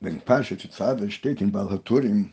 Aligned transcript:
wenn 0.00 0.20
Pasche 0.20 0.58
zu 0.58 0.68
Zave 0.68 1.10
steht 1.10 1.40
in 1.40 1.52
Balhaturim, 1.52 2.32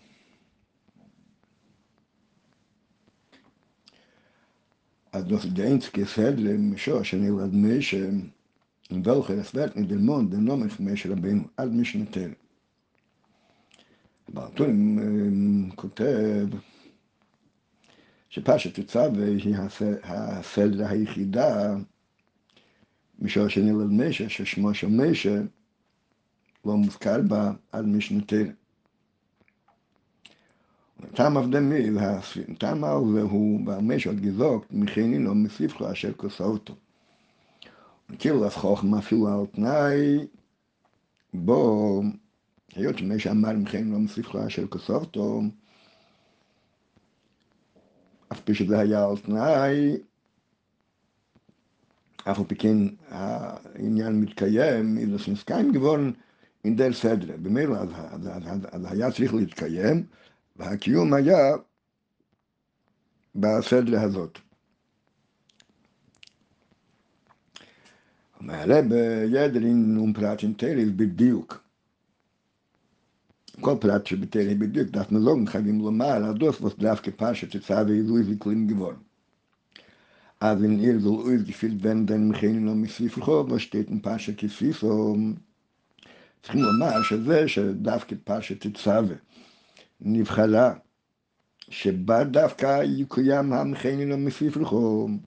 in 8.89 9.05
welcher 9.05 9.37
es 9.37 9.53
wird 9.53 9.75
in 9.75 9.87
dem 9.87 10.05
Mond, 10.05 10.33
den 10.33 10.43
Namen 10.43 10.69
von 10.69 10.85
Moshe 10.85 11.09
Rabbeinu, 11.09 11.49
עד 11.57 11.73
משנתר. 11.73 12.29
Balhaturim 14.33 15.71
כותב 15.75 16.47
שפרשת 18.29 18.79
תצווה 18.79 19.25
היא 19.25 19.55
הסדר 20.03 20.87
היחידה 20.87 21.75
משור 23.19 23.47
שנלד 23.47 23.91
משה, 23.91 24.29
ששמו 24.29 24.73
של 24.73 24.87
משה 24.87 25.41
לא 26.65 26.77
מוזכר 26.77 27.21
בה 27.21 27.51
עד 27.71 27.85
משנתר. 27.85 28.45
טעם 31.15 31.37
אבדמי, 31.37 31.89
טעם 32.57 32.83
הוא 32.83 33.59
במשך 33.65 34.11
גזוק, 34.11 34.65
מכינינו 34.71 35.35
מספחו 35.35 35.91
אשר 35.91 36.13
כוסה 36.13 36.43
אותו. 36.43 36.75
כאילו 38.19 38.45
אז 38.45 38.53
חוכמה 38.53 38.99
אפילו 38.99 39.27
על 39.27 39.45
תנאי, 39.45 40.27
בו, 41.33 42.01
היות 42.75 42.97
שמי 42.97 43.19
שאמר 43.19 43.53
מכינינו 43.53 43.99
מספחו 43.99 44.47
אשר 44.47 44.67
כוסה 44.67 44.93
אותו, 44.93 45.41
אף 48.31 48.41
פי 48.41 48.53
שזה 48.53 48.79
היה 48.79 49.05
על 49.05 49.17
תנאי, 49.17 49.97
אף 52.23 52.39
על 52.39 52.45
פי 52.47 52.55
כן 52.55 52.77
העניין 53.09 54.21
מתקיים, 54.21 54.97
איזה 54.97 55.19
שנסקיים 55.19 55.71
גבורן 55.71 56.11
in 56.63 56.77
der 56.77 56.93
sedre. 56.93 57.37
Be 57.37 57.49
mir 57.49 57.69
az 57.69 57.89
az 58.27 58.65
az 58.71 58.97
ja 58.97 59.11
sich 59.11 59.33
lit 59.33 59.53
kayem 59.55 60.09
va 60.57 60.77
kiyum 60.77 61.25
ya 61.25 61.65
ba 63.33 63.61
sedre 63.61 63.97
hazot. 63.99 64.41
Ma 68.39 68.65
leb 68.65 68.89
בדיוק, 68.89 69.97
un 69.97 70.13
pratin 70.13 70.53
tel 70.55 70.77
il 70.77 70.91
bidyuk 70.91 71.63
kol 73.61 73.77
prat 73.77 74.07
shi 74.07 74.15
bitel 74.15 74.47
il 74.47 74.57
bidyuk 74.57 74.91
dat 74.91 75.11
no 75.11 75.19
long 75.19 75.47
khagim 75.47 75.81
lo 75.81 75.91
ma 75.91 76.17
la 76.17 76.33
dos 76.33 76.57
vos 76.59 76.75
dravke 76.75 77.11
pashe 77.11 77.47
tsu 77.47 77.73
ave 77.73 77.93
izu 77.97 78.17
iz 78.19 78.37
klim 78.39 78.67
gevor 78.67 78.95
az 80.39 80.61
in 80.61 80.79
izu 80.79 81.13
iz 81.33 81.43
gefild 81.43 81.83
wenn 81.83 82.05
צריכים 86.43 86.61
לומר 86.61 87.03
שזה 87.03 87.47
שדווקא 87.47 88.15
פרשת 88.23 88.67
תצווה 88.67 89.15
נבחרה, 90.01 90.73
שבה 91.69 92.23
דווקא 92.23 92.83
יקוים 92.83 93.53
המחני 93.53 94.05
לא 94.05 94.17
מפיף 94.17 94.57
לחום. 94.57 95.19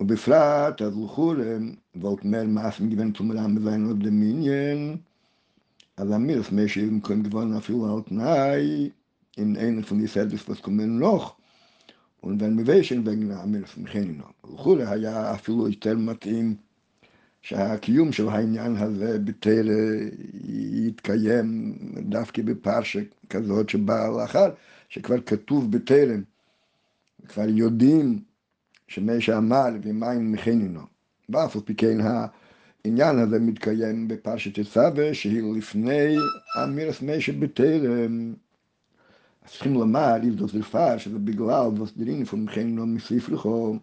ובפרט, 0.00 0.82
אז 0.82 0.98
הלכו 0.98 1.34
להם, 1.34 1.74
ואות 1.94 2.24
מר 2.24 2.44
מאף 2.44 2.80
מגוון 2.80 3.10
תומרה 3.10 3.48
מזיין 3.48 3.86
עוד 3.86 4.04
דמיניין, 4.06 4.96
אז 5.96 6.12
אמיר 6.12 6.40
עצמי 6.40 6.68
שיר 6.68 6.90
מקום 6.90 7.22
גבון 7.22 7.56
אפילו 7.56 7.94
על 7.96 8.02
תנאי, 8.02 8.90
אם 9.38 9.56
אין 9.56 9.78
את 9.78 9.84
פוניסד 9.84 10.32
לספוס 10.32 10.60
קומן 10.60 10.98
נוח, 10.98 11.36
ונבן 12.24 12.56
מבי 12.56 12.84
שאין 12.84 13.04
בגן 13.04 13.30
אמיר 13.30 13.64
עצמי 13.64 13.86
חני 13.86 14.12
נוח. 14.12 14.32
הלכו 14.44 14.76
להיה 14.76 15.34
אפילו 15.34 15.68
יותר 15.68 15.96
מתאים, 15.96 16.56
שהקיום 17.48 18.12
של 18.12 18.28
העניין 18.28 18.76
הזה 18.76 19.18
בתרא 19.18 19.74
יתקיים 20.86 21.78
דווקא 21.98 22.42
בפרשה 22.42 23.00
כזאת 23.30 23.68
שבאה 23.68 24.10
לאחר, 24.10 24.50
שכבר 24.88 25.20
כתוב 25.20 25.72
בתרא, 25.72 26.16
כבר 27.28 27.48
יודעים 27.48 28.22
שמי 28.88 29.20
שאמר 29.20 29.68
ומים 29.82 30.32
מכינינו. 30.32 30.80
ואף 31.28 31.56
על 31.56 31.62
פי 31.62 31.74
כן 31.74 31.98
העניין 32.00 33.18
הזה 33.18 33.38
מתקיים 33.38 34.08
בפרשת 34.08 34.58
עשווה, 34.58 35.14
שהיא 35.14 35.54
לפני 35.56 36.16
אמירס 36.64 37.02
מי 37.02 37.20
שבטרם. 37.20 38.34
אז 39.42 39.50
צריכים 39.50 39.74
לומר, 39.74 40.16
זאת 40.38 40.54
רפואה, 40.54 40.98
שזה 40.98 41.18
בגלל 41.18 41.82
וסדרין 41.82 42.24
פון 42.24 42.44
מכינינו 42.44 42.86
מספרחו, 42.86 43.76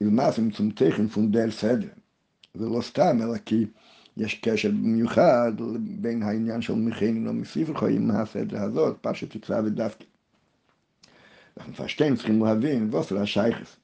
למעשה 0.00 0.42
מצום 0.42 0.70
תכן 0.70 1.08
פון 1.08 1.32
דר 1.32 1.50
סדר. 1.50 1.99
זה 2.54 2.66
לא 2.66 2.82
סתם, 2.82 3.18
אלא 3.22 3.38
כי 3.38 3.66
יש 4.16 4.34
קשר 4.34 4.70
במיוחד 4.70 5.52
בין 5.80 6.22
העניין 6.22 6.62
של 6.62 6.74
מכינינו 6.74 7.32
מספרחו 7.32 7.86
עם 7.86 8.10
הסדר 8.10 8.62
הזאת, 8.62 8.96
פרשת 9.00 9.44
עשווה 9.44 9.70
דווקא. 9.70 10.04
אנחנו 11.58 11.74
פשטיין 11.74 12.16
צריכים 12.16 12.44
להבין, 12.44 12.94
וסר 12.94 13.20
השייכס. 13.20 13.76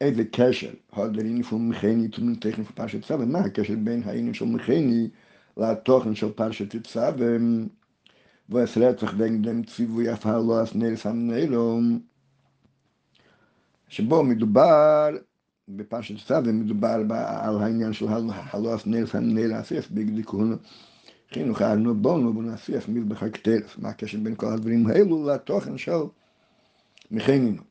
איזה 0.00 0.24
קשר 0.24 0.70
hat 0.92 1.16
der 1.16 1.24
Inni 1.24 1.42
von 1.42 1.68
Mecheni 1.68 2.10
zu 2.10 2.20
den 2.20 2.40
Technik 2.40 2.66
von 2.66 2.74
Parashat 2.74 3.04
Tzave? 3.04 3.26
מה 3.26 3.38
הקשר 3.38 3.74
בין 3.84 4.02
העניין 4.04 4.34
של 4.34 4.44
מכני 4.44 5.08
לתוכן 5.56 6.14
של 6.14 6.32
פרשת 6.32 6.86
צווה, 6.86 7.10
ואס 8.48 8.78
רצח 8.78 9.12
dem 9.12 9.66
ציווי 9.66 10.12
אף 10.12 10.26
הלא 10.26 10.62
אס 10.62 10.74
נרס 10.74 11.06
שבו 13.88 14.24
מדובר, 14.24 15.08
בפרשת 15.68 16.26
צדה 16.26 16.52
מדובר 16.52 17.02
על 17.14 17.62
העניין 17.62 17.92
של 17.92 18.06
הלועס 18.52 18.86
נרס 18.86 19.14
הנר 19.14 19.60
אסף 19.60 19.90
בגדיקון 19.90 20.56
חינוך 21.32 21.62
ארנו 21.62 21.94
בונו 21.94 22.32
בונו 22.32 22.54
אסף 22.54 22.88
מזבחק 22.88 23.36
טרף. 23.36 23.78
מה 23.78 23.88
הקשר 23.88 24.18
בין 24.22 24.34
כל 24.34 24.46
הדברים 24.46 24.86
האלו 24.86 25.28
לתוכן 25.28 25.78
של 25.78 25.92
מחיינינו. 27.10 27.62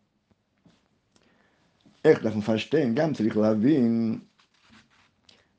איך 2.06 2.24
דף 2.24 2.36
מפשטיין 2.36 2.96
גם 2.96 3.14
צריך 3.14 3.38
להבין 3.38 4.20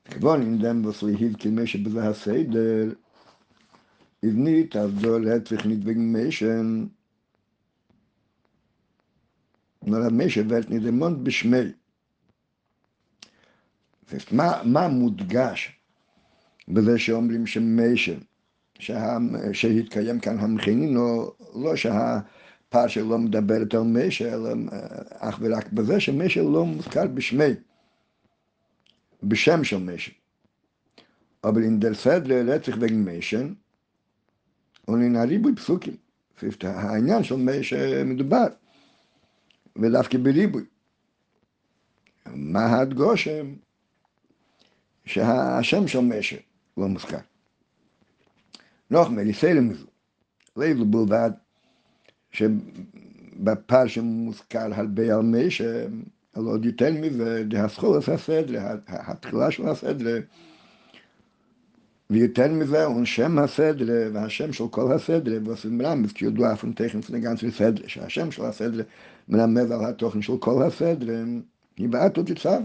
כבון 0.05 0.41
אין 0.41 0.57
דם 0.61 0.85
וסליהיב 0.85 1.37
כלמשה 1.37 1.77
בזה 1.77 2.09
הסדר 2.09 2.93
איבנית 4.23 4.75
אז 4.75 4.91
דו 4.93 5.19
להצליח 5.19 5.65
נדבגן 5.65 6.15
משן. 6.15 6.85
nur 9.81 10.01
der 10.01 10.11
Mensch 10.11 10.35
wird 10.49 10.69
nicht. 10.69 11.79
מה, 14.31 14.61
מה 14.63 14.87
מודגש 14.87 15.79
בזה 16.67 16.99
שאומרים 16.99 17.47
שמשה, 17.47 18.13
שהתקיים 19.53 20.19
כאן 20.19 20.39
המכינים, 20.39 20.95
לא, 20.95 21.33
לא 21.55 21.75
שה... 21.75 22.19
פרשה 22.69 23.01
לא 23.03 23.17
מדברת 23.17 23.73
על 23.73 23.81
משה, 23.81 24.33
אלא 24.33 24.49
אך 25.09 25.39
ורק 25.41 25.71
בזה 25.71 25.99
שמשה 25.99 26.41
לא 26.41 26.65
מוזכר 26.65 27.07
בשמי, 27.07 27.53
בשם 29.23 29.63
של 29.63 29.77
משה. 29.77 30.11
אבל 31.43 31.63
אין 31.63 31.79
דר 31.79 31.93
סדרה 31.93 32.41
רצח 32.41 32.75
וגן 32.79 33.09
משה, 33.09 33.41
und 34.89 35.17
הריבוי 35.17 35.55
פסוקים. 35.55 35.95
העניין 36.63 37.23
של 37.23 37.35
משה 37.35 38.03
מדובר, 38.03 38.47
ודווקא 39.75 40.17
בריבוי. 40.17 40.63
מה 42.25 42.79
הדגושם? 42.79 43.53
שהשם 45.09 45.87
של 45.87 45.99
משה 45.99 46.35
לא 46.77 46.87
מוזכר. 46.87 47.17
נוח 48.91 49.09
מריסלם 49.09 49.69
מזו, 49.69 49.85
לא 50.57 50.65
בלבד 50.85 51.31
שבפרשה 52.31 54.01
מוזכר 54.01 54.69
הרבה 54.73 55.15
על 55.15 55.21
משה, 55.21 55.85
אבל 56.35 56.45
עוד 56.45 56.65
יותר 56.65 56.93
מזה, 57.01 57.43
דהסכולת 57.47 58.09
הסדרה, 58.09 58.75
התחילה 58.87 59.51
של 59.51 59.67
הסדרה, 59.67 60.19
ויותר 62.09 62.47
מזה, 62.47 62.85
הוא 62.85 63.05
שם 63.05 63.39
הסדרה, 63.39 64.09
והשם 64.13 64.53
של 64.53 64.67
כל 64.71 64.91
הסדרה, 64.91 65.37
ועושים 65.45 65.81
רמז, 65.81 66.11
כי 66.11 66.25
ידוע 66.25 66.53
אף 66.53 66.65
תכן 66.75 66.99
לפני 66.99 67.19
גנץ 67.19 67.43
לסדרה, 67.43 67.89
שהשם 67.89 68.31
של 68.31 68.45
הסדרה 68.45 68.83
מרמז 69.29 69.71
על 69.71 69.85
התוכן 69.85 70.21
של 70.21 70.37
כל 70.39 70.63
הסדרה, 70.63 71.15
היא 71.77 71.89
בעת 71.89 72.17
עוד 72.17 72.33
תצב. 72.33 72.61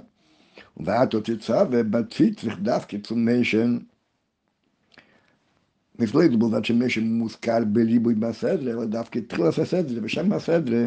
ובעת 0.77 1.15
עוד 1.15 1.23
תצב, 1.23 1.67
ובציץ 1.71 2.41
צריך 2.41 2.59
דווקא 2.59 2.97
צומיישן, 2.99 3.79
זה 5.99 6.07
בלבד 6.13 6.65
שמשה 6.65 7.01
מוזכר 7.01 7.65
בריבוי 7.65 8.15
בסדר, 8.15 8.71
אלא 8.71 8.85
דווקא 8.85 9.19
תחילת 9.19 9.59
הסדר, 9.59 10.01
בשם 10.01 10.33
הסדר, 10.33 10.87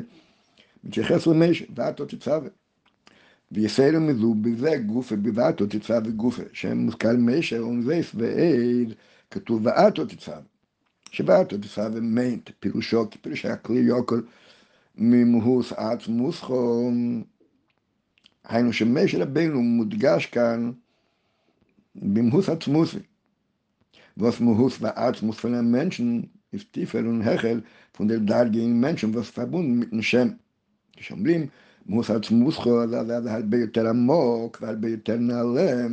מתייחס 0.83 1.27
למשה, 1.27 1.65
ועתו 1.75 2.05
תצווה. 2.05 2.49
ויסיירו 3.51 3.99
מזו 3.99 4.33
בזה 4.33 4.77
גופה, 4.85 5.15
בבעתו 5.15 5.65
תצווה 5.65 5.99
גופה, 5.99 6.43
שם 6.53 6.77
מוזכר 6.77 7.13
משה, 7.17 7.59
אונזייס 7.59 8.11
ועד, 8.15 8.93
כתוב 9.31 9.65
ועתו 9.65 10.05
תצווה. 10.05 10.39
שבעתו 11.11 11.57
תצווה 11.57 11.89
מיינט, 11.89 12.49
פירושו, 12.59 13.05
פירוש 13.21 13.45
הכלי 13.45 13.79
יוקר, 13.79 14.15
ממהוס 14.95 15.73
עצמוס 15.73 16.39
חום. 16.39 17.23
היינו 18.47 18.73
שמשה 18.73 19.23
רבינו 19.23 19.61
מודגש 19.61 20.25
כאן 20.25 20.71
במהוס 21.95 22.49
einem 25.43 25.71
Menschen 25.71 26.29
ist 26.51 26.73
tiefer 26.73 26.99
und 26.99 27.23
höher 27.23 27.61
von 27.93 28.07
der 28.07 28.19
dargehenden 28.19 28.79
Menschen, 28.79 29.13
was 29.13 29.29
verbunden 29.29 29.79
mit 29.79 29.91
dem 29.91 30.01
Shem. 30.01 30.37
כשאומרים 30.95 31.47
מוס 31.85 32.09
עצמוסכו, 32.09 32.87
זה 32.87 33.33
הרבה 33.33 33.57
יותר 33.57 33.89
עמוק 33.89 34.57
והרבה 34.61 34.89
יותר 34.89 35.17
נעלה 35.17 35.87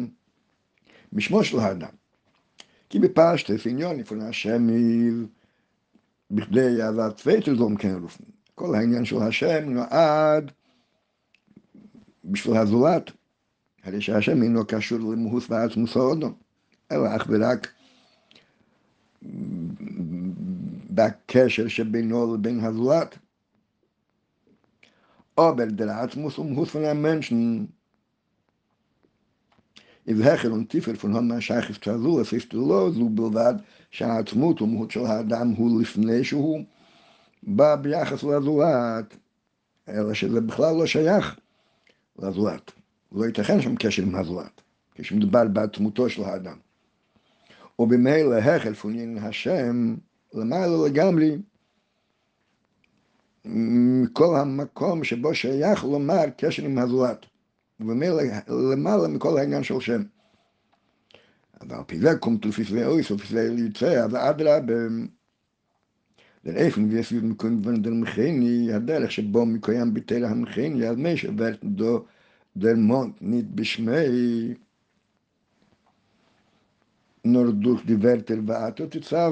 משמו 1.13 1.45
של 1.45 1.59
האדם. 1.59 1.89
כי 2.89 2.99
בפשטס 2.99 3.67
עניון 3.67 3.97
לפני 3.97 4.25
השם 4.25 4.67
בכדי 6.31 6.83
אהבת 6.83 7.21
פייטל 7.21 7.57
זום 7.57 7.77
כן 7.77 7.95
רופן. 8.03 8.25
כל 8.55 8.75
העניין 8.75 9.05
של 9.05 9.23
השם 9.23 9.71
נועד 9.71 10.53
בשביל 12.25 12.57
הזולת. 12.57 13.11
הרי 13.85 14.01
שהשם 14.01 14.43
אינו 14.43 14.67
קשור 14.67 14.99
למהוס 14.99 15.51
ועצמוסו 15.51 16.01
אודו, 16.01 16.33
אלא 16.93 17.17
אך 17.17 17.27
ורק 17.29 17.69
בקשר 20.91 21.69
שבינו 21.69 22.35
לבין 22.35 22.61
הזולת. 22.61 23.19
Aber 25.37 25.67
der 25.67 25.91
Atmos 26.03 26.39
um 26.39 26.55
Hus 26.57 26.71
von 26.71 26.85
einem 26.85 27.03
Menschen 27.03 27.73
ist 30.05 30.23
höher 30.23 30.53
und 30.53 30.69
tiefer 30.71 30.95
von 30.95 31.13
Hon 31.13 31.27
Maschach 31.27 31.69
ist 31.71 31.83
so 31.85 33.09
bilvad, 33.09 33.63
שהעצמות 33.91 34.59
הוא 34.59 34.69
מהות 34.69 34.91
של 34.91 35.07
האדם 35.07 35.49
הוא 35.49 35.83
לפני 35.83 36.25
שהוא 36.25 36.65
בא 37.43 37.77
ביחס 37.77 38.25
לזולת, 38.25 39.17
אלא 39.89 40.15
שזה 40.15 40.41
בכלל 40.41 40.75
לא 40.75 40.87
שייך 40.87 41.37
לזולת. 42.19 42.73
לא 43.13 43.25
ייתכן 43.25 43.61
שם 43.61 43.77
קשר 43.77 44.03
עם 44.03 44.15
הזולת, 44.15 44.61
כשמדובר 44.95 45.45
בעצמותו 45.49 46.11
של 46.11 46.23
האדם. 46.25 46.57
ובמילא 47.79 48.35
החל 48.35 48.75
פונין 48.75 49.19
השם 49.19 49.95
למעלה 50.35 50.87
לגמרי 50.89 51.39
מכל 53.45 54.37
המקום 54.37 55.05
שבו 55.05 55.35
שייך 55.35 55.85
לומר 55.85 56.25
קשר 56.37 56.65
עם 56.65 56.79
הזולת. 56.79 57.27
וממילא 57.81 58.23
למעלה 58.49 59.09
מכל 59.09 59.39
העניין 59.39 59.63
של 59.63 59.81
שם. 59.81 60.03
אבל 61.61 61.77
על 61.77 61.83
פי 61.87 61.99
זה 61.99 62.17
קומט 62.21 62.47
לפי 62.47 62.65
זה 62.65 62.87
אויס 62.87 63.11
ולפי 63.11 63.35
זה 63.35 63.55
יצא, 63.69 64.05
אז 64.05 64.15
אדרבה, 64.15 64.75
דרעפן 66.45 66.85
ויש 66.91 67.13
יוד 67.13 67.25
מקוים 67.25 67.61
ונדר 67.65 67.91
מכני, 67.91 68.73
הדרך 68.73 69.13
שבו 69.13 69.47
מקוים 69.47 69.95
ביטל 69.95 70.25
המכני, 70.25 70.89
אז 70.89 70.97
מי 70.97 71.17
שברת 71.17 71.65
דו 71.65 72.05
Mond 72.57 73.21
nicht 73.21 73.49
beschmei, 73.57 74.57
nur 77.25 77.53
durch 77.53 77.83
die 77.85 78.01
Wörter 78.03 78.41
Vato 78.47 78.87
תצווה, 78.87 79.31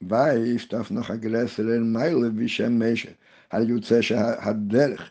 weiß 0.00 0.68
darf 0.68 0.90
noch 0.90 1.10
ein 1.10 1.20
größerer 1.20 1.80
Meile 1.80 2.30
wie 2.38 2.68
משך. 2.70 3.10
היוצא 3.50 4.02
שהדרך 4.02 5.10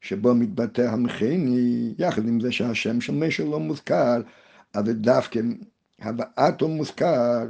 שבו 0.00 0.34
מתבטא 0.34 0.80
המכני, 0.82 1.94
יחד 1.98 2.28
עם 2.28 2.40
זה 2.40 2.52
שהשם 2.52 3.00
של 3.00 3.14
משך 3.14 3.44
לא 3.44 3.60
מוזכר, 3.60 4.22
אבל 4.74 4.92
דווקא 4.92 5.40
הבאתו 6.00 6.68
מוזכר, 6.68 7.46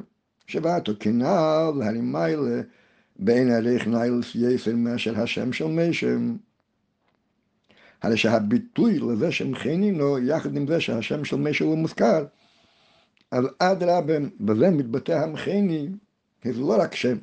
שבאתו 0.50 0.93
כנעל 1.00 1.75
להרימיילה, 1.79 2.61
בין 3.17 3.50
ערך 3.50 3.87
ניילס 3.87 4.35
יפר 4.35 4.76
מאשר 4.76 5.20
השם 5.20 5.52
של 5.52 5.67
משך. 5.67 6.17
הרי 8.02 8.17
שהביטוי 8.17 8.99
לזה 8.99 9.32
שמכינים 9.32 9.99
לו, 9.99 10.19
יחד 10.19 10.56
עם 10.56 10.67
זה 10.67 10.81
שהשם 10.81 11.25
של 11.25 11.37
משהו 11.37 11.70
לא 11.70 11.76
מוזכר, 11.76 12.25
אז 13.31 13.44
אדרבה, 13.58 14.14
בזה 14.41 14.70
מתבטא 14.70 15.12
המכיני, 15.12 15.88
כי 16.41 16.53
זה 16.53 16.61
לא 16.61 16.76
רק 16.81 16.94
שם. 16.94 17.17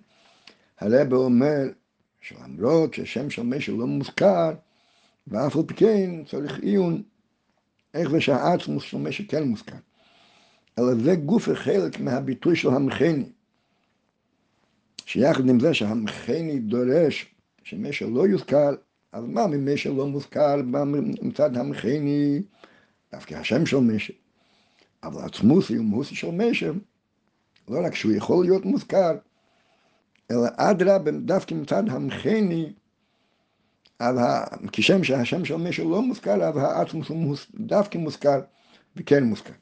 הרב 0.80 1.14
אומר 1.14 1.64
שלמרות 2.22 2.94
ששם 2.94 3.30
של 3.30 3.44
משהו 3.44 3.78
לא 3.78 3.88
מוזכר, 3.88 4.54
ואף 5.28 5.56
על 5.56 5.64
פי 5.68 5.74
כן 5.74 6.24
צריך 6.30 6.60
עיון 6.60 7.04
איך 7.94 8.10
זה 8.10 8.22
שהעצמוס 8.22 8.84
של 8.84 8.98
משהו 8.98 9.26
כן 9.28 9.44
מוזכר. 9.44 9.87
אלא 10.80 10.96
זה 11.04 11.16
גוף 11.16 11.50
חלק 11.54 12.00
מהביטוי 12.00 12.56
של 12.56 12.70
המכיני. 12.70 13.30
שיחד 15.06 15.50
עם 15.50 15.60
זה 15.60 15.74
שהמכיני 15.74 16.60
דורש 16.60 17.36
שמשהו 17.64 18.16
לא 18.16 18.28
יוזכר, 18.28 18.76
אז 19.12 19.24
מה 19.28 19.48
ממשל 19.48 19.92
לא 19.92 20.08
מוזכר 20.08 20.56
מצד 21.22 21.58
המכני, 21.58 22.42
דווקא 23.12 23.36
השם 23.36 23.66
של 23.66 23.78
משל. 23.78 24.14
אבל 25.04 25.24
עצמוסי 25.24 25.80
ומוסי 25.80 26.16
של 26.16 26.32
משל, 26.32 26.74
לא 27.68 27.80
רק 27.86 27.96
שהוא 27.96 28.12
יכול 28.12 28.46
להיות 28.46 28.66
מוזכר, 28.66 29.18
אלא 30.32 30.48
אדרבה, 30.56 31.12
דווקא 31.12 31.54
מצד 31.54 31.90
המכני, 31.90 32.74
כשם 34.72 35.04
שהשם 35.04 35.46
של 35.46 35.56
משל 35.56 35.84
לא 35.84 36.02
מוזכר, 36.02 36.44
אז 36.44 36.58
העצמוס 36.58 37.08
הוא 37.08 37.36
דווקא 37.56 37.98
מוזכר 37.98 38.42
וכן 38.96 39.24
מוזכר. 39.24 39.54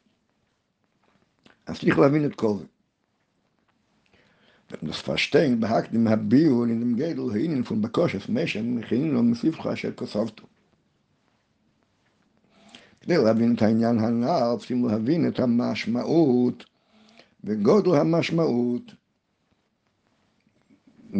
אז 1.66 1.80
צריך 1.80 2.00
להבין 2.00 2.26
את 2.26 2.36
כל 2.36 2.58
זה. 2.60 2.66
das 4.82 5.00
Verstehen 5.00 5.60
behagt 5.60 5.94
im 5.94 6.10
Habiu 6.10 6.62
und 6.62 6.70
in 6.70 6.80
dem 6.80 6.96
Gedel 6.96 7.32
hinnen 7.34 7.64
von 7.64 7.82
Bakoshes 7.82 8.28
Meshem, 8.28 8.82
lo 9.14 9.24
מסביבך 9.24 9.68
אשר 9.68 9.92
כוסבתו. 9.96 10.48
כדי 13.02 13.18
להבין 13.18 13.56
את 13.56 13.62
העניין 13.62 14.00
הנ"ל, 14.00 14.58
צריכים 14.58 14.86
להבין 14.86 15.28
את 15.28 15.40
המשמעות 15.40 16.66
וגודל 17.44 17.96
המשמעות 17.96 18.94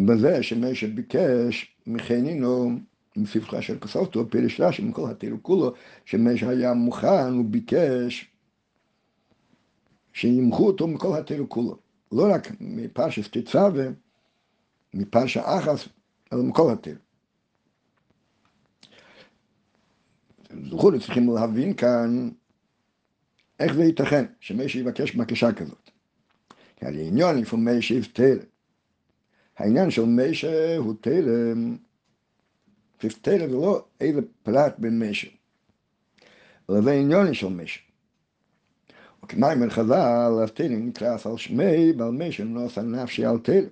בזה 0.06 0.42
שמשה 0.42 0.86
ביקש 0.86 1.76
מחנינו 1.86 2.78
מסביבך 3.16 3.54
אשר 3.54 3.78
כוסבתו, 3.78 4.30
פירש 4.30 4.60
רש"י 4.60 4.82
מכל 4.82 5.10
התירו 5.10 5.42
כולו, 5.42 5.72
שמשה 6.04 6.48
היה 6.48 6.74
מוכן, 6.74 7.32
הוא 7.32 7.44
ביקש 7.44 8.35
שימחו 10.16 10.66
אותו 10.66 10.86
מכל 10.86 11.18
התירו 11.18 11.48
כולו. 11.48 11.78
לא 12.12 12.34
רק 12.34 12.48
מפרשס 12.60 13.28
תצווה, 13.30 13.84
מפרשה 14.94 15.58
אחס, 15.58 15.88
אלא 16.32 16.42
מכל 16.42 16.72
התיר. 16.72 16.96
זכור, 20.68 20.98
צריכים 20.98 21.34
להבין 21.34 21.74
כאן 21.74 22.30
איך 23.60 23.74
זה 23.74 23.84
ייתכן 23.84 24.24
שמשה 24.40 24.78
יבקש 24.78 25.14
בקשה 25.14 25.52
כזאת. 25.52 25.90
כי 26.76 26.86
העניין 26.86 27.38
איפה 27.38 27.56
משה 27.56 27.94
יבטל. 27.94 28.38
העניין 29.56 29.90
של 29.90 30.04
משה 30.04 30.76
הוא 30.76 30.94
תלם, 31.00 31.76
תלם 32.98 33.50
זה 33.50 33.56
לא 33.56 33.84
איזה 34.00 34.20
פרט 34.42 34.74
בין 34.78 35.02
משה, 35.02 35.28
אלא 36.70 36.82
זה 36.82 36.92
עניין 36.92 37.34
של 37.34 37.48
משה. 37.48 37.85
וכמיימר 39.24 39.70
חז"ל, 39.70 40.32
אז 40.42 40.50
תלם 40.50 40.88
נקרא 40.88 41.16
על 41.24 41.36
שמי, 41.36 41.92
ועל 41.98 42.10
משה 42.10 42.44
נוס 42.44 42.78
על 42.78 42.84
נפשי 42.84 43.24
על 43.24 43.38
תלם. 43.38 43.68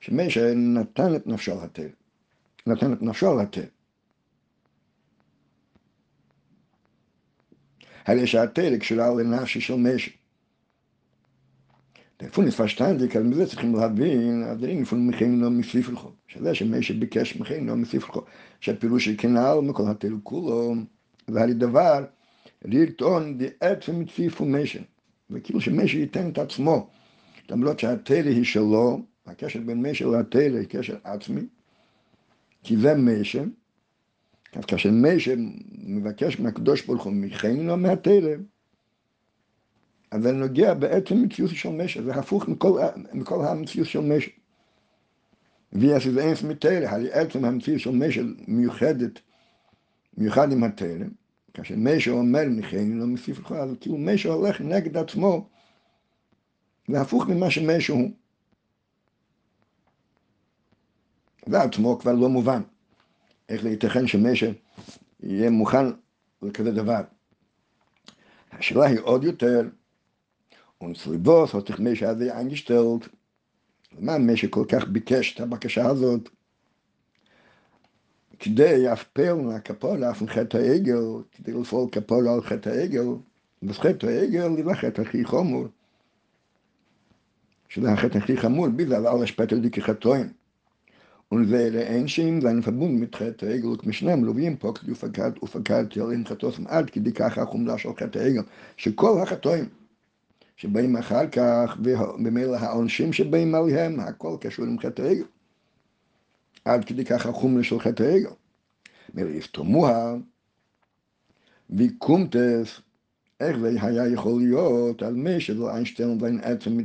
שמשה 0.00 0.54
נתן 0.54 1.16
את 1.16 1.26
נפשו 1.26 1.52
על 1.52 1.58
התלם. 1.64 1.88
נתן 2.66 2.92
את 2.92 3.02
נפשו 3.02 3.30
על 3.30 3.40
התלם. 3.40 3.64
הרי 8.06 8.26
שהתלם 8.26 8.78
קשורה 8.78 9.14
לנפשי 9.14 9.60
של 9.60 9.74
משה. 9.74 10.10
לפון 12.22 12.50
פשטנדיק, 12.50 13.16
אז 13.16 13.22
מזה 13.22 13.46
צריכים 13.46 13.74
להבין, 13.74 14.44
אז 14.44 14.64
אין 14.64 14.82
לפון 14.82 15.06
מכינו 15.06 15.50
מסיפלכו, 15.50 16.10
שזה 16.28 16.54
שמשה 16.54 16.94
ביקש 16.94 17.36
מכינו 17.36 17.76
מסיפלכו, 17.76 18.22
שהפירוש 18.60 19.04
של 19.04 19.14
כנעל 19.18 19.60
מכל 19.60 19.82
התלם 19.90 20.20
כולו, 20.20 20.74
זה 21.26 21.42
הרי 21.42 21.54
דבר 21.54 22.04
לרטון 22.64 23.38
בעצם 23.38 24.00
מציפו 24.00 24.44
משן, 24.44 24.82
וכאילו 25.30 25.60
שמשן 25.60 25.98
ייתן 25.98 26.30
את 26.30 26.38
עצמו, 26.38 26.90
למרות 27.50 27.78
שהתלם 27.78 28.32
היא 28.32 28.44
שלו, 28.44 29.00
הקשר 29.26 29.60
בין 29.66 29.82
משן 29.82 30.10
לתלם 30.10 30.56
היא 30.56 30.68
קשר 30.68 30.96
עצמי, 31.04 31.42
כי 32.62 32.76
זה 32.76 32.94
משן, 32.94 33.48
אז 34.52 34.64
כאשר 34.64 34.90
משן 34.92 35.50
מבקש 35.72 36.40
מהקדוש 36.40 36.86
ברוך 36.86 37.04
הוא 37.04 37.12
מכינו 37.12 37.76
מהתלם, 37.76 38.42
אז 40.10 40.22
זה 40.22 40.32
נוגע 40.32 40.74
בעצם 40.74 41.22
מציאות 41.22 41.50
של 41.50 41.68
משן, 41.68 42.04
זה 42.04 42.14
הפוך 42.14 42.48
מכל, 42.48 42.80
מכל 43.12 43.44
המציאות 43.44 43.88
של 43.88 44.00
משן. 44.00 44.30
ויש 45.72 46.06
איזה 46.06 46.22
אין 46.22 46.34
מתלם, 46.48 46.88
הרי 46.88 47.12
עצם 47.12 47.44
המציאות 47.44 47.80
של 47.80 47.90
משן 47.90 48.34
מיוחדת, 48.48 49.20
מיוחד 50.16 50.52
עם 50.52 50.64
התלם, 50.64 51.08
כאשר 51.54 51.74
משה 51.78 52.10
אומר 52.10 52.42
מכני 52.48 52.94
לא 52.94 53.06
מוסיף 53.06 53.38
לך, 53.38 53.54
כאילו 53.80 53.98
משה 53.98 54.28
הולך 54.28 54.60
נגד 54.60 54.96
עצמו, 54.96 55.48
והפוך 56.88 57.26
ממה 57.28 57.50
שמשה 57.50 57.92
הוא. 57.92 58.10
ועצמו 61.46 61.98
כבר 61.98 62.12
לא 62.12 62.28
מובן. 62.28 62.62
איך 63.48 63.62
זה 63.62 63.70
ייתכן 63.70 64.06
שמשה 64.06 64.50
יהיה 65.20 65.50
מוכן 65.50 65.86
לכזה 66.42 66.72
דבר? 66.72 67.00
השאלה 68.52 68.86
היא 68.86 68.98
עוד 68.98 69.24
יותר, 69.24 69.68
Slibos 70.92 71.54
hat 71.54 71.66
sich 71.66 71.78
Mesha 71.78 72.08
הזה 72.08 72.36
eingestellt. 72.36 73.08
למה 73.98 74.18
משק 74.18 74.50
כל 74.50 74.64
כך 74.68 74.84
ביקש 74.88 75.34
את 75.34 75.40
הבקשה 75.40 75.86
הזאת? 75.86 76.28
כדי 78.44 78.82
להפפל 78.82 79.34
מהכפורה 79.34 80.10
אף 80.10 80.22
חטא 80.26 80.56
העגל, 80.56 81.02
כדי 81.32 81.52
לפעול 81.52 81.88
כפורה 81.92 82.34
על 82.34 82.40
חטא 82.42 82.68
העגל, 82.68 83.06
וחטא 83.62 84.06
העגל 84.06 84.56
היא 84.56 84.64
לחטא 84.64 85.02
הכי 85.02 85.24
חמור. 85.24 85.66
שזה 87.68 87.92
החטא 87.92 88.18
הכי 88.18 88.36
חמור, 88.36 88.68
בגלל 88.68 89.06
על 89.06 89.22
השפטר 89.22 89.58
די 89.58 89.70
כחטאים. 89.70 90.28
ולזה 91.32 91.80
אין 91.80 92.08
שם 92.08 92.38
sein 92.38 92.66
verbunden 92.66 93.00
mit 93.02 93.16
חטא 93.16 93.46
העגל 93.46 93.68
וכמשנם 93.68 94.24
לווים 94.24 94.56
פה 94.56 94.72
כדי 94.74 94.92
ופקדתי 95.42 96.00
על 96.00 96.10
אין 96.10 96.24
חטאוסם 96.24 96.66
עד 96.66 96.90
כדי 96.90 97.12
ככה 97.12 97.42
החומרה 97.42 97.78
של 97.78 97.88
חטא 97.98 98.18
העגל, 98.18 98.42
שכל 98.76 99.20
החטאים 99.22 99.64
שבאים 100.56 100.96
אחר 100.96 101.28
כך, 101.28 101.76
וממילא 101.84 102.56
העונשים 102.56 103.12
שבאים 103.12 103.54
עליהם, 103.54 104.00
הכל 104.00 104.36
קשור 104.40 104.64
עם 104.64 104.78
חטא 104.78 105.02
העגל. 105.02 105.24
עד 106.64 106.84
כדי 106.84 107.04
כך 107.04 107.26
החומר 107.26 107.62
של 107.62 107.80
חטא 107.80 108.02
העגל. 108.02 108.30
מריף 109.14 109.46
תמוה, 109.46 110.14
ויקומטס, 111.70 112.80
איך 113.40 113.58
זה 113.58 113.68
היה 113.82 114.08
יכול 114.08 114.42
להיות 114.42 115.02
על 115.02 115.14
מי 115.14 115.40
שלא 115.40 115.70
איינשטיין 115.70 116.18
ואין 116.20 116.40
עצם 116.42 116.78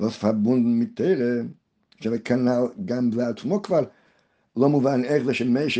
verbunden 0.00 0.80
mit 0.80 0.96
Tere, 0.96 1.46
שבכנ"ל 2.00 2.62
גם 2.84 3.10
בעצמו 3.10 3.62
כבר 3.62 3.84
לא 4.56 4.68
מובן 4.68 5.04
איך 5.04 5.24
זה 5.24 5.34
שמי 5.34 5.70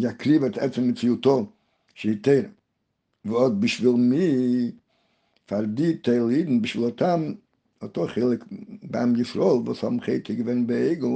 שיקריב 0.00 0.44
את 0.44 0.58
עצם 0.58 0.88
מציאותו 0.88 1.46
שהיא 1.94 2.16
תרם. 2.22 2.50
ועוד 3.24 3.60
בשביל 3.60 3.90
מי 3.90 4.70
פרדי 5.46 5.96
תלידן, 5.96 6.62
בשביל 6.62 6.84
אותם, 6.84 7.32
אותו 7.82 8.06
חלק 8.08 8.44
בעם 8.82 9.20
ישראל, 9.20 9.68
וסמכי 9.68 10.20
תגוון 10.20 10.66
בעגל, 10.66 11.08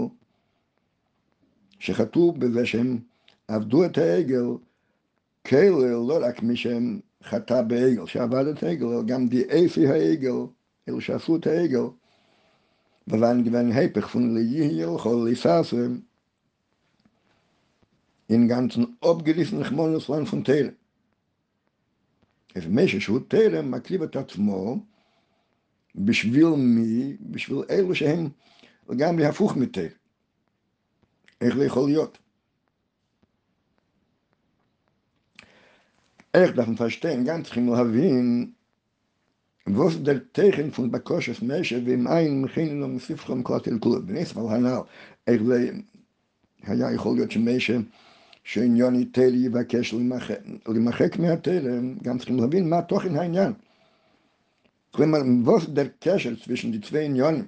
שחטאו 1.79 2.33
בזה 2.33 2.67
שהם 2.67 2.99
עבדו 3.49 3.85
את 3.85 3.99
העגל, 3.99 4.47
כאלה 5.45 5.91
לא 5.91 6.19
רק 6.23 6.43
מי 6.43 6.57
שהם 6.57 7.01
חטא 7.23 7.63
בעגל, 7.63 8.07
שעבד 8.07 8.47
את 8.47 8.63
העגל, 8.63 8.87
אלא 8.87 9.03
גם 9.03 9.29
דיאפי 9.29 9.87
העגל, 9.87 10.37
אלו 10.89 11.01
שעשו 11.01 11.37
את 11.37 11.47
העגל, 11.47 11.87
ולן 13.09 13.45
גוון 13.45 13.73
הפך 13.73 14.07
פון 14.07 14.35
ליהיל 14.35 14.99
חול 14.99 15.29
ליססם, 15.29 15.99
in 18.29 18.49
ganzen 18.49 18.97
abgerissen 19.01 19.63
Chmonos 19.63 20.09
waren 20.09 20.27
von 20.27 20.45
Tere. 20.45 20.73
איזה 22.57 22.69
משהו 22.69 23.01
שהוא 23.01 23.21
טרם 23.29 23.71
מקריב 23.71 24.03
את 24.03 24.17
עצמו 24.17 24.79
בשביל 25.97 26.49
מי? 26.49 27.17
בשביל 27.21 27.59
אלו 27.71 27.95
שהם 27.95 28.29
לגמרי 28.89 29.27
הפוך 29.27 29.57
מטרם. 29.57 29.87
איך 31.41 31.57
זה 31.57 31.65
יכול 31.65 31.89
להיות? 31.89 32.19
איך 36.35 36.57
man 36.57 36.77
verstehen, 36.79 37.27
ganz 37.27 37.43
צריכים 37.45 37.69
להבין 37.69 38.53
was 39.69 39.97
der 40.05 40.21
Teichen 40.33 40.71
von 40.71 40.91
Bakoshes 40.91 41.43
Meshe 41.43 41.75
ועם 41.87 42.07
עין 42.07 42.43
מכין 42.43 42.81
לו 42.81 42.89
מספרם 42.89 43.43
כל 43.43 43.57
התלכול. 43.57 44.01
בנס 44.01 44.37
אבל 44.37 44.57
הנ"ל, 44.57 44.81
איך 45.27 45.43
זה 45.43 45.71
היה 46.63 46.93
יכול 46.93 47.17
להיות 47.17 47.31
שמשה 47.31 47.79
שעניון 48.45 48.95
היטל 48.95 49.35
יבקש 49.35 49.95
למחק 50.69 51.19
מהתלם, 51.19 51.95
גם 52.03 52.19
צריכים 52.19 52.37
להבין 52.37 52.71
מה 52.71 52.83
תוכן 52.83 53.17
העניין. 53.17 53.53
כלומר, 54.97 55.19
was 55.45 55.65
der 55.67 55.89
קשר 56.01 56.35
zwischen 56.45 56.73
die 56.73 56.81
zwei 56.81 57.05
עניונים? 57.05 57.47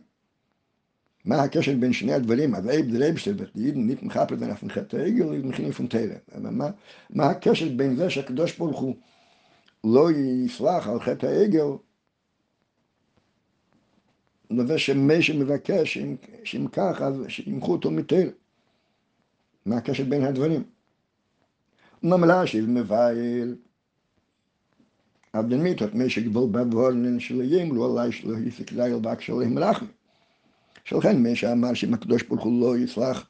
מה 1.24 1.42
הקשר 1.42 1.72
בין 1.80 1.92
שני 1.92 2.12
הדברים? 2.12 2.54
אז 2.54 2.68
אייב 2.68 2.86
דרייבשטר 2.90 3.32
ותהידן 3.36 3.86
ניט 3.86 4.02
מחפר 4.02 4.34
בין 4.34 4.50
אף 4.50 4.62
מחטא 4.62 4.96
עגל 4.96 5.26
ומכינים 5.26 5.72
פון 5.72 5.86
תלם. 5.86 6.60
מה 7.10 7.26
הקשר 7.26 7.68
בין 7.76 7.96
זה 7.96 8.10
שהקדוש 8.10 8.58
ברוך 8.58 8.80
הוא 8.80 8.96
לא 9.84 10.10
יסלח 10.10 10.88
על 10.88 11.00
חטא 11.00 11.26
העגל 11.26 11.64
לזה 14.50 14.78
שמי 14.78 15.22
שמבקש, 15.22 15.98
שאם 16.44 16.68
כך, 16.72 17.02
אז 17.02 17.14
שימחו 17.28 17.72
אותו 17.72 17.90
מתל. 17.90 18.30
מה 19.66 19.76
הקשר 19.76 20.04
בין 20.04 20.24
הדברים? 20.24 20.62
ממלשיב 22.02 22.64
מבייל. 22.68 23.56
אבל 25.34 25.56
מיתות 25.56 25.94
משק 25.94 26.26
בול 26.26 26.48
בבורנן 26.50 27.20
של 27.20 27.52
ימלו 27.52 27.98
עלי 27.98 28.12
שלא 28.12 28.38
יפק 28.38 28.72
ליל 28.72 28.98
בקש 28.98 29.30
עליהם 29.30 29.58
רחמי. 29.58 29.88
שלכן 30.84 31.22
מי 31.22 31.36
שאמר 31.36 31.74
שאם 31.74 31.94
הקדוש 31.94 32.22
ברוך 32.22 32.44
הוא 32.44 32.60
לא 32.60 32.78
יסלח 32.78 33.26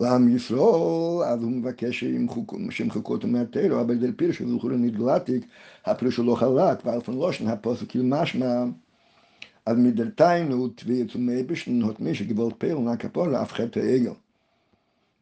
לעם 0.00 0.36
ישראל, 0.36 1.22
אז 1.26 1.42
הוא 1.42 1.50
מבקש 1.50 2.04
שימחקו 2.70 3.12
אותו 3.12 3.28
מהתרא, 3.28 3.80
אבל 3.80 3.94
דל 3.94 4.12
פירש 4.12 4.40
וזוכרו 4.40 4.70
נגלתיק, 4.70 5.46
הפירוש 5.84 6.16
הוא 6.16 6.26
לא 6.26 6.34
חלק, 6.34 6.86
ועל 6.86 7.00
פן 7.00 7.12
לושן 7.12 7.48
הפוסק 7.48 7.88
כאילו 7.88 8.04
משמע, 8.04 8.64
אז 9.66 9.76
מדלתיינו 9.78 10.68
תביא 10.68 11.04
עצומי 11.04 11.42
בשנות 11.42 12.00
מי 12.00 12.14
שגבול 12.14 12.52
פרל 12.58 12.78
מהכפורה 12.78 13.42
אף 13.42 13.52
חטא 13.52 13.80
העגל. 13.80 14.12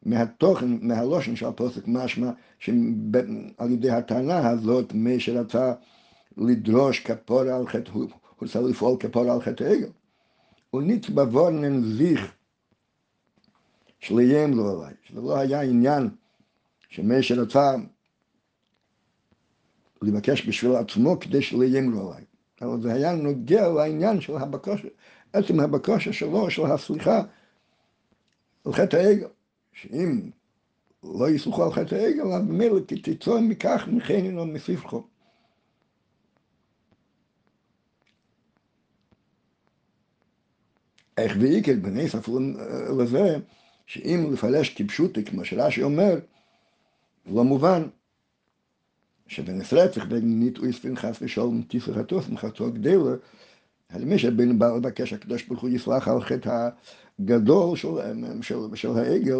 מהתוכן, 0.05 0.77
מהלושן 0.81 1.35
של 1.35 1.45
הפוסק 1.45 1.87
משמע 1.87 2.31
שעל 2.59 3.71
ידי 3.71 3.89
הטענה 3.89 4.49
הזאת 4.49 4.93
מי 4.93 5.19
שרצה 5.19 5.73
לדרוש 6.37 6.99
כפורה 6.99 7.55
על 7.55 7.67
חטא, 7.67 7.91
הוא 7.91 8.09
רצה 8.41 8.61
לפעול 8.61 8.97
כפורה 8.99 9.33
על 9.33 9.41
חטא 9.41 9.63
העגל. 9.63 9.89
ונצבע 10.73 11.23
וורנן 11.23 11.83
זיך 11.83 12.31
שליים 13.99 14.53
לו 14.53 14.71
עליי, 14.71 14.93
שזה 15.03 15.21
לא 15.21 15.37
היה 15.37 15.61
עניין 15.61 16.09
שמי 16.89 17.23
שרצה 17.23 17.75
לבקש 20.01 20.47
בשביל 20.47 20.75
עצמו 20.75 21.19
כדי 21.19 21.41
שליים 21.41 21.91
לו 21.91 22.11
עליי, 22.11 22.23
אבל 22.61 22.81
זה 22.81 22.93
היה 22.93 23.15
נוגע 23.15 23.67
לעניין 23.67 24.21
של 24.21 24.37
הבקושה, 24.37 24.87
עצם 25.33 25.59
הבקושה 25.59 26.13
שלו, 26.13 26.49
של 26.49 26.65
הסליחה 26.65 27.21
על 28.65 28.73
חטא 28.73 28.95
העגל. 28.95 29.27
שאם 29.73 30.29
לא 31.03 31.29
יסלחו 31.29 31.63
על 31.63 31.71
חטא 31.71 31.95
העגל, 31.95 32.31
אז 32.31 32.43
ממילא 32.43 32.79
תצאו 33.03 33.41
מכך 33.41 33.83
מכני 33.87 34.37
או 34.37 34.45
מספחו. 34.45 35.03
איך 41.17 41.37
ואיקל 41.39 41.75
בנס 41.75 42.15
אפילו 42.15 42.39
לזה, 42.99 43.37
שאם 43.85 44.33
לפלש 44.33 44.69
כפשוטי, 44.69 45.25
כמו 45.25 45.45
שרש"י 45.45 45.83
אומר, 45.83 46.19
לא 47.25 47.43
מובן 47.43 47.83
שבנס 49.27 49.73
רצח 49.73 50.05
בין 50.05 50.39
ניטוי 50.39 50.73
ספנחס 50.73 51.17
ושלום 51.21 51.63
תפרתו 51.67 52.21
שמחתו 52.21 52.71
גדלה, 52.71 53.15
על 53.89 54.05
מי 54.05 54.19
שבין 54.19 54.59
בא 54.59 54.67
לבקש 54.67 55.13
הקדוש 55.13 55.43
ברוך 55.43 55.61
הוא 55.61 55.69
יסלח 55.69 56.07
על 56.07 56.21
חטא 56.21 56.69
הגדול 57.19 57.75
של, 57.75 57.87
של, 58.41 58.75
של 58.75 58.97
העגל, 58.97 59.39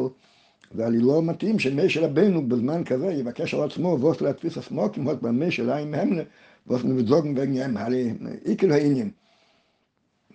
ואני 0.75 1.00
לא 1.00 1.22
מתאים 1.24 1.60
שמשה 1.60 2.06
רבנו 2.06 2.48
בזמן 2.48 2.84
כזה 2.84 3.08
יבקש 3.12 3.53
על 3.53 3.63
עצמו 3.63 3.98
ואוס 4.01 4.22
להתפיס 4.22 4.58
עצמו 4.58 4.92
כמות 4.94 5.22
במה 5.22 5.51
שלה 5.51 5.77
עם 5.77 5.94
המנה 5.94 6.22
ואוס 6.68 6.84
נבזוג 6.84 7.36
בעניין, 7.36 7.77
הרי 7.77 8.13
עיקר 8.44 8.74
העניין 8.74 9.12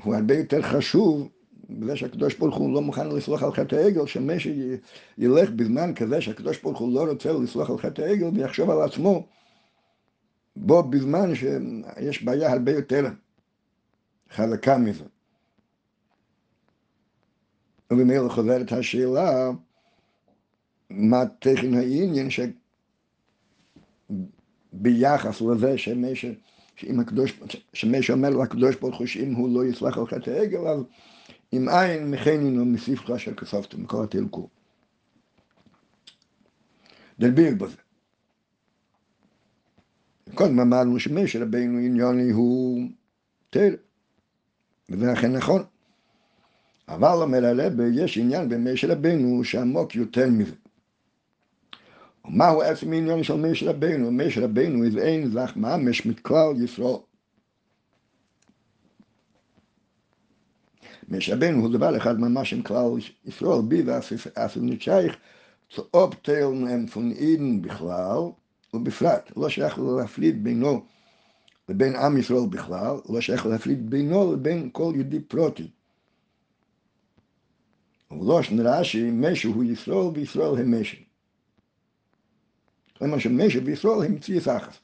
הוא 0.02 0.14
הרבה 0.14 0.35
יותר 0.35 0.62
חשוב 0.62 1.28
בזה 1.71 1.97
שהקדוש 1.97 2.35
ברוך 2.35 2.57
הוא 2.57 2.75
לא 2.75 2.83
מוכן 2.83 3.09
לסלוח 3.09 3.42
על 3.42 3.52
חטא 3.52 3.76
העגל, 3.76 4.07
שמשה 4.07 4.50
ילך 5.18 5.50
בזמן 5.50 5.95
כזה 5.95 6.21
שהקדוש 6.21 6.62
ברוך 6.62 6.78
הוא 6.78 6.95
לא 6.95 7.11
רוצה 7.11 7.33
לסלוח 7.33 7.71
על 7.71 7.78
חטא 7.78 8.02
העגל 8.02 8.26
ויחשוב 8.35 8.71
על 8.71 8.83
עצמו 8.83 9.26
בו 10.57 10.83
בזמן 10.83 11.35
שיש 11.35 12.23
בעיה 12.23 12.52
הרבה 12.52 12.73
יותר 12.73 13.07
חזקה 14.33 14.78
מזה. 14.78 15.04
ובמילא 17.92 18.28
חוזרת 18.28 18.73
השאלה 18.73 19.50
מה 20.90 21.25
תכן 21.38 21.75
העניין 21.75 22.28
שביחס 24.73 25.40
לזה 25.40 25.78
שמש, 25.78 26.25
שאם 26.76 27.00
הקדוש, 27.00 28.76
ברוך 28.80 28.99
הוא 28.99 29.07
שאם 29.07 29.35
הוא 29.35 29.54
לא 29.54 29.64
יסלח 29.64 29.99
על 29.99 30.07
חטא 30.07 30.30
העגל, 30.30 30.66
אז 30.66 30.80
אם 31.52 31.68
אין 31.68 32.11
מכנין 32.11 32.61
ומסיפך 32.61 33.11
אשר 33.11 33.35
כספתם, 33.35 33.83
מכל 33.83 34.04
התלכו. 34.04 34.49
דלביר 37.18 37.54
בזה. 37.54 37.76
קודם 40.35 40.61
אמרנו 40.61 41.00
שמשה 41.00 41.42
רבינו 41.42 41.78
עניוני 41.78 42.30
הוא 42.30 42.88
תל, 43.50 43.76
וזה 44.90 45.12
אכן 45.12 45.33
נכון. 45.33 45.62
אבל 46.88 47.23
אומר 47.23 47.45
הרבה, 47.45 47.85
יש 47.87 48.18
עניין 48.18 48.49
במשה 48.49 48.92
רבינו 48.92 49.45
שעמוק 49.45 49.95
יותר 49.95 50.30
מזה. 50.30 50.54
ומהו 52.25 52.62
עצם 52.62 52.92
העניין 52.92 53.23
של 53.23 53.35
משה 53.35 53.71
רבנו? 53.71 54.12
משה 54.12 54.45
רבנו 54.45 54.85
איזה 54.85 55.02
אין 55.02 55.30
זך 55.30 55.52
ממש 55.57 56.07
מכלל 56.07 56.62
ישראל. 56.64 56.97
משה 61.09 61.35
רבנו 61.35 61.61
הוא 61.61 61.73
דבר 61.73 61.97
אחד 61.97 62.21
ממש 62.21 62.52
עם 62.52 62.62
כלל 62.62 62.90
ישראל, 63.26 63.62
בי 63.68 63.83
ואף 63.83 64.57
נצ'ייך, 64.57 65.16
צאופ 65.75 66.14
תיילנם 66.14 66.87
פון 66.87 67.12
אידן 67.12 67.62
בכלל, 67.62 68.21
ובפרט, 68.75 69.33
לא 69.37 69.49
שייך 69.49 69.78
להפליט 69.78 70.35
בינו 70.42 70.85
לבין 71.68 71.97
עם 71.97 72.16
ישראל 72.16 72.47
בכלל, 72.50 72.97
לא 73.09 73.21
שייך 73.21 73.47
להפליט 73.47 73.78
בינו 73.78 74.33
לבין 74.33 74.68
כל 74.73 74.92
יהודי 74.95 75.21
פרוטי. 75.21 75.71
ובלושן 78.10 78.60
רש"י, 78.60 79.10
משהו 79.10 79.52
הוא 79.52 79.64
ישראל 79.64 80.06
וישראל 80.14 80.60
הם 80.60 80.80
משהו. 80.80 80.98
כלומר 82.98 83.18
שמשהו 83.18 83.64
וישראל 83.64 84.06
הם 84.06 84.14
מציאס 84.14 84.48
אחת. 84.48 84.76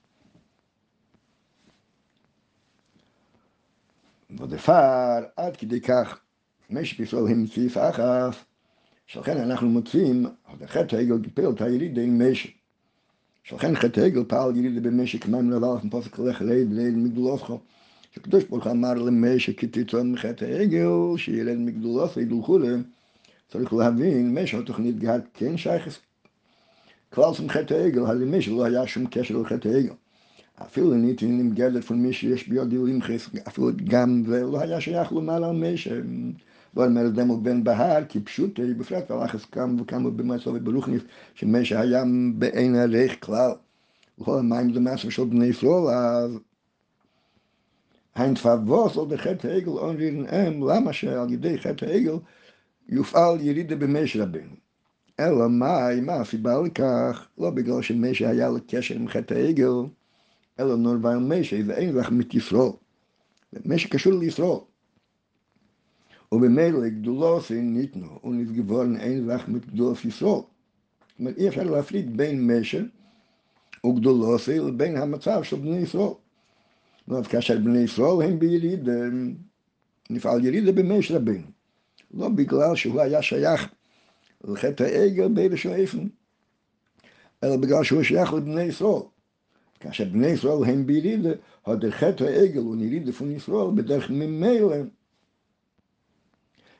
ודפר 4.30 5.24
עד 5.36 5.56
כדי 5.56 5.80
כך 5.80 6.20
משהו 6.70 6.98
וישראל 6.98 7.26
הם 7.26 7.42
מציאס 7.42 7.76
אחת, 7.76 8.44
שלכן 9.06 9.36
אנחנו 9.36 9.68
מוצאים, 9.68 10.26
חטא 10.66 10.96
העגל 10.96 11.18
גיפל 11.18 11.50
את 11.50 11.60
היריד 11.60 11.98
אין 11.98 12.22
משהו. 12.22 12.50
שלכן 13.44 13.76
חטא 13.76 14.00
העגל 14.00 14.24
פעל 14.24 14.56
יריד 14.56 14.82
במשק 14.82 15.26
מים 15.26 15.50
לבלח 15.50 15.84
מפוסק 15.84 16.18
לך 16.18 16.40
ליד 16.40 16.72
ליד 16.72 16.94
מגדולותך. 16.96 17.52
שקדוש 18.12 18.44
ברוך 18.44 18.66
אמר 18.66 18.94
למשק 18.94 19.58
כי 19.58 19.66
תצאו 19.66 20.04
מחטא 20.04 20.44
העגל, 20.44 21.16
שילד 21.16 21.58
מגדולותך 21.58 22.16
ידלכו 22.16 22.58
להם. 22.58 22.82
צריך 23.48 23.72
להבין, 23.72 24.38
משהו 24.38 24.60
התוכנית 24.60 24.98
גהת 24.98 25.22
כן 25.34 25.56
שייכס 25.56 25.98
כלל 27.10 27.34
של 27.34 27.48
חטא 27.48 27.74
העגל, 27.74 28.06
הרי 28.06 28.24
משהו 28.24 28.58
לא 28.58 28.64
היה 28.64 28.86
שום 28.86 29.06
קשר 29.06 29.38
לחטא 29.38 29.68
העגל. 29.68 29.92
אפילו 30.62 30.94
נהייתי 30.94 31.26
נמגדת 31.26 31.90
מי 31.90 32.12
שיש 32.12 32.48
ביוד 32.48 32.70
דילים 32.70 33.02
חס, 33.02 33.28
אפילו 33.48 33.70
גם 33.84 34.22
זה 34.26 34.42
לא 34.42 34.60
היה 34.60 34.80
שייך 34.80 35.12
למעלה 35.12 35.48
על 35.48 35.56
משהו. 35.56 35.94
לא 36.76 36.84
אומר 36.84 37.08
דמל 37.08 37.34
בן 37.42 37.64
בהר, 37.64 38.04
כי 38.04 38.20
פשוט 38.20 38.60
בפרט 38.60 39.10
והלחץ 39.10 39.44
כמה 39.44 39.82
וכמה 39.82 40.10
במצב 40.10 40.50
וברוכניס, 40.54 41.02
שמשה 41.34 41.80
היה 41.80 42.02
בעין 42.34 42.74
הריך 42.74 43.16
כלל. 43.20 43.50
וכל 44.18 44.38
המים 44.38 44.74
זה 44.74 44.80
מעשה 44.80 45.10
של 45.10 45.24
בני 45.24 45.46
ישראל, 45.46 45.86
אז 45.88 46.38
האינתפבוס 48.14 48.96
על 48.96 49.16
חטא 49.16 49.46
העגל 49.46 49.68
אומרים 49.68 50.24
הם, 50.28 50.68
למה 50.68 50.92
שעל 50.92 51.32
ידי 51.32 51.58
חטא 51.58 51.84
העגל 51.84 52.16
יופעל 52.88 53.40
ירידה 53.40 53.76
במשה 53.76 54.22
רבנו. 54.22 54.54
אלא 55.20 55.48
מה, 55.48 55.88
מה 56.02 56.14
הסיבה 56.14 56.62
לכך? 56.62 57.28
לא 57.38 57.50
בגלל 57.50 57.82
שמשה 57.82 58.30
היה 58.30 58.48
לו 58.48 58.58
קשר 58.68 58.94
עם 58.94 59.08
חטא 59.08 59.34
העגל, 59.34 59.72
אלא 60.60 60.76
נורבל 60.76 61.16
משה, 61.16 61.60
ואין 61.66 61.96
לך 61.96 62.10
מתישראל. 62.10 62.70
משה 63.64 63.88
קשור 63.88 64.12
לישראל. 64.12 64.58
ובמילא 66.32 66.88
גדולוס 66.88 67.50
ניתנו, 67.50 68.18
ונתגבורן 68.24 68.96
אין 68.96 69.26
לך 69.26 69.48
מגדולוס 69.48 70.04
ישראל. 70.04 70.30
זאת 70.30 71.18
אומרת, 71.18 71.38
אי 71.38 71.48
אפשר 71.48 71.62
להפריד 71.62 72.16
בין 72.16 72.50
משה 72.50 72.80
וגדולוס 73.86 74.48
לבין 74.48 74.96
המצב 74.96 75.42
של 75.42 75.56
בני 75.56 75.76
ישראל. 75.76 76.12
זאת 77.08 77.26
כאשר 77.26 77.58
בני 77.58 77.78
ישראל 77.78 78.22
הם 78.22 78.38
ביריד, 78.38 78.88
נפעל 80.10 80.44
ירידה 80.44 80.72
במשה 80.72 81.16
רבנו. 81.16 81.53
לא 82.16 82.28
בגלל 82.28 82.76
שהוא 82.76 83.00
היה 83.00 83.22
שייך 83.22 83.68
לחטא 84.44 84.82
העגל 84.82 85.28
באיזשהו 85.28 85.72
אופן, 85.82 86.06
אלא 87.44 87.56
בגלל 87.56 87.84
שהוא 87.84 88.02
שייך 88.02 88.32
לבני 88.32 88.62
ישראל. 88.62 89.02
כאשר 89.80 90.04
בני 90.04 90.26
ישראל 90.26 90.64
הם 90.66 90.86
בירידה, 90.86 91.30
חטא 91.90 92.24
העגל 92.24 92.60
ונרידה 92.60 93.12
פון 93.12 93.30
ישראל 93.30 93.70
בדרך 93.74 94.10
ממילא 94.10 94.74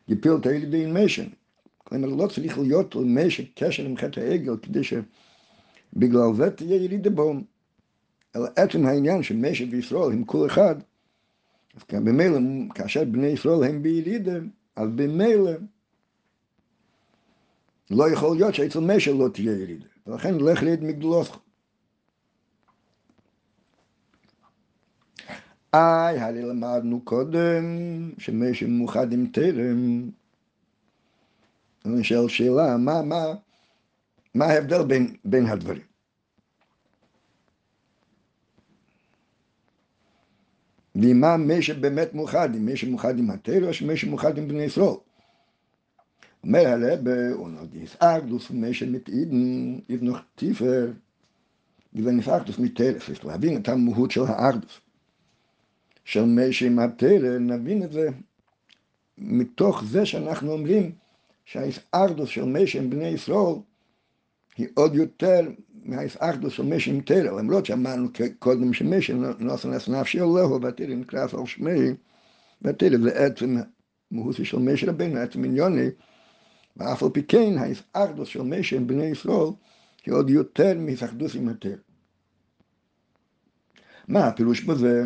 יפיל 0.08 0.32
את 0.40 0.46
הילד 0.46 0.74
עם 0.74 1.04
משן. 1.04 1.26
כלומר, 1.78 2.08
לא 2.08 2.26
צריך 2.26 2.58
להיות 2.58 2.94
למשן 2.94 3.42
קשר 3.54 3.84
עם 3.84 3.96
חטא 3.96 4.20
העגל 4.20 4.56
כדי 4.56 4.80
שבגלל 4.84 6.34
זה 6.36 6.50
תהיה 6.50 6.76
ירידה 6.76 7.10
בו. 7.10 7.34
אלא 8.36 8.46
עצם 8.56 8.86
העניין 8.86 9.22
שמשן 9.22 9.68
וישראל 9.70 10.12
הם 10.12 10.24
כל 10.24 10.46
אחד, 10.46 10.74
אז 11.76 11.82
במילא, 11.90 12.38
כאשר 12.74 13.04
בני 13.04 13.26
ישראל 13.26 13.64
הם 13.64 13.82
בירידה, 13.82 14.38
אז 14.76 14.88
במילא 14.94 15.52
לא 17.90 18.10
יכול 18.10 18.36
להיות 18.36 18.54
שאצל 18.54 18.80
משן 18.80 19.16
לא 19.16 19.28
תהיה 19.28 19.52
ירידה. 19.52 19.86
ולכן 20.06 20.34
לך 20.34 20.62
ליד 20.62 20.84
מגדולותך. 20.84 21.36
איי, 25.74 26.20
הרי 26.20 26.42
למדנו 26.42 27.00
קודם 27.04 27.64
שמשם 28.18 28.70
מאוחד 28.70 29.12
עם 29.12 29.26
תרם. 29.26 30.10
אני 31.84 32.04
שואל 32.04 32.28
שאלה, 32.28 32.76
מה, 32.76 33.02
מה, 33.02 33.24
מה 34.34 34.44
ההבדל 34.44 34.82
בין, 34.82 35.16
בין 35.24 35.46
הדברים? 35.46 35.93
ועם 40.94 41.20
מה 41.20 41.36
משם 41.36 41.80
באמת 41.80 42.14
מאוחד, 42.14 42.54
אם 42.54 42.72
משם 42.72 42.90
מאוחד 42.90 43.18
עם 43.18 43.30
התרם 43.30 43.64
או 43.64 43.74
שמשם 43.74 44.08
מאוחד 44.08 44.38
עם 44.38 44.48
בני 44.48 44.62
ישראל. 44.62 44.94
אומר 46.44 46.66
הרב, 46.66 47.00
ונודיס 47.40 47.96
אגדוס 47.98 48.50
ומשם 48.50 48.92
מתעידן, 48.92 49.78
יבנוך 49.88 50.18
טיפר, 50.34 50.92
ונפאקדוס 51.94 52.58
מתרף, 52.58 53.08
יש 53.08 53.24
להבין 53.24 53.56
את 53.56 53.68
המהות 53.68 54.10
של 54.10 54.22
האגדוס. 54.26 54.80
של 56.04 56.24
משי 56.24 56.68
מטרה, 56.68 57.38
נבין 57.38 57.82
את 57.82 57.92
זה 57.92 58.08
מתוך 59.18 59.84
זה 59.84 60.06
שאנחנו 60.06 60.52
אומרים 60.52 60.92
שהאיסארדוס 61.44 62.28
של 62.28 62.44
משי 62.44 62.78
עם 62.78 62.90
בני 62.90 63.08
ישראל 63.08 63.54
היא 64.56 64.68
עוד 64.74 64.94
יותר 64.94 65.40
מהאיסארדוס 65.84 66.52
של 66.52 66.62
משי 66.62 66.90
עם 66.90 67.00
תרא, 67.00 67.40
למרות 67.40 67.66
שאמרנו 67.66 68.08
קודם 68.38 68.72
שמשי 68.72 69.12
נוסן 69.38 69.72
אס 69.72 69.88
נפשי 69.88 70.18
אלוהו 70.18 70.62
והתרא 70.62 70.94
נקרא 70.94 71.22
על 71.22 71.46
שמי, 71.46 71.90
והתרא 72.62 72.98
זה 73.02 73.24
עצם 73.26 73.56
מהוסי 74.10 74.44
של 74.44 74.58
משי 74.58 74.86
רבינו, 74.86 75.18
עצם 75.18 75.44
עניוני, 75.44 75.88
ואף 76.76 77.02
על 77.02 77.08
פי 77.10 77.22
כן 77.22 77.58
האיסארדוס 77.58 78.28
של 78.28 78.42
משי 78.42 78.76
עם 78.76 78.86
בני 78.86 79.04
ישראל 79.04 79.50
היא 80.06 80.14
עוד 80.14 80.30
יותר 80.30 80.78
מהיסאחדוס 80.78 81.36
עם 81.36 81.48
התרא. 81.48 81.76
מה 84.08 84.26
הפירוש 84.26 84.60
בזה? 84.60 85.04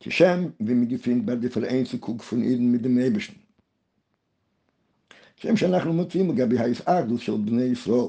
כשם 0.00 0.44
ומגיפין 0.60 1.26
בדיפרנציה 1.26 1.98
קוגפונידן 1.98 2.74
mit 2.74 2.82
dem 2.84 2.98
Eberschen. 2.98 3.41
שם 5.42 5.56
שאנחנו 5.56 5.92
מוצאים 5.92 6.30
לגבי 6.30 6.58
ההסערדוס 6.58 7.20
של 7.20 7.36
בני 7.36 7.62
ישראל 7.62 8.08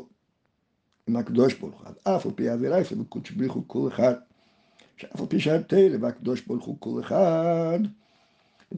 עם 1.07 1.15
הקדוש 1.15 1.53
ברוך 1.53 1.81
הוא, 1.81 2.15
אף 2.15 2.25
על 2.25 2.31
פי 2.35 2.49
אווירה 2.49 2.83
של 2.83 3.03
קודש 3.09 3.31
בריך 3.31 3.51
הוא 3.51 3.63
כל 3.67 3.87
אחד, 3.87 4.13
שאף 4.97 5.19
על 5.19 5.25
פי 5.25 5.39
שהתרא 5.39 5.97
והקדוש 6.01 6.41
ברוך 6.41 6.65
הוא 6.65 6.75
כל 6.79 7.01
אחד, 7.01 7.79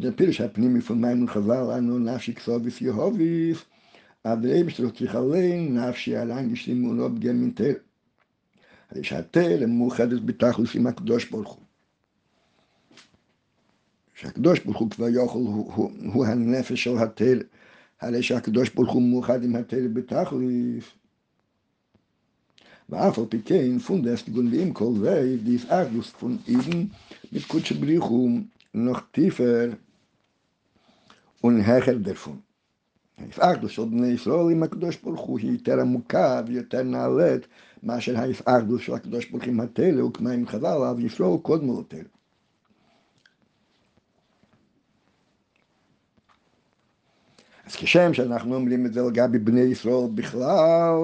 זה 0.01 0.11
פירש 0.11 0.41
הפנימי 0.41 0.81
פון 0.81 1.01
מים 1.01 1.27
חז"ל, 1.27 1.71
אנו 1.77 1.99
נפשי 1.99 2.33
כסוביס 2.33 2.81
יהוביס, 2.81 3.57
אבל 4.25 4.57
אבשטר 4.57 4.89
צריך 4.89 5.15
עליין 5.15 5.77
נפשי 5.77 6.15
עליין 6.15 6.53
ישלימו 6.53 7.09
פגם 7.09 7.41
מן 7.41 7.51
תרא. 7.51 7.73
הרי 8.91 9.03
שהתרא 9.03 9.65
מאוחדת 9.65 10.21
בתכלס 10.21 10.75
עם 10.75 10.87
הקדוש 10.87 11.29
ברוך 11.29 11.53
הוא. 11.53 11.63
שהקדוש 14.15 14.59
ברוך 14.59 14.77
הוא 14.77 14.89
כבר 14.89 15.07
יכול, 15.09 15.41
הוא, 15.41 15.73
הוא, 15.73 15.91
הוא 16.13 16.25
הנפש 16.25 16.83
של 16.83 16.97
התל, 16.97 17.39
הרי 18.05 18.23
שהקדוש 18.23 18.69
ברוך 18.69 18.91
הוא 18.91 19.01
מאוחד 19.01 19.43
עם 19.43 19.55
התל 19.55 19.87
בתכליס. 19.87 20.85
ואף 22.89 23.19
על 23.19 23.25
פי 23.29 23.41
כן, 23.45 23.79
פונדס 23.79 24.29
גונבים 24.29 24.73
כל 24.73 24.91
זה, 24.99 25.35
דיס 25.43 25.65
אגדוס 25.65 26.09
פון 26.09 26.37
אידן, 26.47 26.85
Brichum 27.81 28.33
noch 28.73 29.01
tiefer 29.13 29.67
und 31.41 31.67
höher 31.67 31.99
davon. 31.99 32.37
ההפארדוס 33.17 33.71
של 33.71 33.85
בני 33.85 34.07
ישראל 34.07 34.51
עם 34.51 34.63
הקדוש 34.63 34.97
ברוך 35.03 35.21
הוא 35.21 35.39
היא 35.39 35.51
יותר 35.51 35.79
עמוקה 35.81 36.41
ויותר 36.47 36.83
נעלית 36.83 37.47
מאשר 37.83 38.17
ההפארדוס 38.17 38.81
של 38.81 38.93
הקדוש 38.93 39.25
ברוך 39.25 39.43
הוא 39.43 39.51
עם 39.51 39.59
התלא 39.59 40.03
וכמה 40.03 40.31
עם 40.31 40.47
חז"ל, 40.47 40.65
אז 40.65 40.99
ישראל 40.99 41.37
קודמו 41.41 41.81
לתלא. 41.81 42.14
אז 47.65 47.75
כשם 47.75 48.13
שאנחנו 48.13 48.55
אומרים 48.55 48.85
את 48.85 48.93
זה 48.93 49.01
לגבי 49.01 49.39
בני 49.39 49.61
ישראל 49.61 50.07
בכלל, 50.15 50.95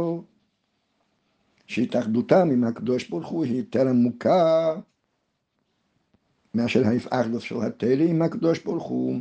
שהתאחדותם 1.67 2.49
עם 2.51 2.63
הקדוש 2.63 3.09
ברוך 3.09 3.27
הוא 3.27 3.45
היא 3.45 3.57
יותר 3.57 3.87
עמוקה 3.87 4.75
מאשר 6.53 6.83
האחדות 7.11 7.41
של 7.41 7.55
התרא 7.61 8.03
עם 8.07 8.21
הקדוש 8.21 8.59
ברוך 8.59 8.83
הוא, 8.83 9.19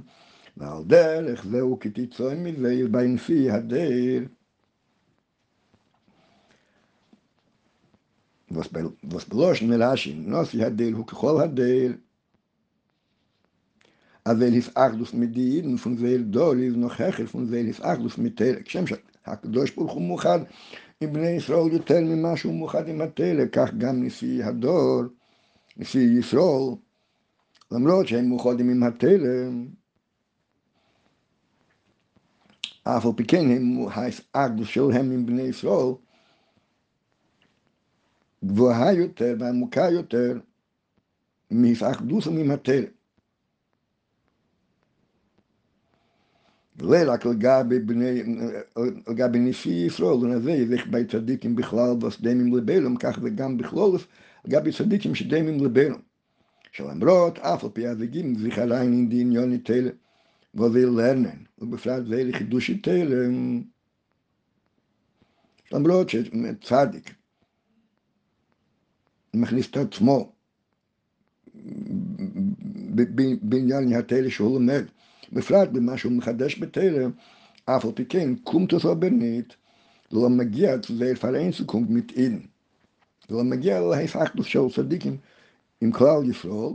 ועל 0.57 0.85
דרך 0.85 1.46
זהו 1.46 1.79
כי 1.81 1.90
תצא 1.90 2.35
מזה 2.35 2.83
בנפי 2.90 3.50
הדיר. 3.50 4.29
וסבלושן 9.11 9.83
רש"י, 9.83 10.14
נוסי 10.14 10.64
הדיר 10.64 10.96
הוא 10.96 11.07
ככל 11.07 11.42
הדיר. 11.42 11.92
Hadel, 14.31 14.37
אבל 14.37 14.59
הפאחדוס 14.59 15.14
מדין, 15.14 15.77
פון 15.77 15.97
זייל 15.97 16.23
דול, 16.23 16.62
איז 16.62 16.77
נוח 16.77 17.01
הכר, 17.01 17.27
פון 17.27 17.47
זייל 17.47 17.71
הפאחדוס 17.71 18.19
מתל, 18.19 18.55
כשם 18.64 18.85
שהקדוש 18.87 19.71
ברוך 19.71 19.93
הוא 19.93 20.03
מאוחד 20.03 20.38
עם 21.01 21.12
בני 21.12 21.29
ישראל 21.29 21.73
יותר 21.73 22.01
ממה 22.01 22.37
שהוא 22.37 22.55
מאוחד 22.55 22.88
עם 22.88 23.01
התל, 23.01 23.47
כך 23.53 23.75
גם 23.79 24.03
נשיא 24.03 24.45
הדור, 24.45 25.03
נשיא 25.77 26.19
ישראל, 26.19 26.77
למרות 27.71 28.09
שהם 28.09 28.29
מאוחדים 28.29 28.71
עם 28.71 28.83
התלם, 28.83 29.66
אף 32.85 33.07
על 33.07 33.12
פי 33.16 33.25
כן 33.25 33.47
האחדוס 34.35 34.69
שלהם 34.69 35.11
עם 35.11 35.27
בני 35.27 35.43
ישראל 35.43 35.95
גבוהה 38.45 38.93
יותר 38.93 39.35
ועמוקה 39.38 39.90
יותר 39.90 40.38
מהתאחדות 41.51 42.27
עם 42.27 42.51
ולא 46.83 47.12
רק 47.12 47.27
לגבי 49.09 49.38
נשיא 49.38 49.87
ישראל, 49.87 50.14
ונזה 50.14 50.51
ילך 50.51 50.87
בי 50.87 51.05
צדיקים 51.05 51.57
בכלל 51.57 52.05
וסדמים 52.05 52.57
לבלם, 52.57 52.97
כך 52.97 53.19
וגם 53.23 53.57
בכלול 53.57 53.99
לגבי 54.45 54.73
צדיקים 54.73 55.14
שדמים 55.14 55.64
לבלם. 55.64 56.01
שלמרות 56.73 57.38
אף 57.38 57.64
על 57.64 57.71
פי 57.71 57.87
הזיגים 57.87 58.38
זיכריים 58.38 58.93
אין 58.93 59.09
דעניון 59.09 59.57
תלם, 59.57 59.90
וזה 60.55 60.87
לרנן, 60.87 61.38
ובפרט 61.59 62.07
זה 62.07 62.25
לחידוש 62.25 62.71
תלם. 62.71 63.62
למרות 65.73 66.09
שצדיק 66.09 67.14
מכניס 69.35 69.71
את 69.71 69.77
עצמו 69.77 70.33
בעניין 73.43 73.93
התלם 73.93 74.31
שהוא 74.31 74.61
לומד, 74.61 74.85
בפרט 75.33 75.69
במה 75.69 75.99
שהוא 75.99 76.12
מחדש 76.12 76.59
בתרם, 76.59 77.11
אף 77.64 77.85
על 77.85 77.93
פי 77.95 78.05
כן, 78.05 78.35
קומטוס 78.35 78.85
רבנית, 78.85 79.57
לא 80.12 80.29
מגיע 80.29 80.77
זה 80.88 81.12
פרנסיקום 81.21 81.87
מתאין. 81.88 82.40
לא 83.31 83.45
מגיע 83.45 83.81
להפחדות 83.81 84.47
של 84.47 84.61
צדיקים 84.75 85.16
עם 85.81 85.93
כלל 85.93 86.31
ישראל, 86.31 86.73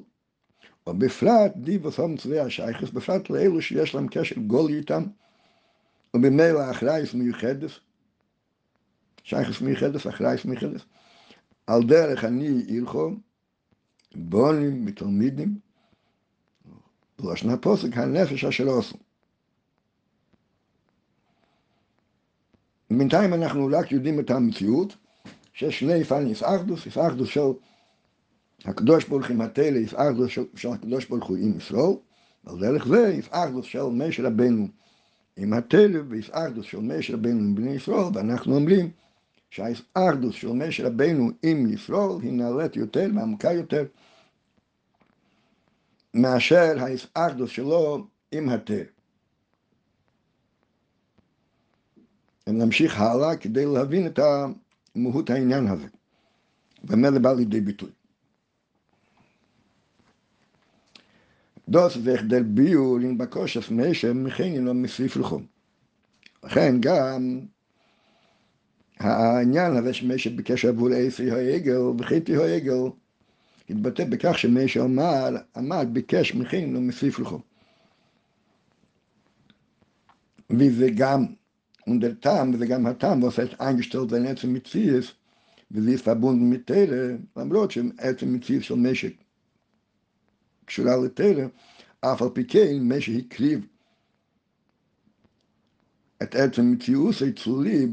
ובפרט 0.89 1.51
דיבוס 1.55 1.99
המצווי 1.99 2.39
השייכס, 2.39 2.89
בפרט 2.89 3.29
לאלו 3.29 3.61
שיש 3.61 3.95
להם 3.95 4.07
קשר 4.07 4.35
גול 4.35 4.71
איתם, 4.71 5.03
ובמילא 6.13 6.71
אחרייס 6.71 7.13
מיוחדת, 7.13 7.69
שייכס 9.23 9.61
מיוחדת, 9.61 10.07
אחרייס 10.07 10.45
מיוחדת, 10.45 10.81
על 11.67 11.83
דרך 11.83 12.23
אני 12.23 12.63
ילכו, 12.67 13.11
בונים 14.15 14.85
ותלמידים, 14.87 15.64
בלשון 17.19 17.49
הפוסק, 17.49 17.97
הנפש 17.97 18.45
אשר 18.45 18.67
עושו. 18.67 18.97
בינתיים 22.91 23.33
אנחנו 23.33 23.69
רק 23.71 23.91
יודעים 23.91 24.19
את 24.19 24.31
המציאות, 24.31 24.95
שיש 25.53 25.79
שני 25.79 26.03
פנים, 26.03 26.27
יפאחדוס, 26.27 26.85
יפאחדוס 26.85 27.29
של 27.29 27.41
הקדוש 28.65 29.05
ברוך 29.05 29.29
עם 29.29 29.41
התלם, 29.41 29.83
יפאחדוס 29.83 30.31
של, 30.55 30.69
הקדוש 30.69 31.05
ברוך 31.05 31.25
הוא 31.25 31.37
עם 31.37 31.57
ישראל, 31.57 31.93
על 32.45 32.59
דרך 32.59 32.87
זה 32.87 33.13
יפאחדוס 33.13 33.65
של 33.65 33.83
משה 33.83 34.23
רבנו 34.23 34.67
עם 35.37 35.53
התלם, 35.53 36.05
ויפאחדוס 36.09 36.65
של 36.65 36.79
משה 36.79 37.13
רבנו 37.13 37.39
עם 37.39 37.55
בני 37.55 37.71
ישראל, 37.71 38.03
ואנחנו 38.13 38.55
אומרים 38.55 38.89
שהיפאחדוס 39.49 40.35
של 40.35 40.51
משה 40.51 40.87
רבנו 40.87 41.29
עם 41.43 41.73
ישראל 41.73 42.21
היא 42.21 42.31
נעלית 42.31 42.75
יותר 42.75 43.09
ועמוקה 43.15 43.53
יותר. 43.53 43.85
מאשר 46.15 46.75
האחדות 47.15 47.49
שלו 47.49 48.07
עם 48.31 48.49
התר. 48.49 48.83
נמשיך 52.47 52.99
הלאה 52.99 53.37
כדי 53.37 53.65
להבין 53.65 54.07
את 54.07 54.19
מהות 54.95 55.29
העניין 55.29 55.67
הזה, 55.67 55.87
ומה 56.83 57.11
זה 57.11 57.19
בא 57.19 57.33
לידי 57.33 57.61
ביטוי. 57.61 57.89
דוס 61.69 61.97
והחדל 62.03 62.43
ביור 62.43 62.99
עם 62.99 63.17
בקושס 63.17 63.71
משם 63.71 64.23
מכן 64.23 64.43
אינו 64.43 64.73
מוסיף 64.73 65.17
לחום. 65.17 65.45
לכן 66.43 66.75
גם 66.79 67.39
העניין 68.99 69.75
הזה 69.75 69.93
שמשה 69.93 70.29
ביקש 70.29 70.65
עבור 70.65 70.89
אפי 71.07 71.31
העגל 71.31 71.79
וחיתי 71.99 72.35
העגל 72.35 72.73
התבטא 73.69 74.05
בכך 74.05 74.39
שמי 74.39 74.67
שאמר, 74.67 75.29
עמד, 75.55 75.87
ביקש 75.91 76.35
מכין 76.35 76.75
ומוסיף 76.75 77.19
לכו. 77.19 77.39
וזה 80.49 80.87
גם, 80.95 81.25
unter 81.89 82.15
טעם, 82.19 82.53
וזה 82.53 82.65
גם 82.65 82.85
הטעם, 82.85 83.23
was 83.23 83.25
heißt 83.25 83.61
eingestellt 83.61 84.11
sein 84.11 84.27
עצם 84.27 84.53
מציאס, 84.53 85.11
וזה 85.71 85.93
ist 85.95 86.05
verbunden 86.05 86.53
mit 86.53 86.65
תרא, 86.65 87.17
למרות 87.37 87.71
שעצם 87.71 88.33
מציאס 88.33 88.63
של 88.63 88.75
משק 88.75 89.13
קשורה 90.65 90.97
לתרא, 91.05 91.45
אף 92.01 92.21
על 92.21 92.29
פי 92.33 92.43
כן, 92.47 92.79
מי 92.79 93.01
שהקריב 93.01 93.67
את 96.23 96.35
עצם 96.35 96.71
מציאוס 96.71 97.21
הצליב, 97.21 97.89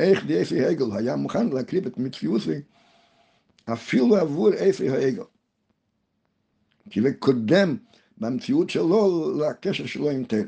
איך 0.00 0.26
די 0.26 0.42
אפי 0.42 0.64
הגל 0.64 0.96
היה 0.98 1.16
מוכן 1.16 1.48
להקריב 1.48 1.86
את 1.86 1.98
מציאוסי 1.98 2.60
אפילו 3.72 4.16
עבור 4.16 4.50
אפי 4.70 4.88
האגו. 4.88 5.24
כי 6.90 7.02
זה 7.02 7.12
קודם 7.12 7.76
במציאות 8.18 8.70
שלו 8.70 9.32
לקשר 9.38 9.86
שלו 9.86 10.10
עם 10.10 10.24
תל. 10.24 10.46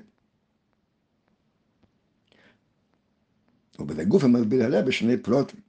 ובזה 3.79 4.05
גוף 4.05 4.25
המסביר 4.25 4.65
עליה 4.65 4.83
בשני 4.83 5.17
פרוטים. 5.17 5.61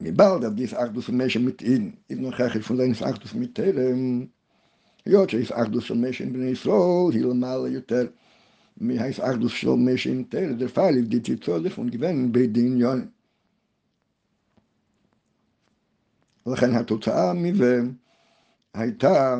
מבעל 0.00 0.40
דף 0.40 0.48
דיס 0.48 0.74
אחדוס 0.74 1.08
ומשם 1.08 1.46
מתאין, 1.46 1.92
אם 2.12 2.20
נוכח 2.20 2.56
את 2.56 2.62
פונדן 2.62 2.88
דיס 2.88 3.02
אחדוס 3.02 3.34
מתלם, 3.34 4.26
היות 5.04 5.30
שיש 5.30 5.52
אחדוס 5.52 5.84
של 5.84 5.94
משם 5.94 6.32
בני 6.32 6.50
ישראל, 6.50 7.12
היא 7.12 7.24
למעלה 7.24 7.68
יותר 7.68 8.06
מהאיס 8.76 9.20
אחדוס 9.20 9.52
של 9.52 9.68
משם 9.68 10.22
תל, 10.22 10.52
דר 10.54 10.68
פייליב 10.68 11.04
די 11.04 11.20
תיצור 11.20 11.58
לפון 11.58 11.90
גוון 11.90 12.32
בדין 12.32 12.78
ולכן 16.46 16.74
התוצאה 16.74 17.32
מזה 17.34 17.80
הייתה 18.74 19.36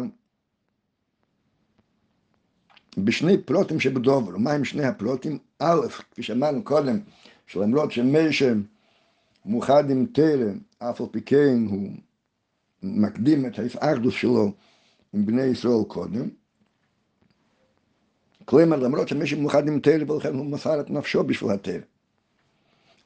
בשני 2.99 3.39
פלוטים 3.39 3.81
שבדובר. 3.81 4.37
מה 4.37 4.53
הם 4.53 4.65
שני 4.65 4.85
הפלוטים? 4.85 5.39
א', 5.59 5.89
כפי 6.11 6.23
שאמרנו 6.23 6.65
קודם, 6.65 6.99
שלמרות 7.47 7.93
שמשה 7.93 8.53
מאוחד 9.47 9.91
עם 9.91 10.07
תלם, 10.07 10.59
אף 10.79 11.01
על 11.01 11.07
פי 11.11 11.21
כן 11.21 11.67
הוא 11.69 11.91
מקדים 12.83 13.47
את 13.47 13.59
ההתאחדות 13.59 14.13
שלו 14.13 14.53
עם 15.13 15.27
בני 15.27 15.43
ישראל 15.43 15.85
קודם. 15.89 16.29
כלומר, 18.45 18.77
למרות 18.77 19.09
שמשה 19.09 19.37
מאוחד 19.37 19.69
עם 19.69 19.81
תלם, 19.81 20.11
ולכן 20.11 20.35
הוא 20.35 20.47
מסר 20.47 20.81
את 20.81 20.91
נפשו 20.91 21.25
בשביל 21.25 21.51
התלם. 21.51 21.81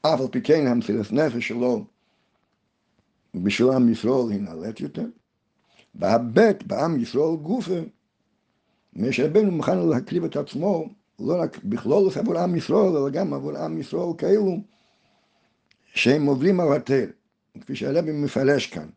אף 0.01 0.21
על 0.21 0.27
פי 0.27 0.41
כן 0.41 0.67
המסירת 0.67 1.11
נפש 1.11 1.47
שלו 1.47 1.85
בשביל 3.43 3.69
עם 3.69 3.91
ישראל 3.91 4.31
היא 4.31 4.41
נעלית 4.41 4.79
יותר, 4.79 5.05
והבט 5.95 6.63
בעם 6.63 6.99
ישראל 6.99 7.35
גופה, 7.41 7.79
משה 8.93 9.25
רבנו 9.25 9.51
מוכן 9.51 9.79
להקריב 9.79 10.23
את 10.23 10.35
עצמו 10.35 10.89
לא 11.19 11.41
רק 11.41 11.63
בכלול 11.63 12.09
עבור 12.15 12.37
עם 12.37 12.55
ישראל, 12.55 12.97
אלא 12.97 13.09
גם 13.09 13.33
עבור 13.33 13.57
עם 13.57 13.79
ישראל 13.79 14.17
כאלו 14.17 14.57
שהם 15.93 16.25
עוברים 16.25 16.59
על 16.59 16.73
התל, 16.73 17.05
כפי 17.61 17.75
שהרבי 17.75 18.11
מפרש 18.11 18.67
כאן. 18.67 18.87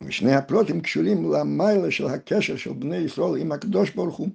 ושני 0.00 0.34
הפלוטים 0.34 0.80
קשורים 0.80 1.32
למיילה 1.32 1.90
של 1.90 2.06
הקשר 2.06 2.56
של 2.56 2.72
בני 2.72 2.96
ישראל 2.96 3.40
עם 3.40 3.52
הקדוש 3.52 3.90
ברוך 3.90 4.16
הוא, 4.16 4.28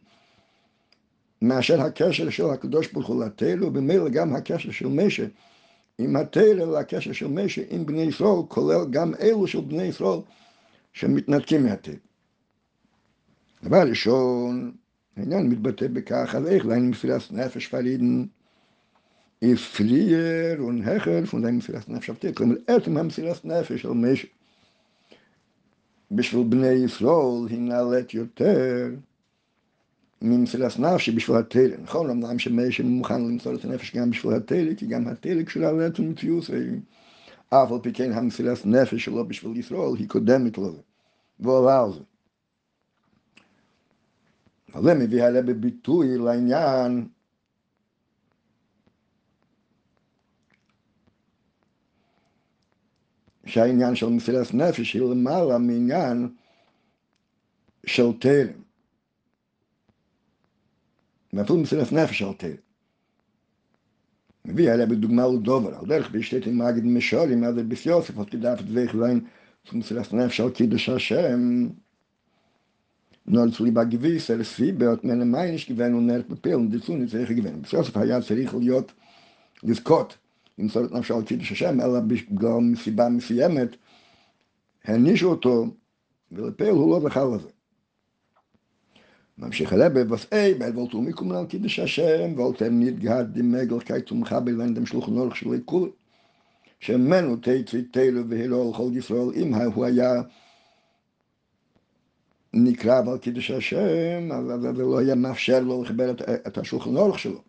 מאשר 1.42 1.82
הקשר 1.82 2.30
של 2.30 2.50
הקדוש 2.50 2.88
ברוך 2.88 3.08
הוא 3.08 3.24
לתל, 3.26 3.64
ובמילא 3.64 4.10
גם 4.10 4.36
הקשר 4.36 4.72
של 4.72 4.88
משה 4.88 5.26
עם 6.00 6.16
התרא 6.16 6.80
לקשר 6.80 7.12
של 7.12 7.28
משה 7.28 7.62
עם 7.70 7.86
בני 7.86 8.02
ישראל, 8.02 8.42
כולל 8.48 8.86
גם 8.90 9.14
אלו 9.22 9.48
של 9.48 9.62
בני 9.62 9.84
ישראל 9.84 10.20
שמתנתקים 10.94 11.64
מהתרא. 11.64 11.94
דבר 13.64 13.90
ראשון, 13.90 14.72
העניין 15.18 15.50
מתבטא 15.50 15.88
בכך, 15.88 16.36
על 16.36 16.48
איך 16.48 16.66
להם 16.66 16.90
מפילס 16.90 17.32
נפש 17.32 17.68
פרידן, 17.68 18.24
הפלייר 19.42 20.66
ונהכר 20.66 21.26
פון 21.26 21.46
מפילס 21.46 21.88
נפש 21.88 22.10
הפתיר, 22.10 22.34
כלומר 22.34 22.56
עצם 22.68 22.98
המפילס 22.98 23.46
נפש 23.46 23.82
של 23.82 23.90
משה 23.90 24.28
בשביל 26.12 26.44
בני 26.50 26.68
ישראל 26.68 27.48
היא 27.50 27.60
נעלית 27.60 28.14
יותר 28.14 28.90
ממסילת 30.22 30.80
נפשי 30.80 31.12
בשביל 31.12 31.38
התלם. 31.38 31.84
נכון, 31.84 32.10
אמנם 32.10 32.40
שמשה 32.40 32.84
מוכן 32.84 33.22
למסור 33.22 33.56
את 33.56 33.66
הנפש 33.66 33.96
גם 33.96 34.10
בשביל 34.10 34.34
התלם, 34.34 34.76
כי 34.76 34.86
גם 34.88 35.08
התלם 35.08 35.44
קשורה 35.44 35.72
לעצם 35.72 36.10
מציאות, 36.10 36.44
אף 37.50 37.72
על 37.72 37.80
פי 37.84 37.94
כן 37.94 38.12
המסילת 38.12 38.66
נפש 38.66 39.06
שלו 39.06 39.28
בשביל 39.28 39.58
ישראל 39.58 39.98
היא 40.00 40.10
קודמת 40.10 40.58
לזה, 40.58 40.82
ועולה 41.40 41.84
על 41.84 41.94
זה. 41.94 42.00
אבל 44.74 44.84
זה 44.84 44.94
מביא 44.94 45.24
עליה 45.24 45.42
בביטוי 45.42 46.18
לעניין 46.18 47.08
שהעניין 53.46 53.96
של 53.96 54.10
מסילת 54.10 54.54
נפש 54.54 54.94
היא 54.94 55.02
למעלה 55.02 55.58
מעניין 55.58 56.30
של 57.86 58.14
תלם. 58.20 58.69
ואפילו 61.34 61.60
מסילת 61.60 61.92
נפש 61.92 62.22
על 62.22 62.34
תלם. 62.34 62.56
מביא 64.46 64.72
עליה 64.72 64.86
בדוגמה 64.86 65.28
לדובר, 65.28 65.76
על 65.76 65.86
דרך 65.86 66.12
בשתית 66.12 66.48
עם 66.48 66.58
מגד 66.58 66.84
משורים, 66.86 67.44
אז 67.44 67.56
ביס 67.56 67.86
יוסף, 67.86 68.18
עוד 68.18 68.30
כדאפת 68.30 68.64
ואיך 68.74 68.96
זין, 68.96 69.20
מסילת 69.74 70.14
נפש 70.14 70.40
על 70.40 70.50
קידוש 70.50 70.90
השם. 70.90 71.68
נול 73.28 73.52
צלי 73.52 73.72
בגביס, 73.72 74.32
אל 74.32 74.44
סיבות, 74.44 75.04
מן 75.04 75.22
המייניש 75.22 75.72
גוון 75.72 76.08
נרט 76.08 76.26
בפיל, 76.30 76.58
נדיצוני 76.58 77.08
צריך 77.08 77.30
לגוון. 77.30 77.62
ביס 77.62 77.74
יוסף 77.74 77.98
היה 77.98 78.22
צריך 78.22 78.56
להיות, 78.56 78.92
לזכות, 79.64 80.18
למסור 80.60 80.86
את 80.86 80.92
נפשו 80.92 81.18
על 81.18 81.24
קידוש 81.24 81.52
השם, 81.52 81.82
אלא 81.82 82.00
בגלל 82.00 82.60
מסיבה 82.62 83.10
מסוימת, 83.10 83.76
הענישו 84.84 85.30
אותו, 85.30 85.66
ולפעיל 86.32 86.70
הוא 86.70 86.92
לא 86.92 87.10
זכה 87.10 87.24
לזה. 87.26 87.50
ממשיך 89.40 89.74
הלבה, 89.74 90.14
וסאי, 90.14 90.54
בעד 90.54 90.78
וולטו 90.78 91.02
מיקום 91.02 91.32
על 91.32 91.46
קידוש 91.46 91.80
השם, 91.80 92.34
וולטם 92.36 92.80
נתגד 92.80 93.26
דמגל 93.34 93.80
קי 93.80 94.02
תומכה 94.02 94.40
בלנדם 94.40 94.86
שלוחו 94.86 95.12
נורך 95.12 95.36
שלי 95.36 95.60
כול, 95.66 95.90
שמנו 96.80 97.36
תצי 97.36 97.82
תלו 97.92 98.30
והילו 98.30 98.72
לכל 98.72 98.90
ישראל, 98.94 99.30
אם 99.36 99.54
הוא 99.54 99.86
היה 99.86 100.22
נקרב 102.54 103.10
על 103.10 103.18
קידוש 103.18 103.52
השם, 103.52 104.30
אז 104.32 104.62
זה 104.62 104.72
לא 104.72 105.00
היה 105.00 105.16
מאפשר 105.16 105.60
לו 105.60 105.84
לחבר 105.84 106.12
את 106.48 106.58
השולחן 106.58 106.98
אורך 106.98 107.20
שלו. 107.20 107.42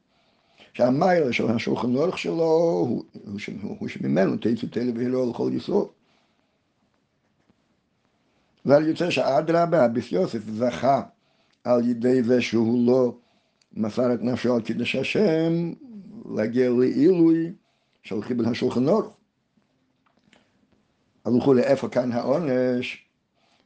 שהמיילה 0.72 1.32
של 1.32 1.50
השולחן 1.50 1.96
אורך 1.96 2.18
שלו 2.18 2.42
הוא 3.62 3.88
שממנו 3.88 4.36
תצי 4.36 4.66
תלו 4.70 4.94
והילו 4.94 5.30
לכל 5.30 5.50
ישראל. 5.54 5.84
ועל 8.64 8.88
יוצא 8.88 9.10
שאדרבה, 9.10 9.84
הביס 9.84 10.12
יוסף 10.12 10.40
זכה 10.50 11.02
על 11.64 11.88
ידי 11.88 12.22
זה 12.22 12.42
שהוא 12.42 12.86
לא 12.86 13.18
מסר 13.72 14.14
את 14.14 14.22
נפשו 14.22 14.54
על 14.54 14.62
קידוש 14.62 14.96
השם, 14.96 15.72
להגיע 16.36 16.70
לעילוי 16.70 17.52
של 18.02 18.22
חיבל 18.22 18.48
השולחן 18.48 18.88
אורך. 18.88 19.06
הלכו 21.24 21.54
לאיפה 21.54 21.88
כאן 21.88 22.12
העונש, 22.12 23.04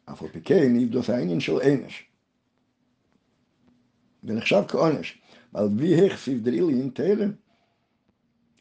אף 0.04 0.22
על 0.22 0.28
פי 0.28 0.40
כן 0.40 0.76
יבדוס 0.76 1.10
העניין 1.10 1.40
של 1.40 1.60
ענש. 1.60 2.06
זה 4.22 4.32
נחשב 4.34 4.62
כעונש. 4.68 5.18
אבל 5.54 5.68
וי 5.76 6.06
החסיב 6.06 6.44
דרילין 6.44 6.90
תרם, 6.94 7.32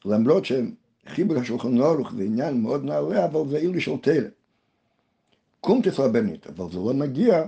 למרות 0.06 0.43
שחיבל 0.46 1.38
השולחן 1.38 1.80
אורך 1.80 2.13
זה 2.13 2.24
עניין 2.24 2.62
מאוד 2.62 2.84
נעלה, 2.84 3.26
אבל 3.26 3.50
זה 3.50 3.58
עילוי 3.58 3.82
של 3.82 3.98
תרם. 3.98 4.30
קומטס 5.62 6.00
רבנית, 6.00 6.48
אבל 6.48 6.72
זה 6.72 6.78
לא 6.78 6.93
מגיע 6.93 7.43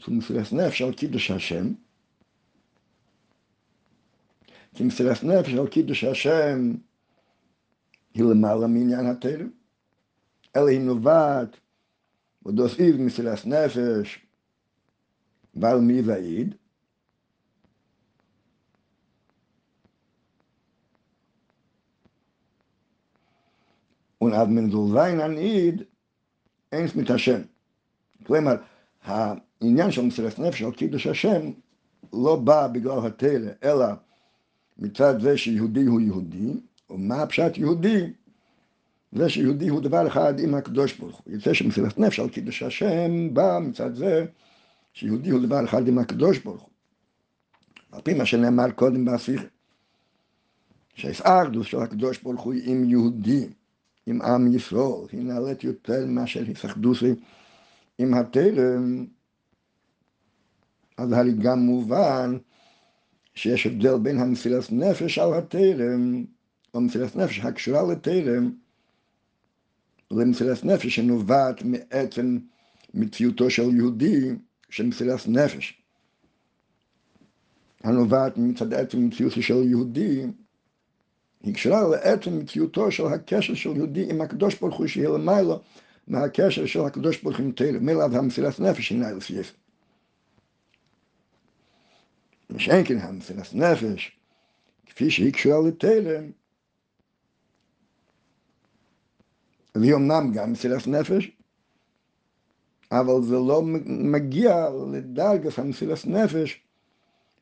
zu 0.00 0.10
מסירת 0.10 0.52
נפש 0.52 0.82
על 0.82 0.94
קידוש 0.94 1.30
השם. 1.30 1.72
כי 4.74 4.84
מסירת 4.84 5.22
נפש 5.22 5.54
על 5.54 5.68
קידוש 5.68 6.04
השם 6.04 6.74
היא 8.14 8.24
למעלה 8.24 8.66
מעניין 8.66 9.06
התרם, 9.06 9.50
אלא 10.56 10.68
היא 10.68 10.80
נובעת 10.80 11.56
ודוס 12.46 12.78
איב 12.78 12.96
מסירת 13.00 13.46
נפש 13.46 14.26
ועל 15.54 15.80
מי 15.80 16.00
ועיד. 16.00 16.54
Soll 24.24 24.92
sein 24.94 25.20
an 25.20 25.36
Eid, 25.36 25.86
eins 26.72 26.94
mit 26.94 27.08
Hashem. 27.08 27.46
כלומר, 28.26 28.54
העניין 29.64 29.90
של 29.90 30.02
מסירת 30.02 30.38
נפש 30.38 30.62
על 30.62 30.72
קידוש 30.72 31.06
השם 31.06 31.50
לא 32.12 32.36
בא 32.36 32.66
בגלל 32.66 33.06
התלם, 33.06 33.48
אלא 33.64 33.86
מצד 34.78 35.20
זה 35.20 35.38
שיהודי 35.38 35.84
הוא 35.84 36.00
יהודי, 36.00 36.52
ומה 36.90 37.22
הפשט 37.22 37.58
יהודי? 37.58 38.12
זה 39.12 39.28
שיהודי 39.28 39.68
הוא 39.68 39.80
דבר 39.80 40.06
אחד 40.06 40.40
עם 40.40 40.54
הקדוש 40.54 40.98
ברוך 40.98 41.16
הוא. 41.24 41.34
יוצא 41.34 41.54
שמסירת 41.54 41.98
נפש 41.98 42.20
על 42.20 42.28
קידוש 42.28 42.62
השם 42.62 43.34
בא 43.34 43.58
מצד 43.62 43.94
זה 43.94 44.26
שיהודי 44.92 45.30
הוא 45.30 45.40
דבר 45.40 45.64
אחד 45.64 45.88
עם 45.88 45.98
הקדוש 45.98 46.38
ברוך 46.38 46.62
הוא. 46.62 46.70
על 47.92 48.00
פי 48.00 48.14
מה 48.14 48.26
שנאמר 48.26 48.70
קודם 48.70 49.04
בהשיחה. 49.04 49.44
שהאסארדוס 50.94 51.66
של 51.66 51.78
הקדוש 51.78 52.22
ברוך 52.22 52.40
הוא 52.40 52.54
עם 52.64 52.84
יהודי, 52.90 53.48
עם 54.06 54.22
עם 54.22 54.56
ישראל, 54.56 55.06
היא 55.12 55.24
נעלית 55.24 55.64
יותר 55.64 56.06
מאשר 56.06 56.42
היסחדוסי 56.46 57.14
עם 57.98 58.14
התלם, 58.14 59.06
אז 60.96 61.12
הרי 61.12 61.32
גם 61.32 61.58
מובן 61.58 62.36
שיש 63.34 63.66
הבדל 63.66 63.98
בין 63.98 64.18
המסילת 64.18 64.72
נפש 64.72 65.18
על 65.18 65.34
התלם, 65.34 66.24
או 66.74 66.80
מסילת 66.80 67.16
נפש 67.16 67.38
הקשורה 67.38 67.92
לתלם, 67.92 68.52
למסילת 70.10 70.64
נפש 70.64 70.94
שנובעת 70.94 71.62
מעצם 71.62 72.38
מציאותו 72.94 73.50
של 73.50 73.76
יהודי, 73.76 74.30
של 74.70 74.86
מסילת 74.86 75.28
נפש. 75.28 75.82
הנובעת 77.84 78.36
מצד 78.36 78.74
עצם 78.74 79.06
מציאותו 79.06 79.42
של 79.42 79.62
יהודי, 79.62 80.26
היא 81.42 81.54
קשורה 81.54 81.88
לעצם 81.88 82.38
מציאותו 82.38 82.90
של 82.90 83.06
הקשר 83.06 83.54
של 83.54 83.76
יהודי 83.76 84.10
עם 84.10 84.20
הקדוש 84.20 84.54
ברוך 84.60 84.76
הוא 84.76 84.86
שיהיה 84.86 85.08
למעלה 85.08 85.54
מהקשר 86.08 86.66
של 86.66 86.80
הקדוש 86.80 87.22
ברוך 87.22 87.38
הוא 87.38 87.46
עם 87.46 87.52
תלם, 87.52 87.86
מלאו 87.86 88.16
המסילת 88.16 88.60
נפש 88.60 88.92
אינה 88.92 89.12
לפי 89.12 89.32
יפה. 89.32 89.63
ושאין 92.54 92.84
כן 92.84 92.98
המסילת 92.98 93.54
נפש, 93.54 94.18
כפי 94.86 95.10
שהיא 95.10 95.32
קשורה 95.32 95.68
לתלם, 95.68 96.30
והיא 99.74 99.94
אמנם 99.94 100.32
גם 100.34 100.52
מסילת 100.52 100.86
נפש, 100.86 101.30
אבל 102.92 103.22
זה 103.22 103.34
לא 103.34 103.62
מגיע 103.86 104.66
לדרגת 104.92 105.58
המסילת 105.58 106.06
נפש 106.06 106.60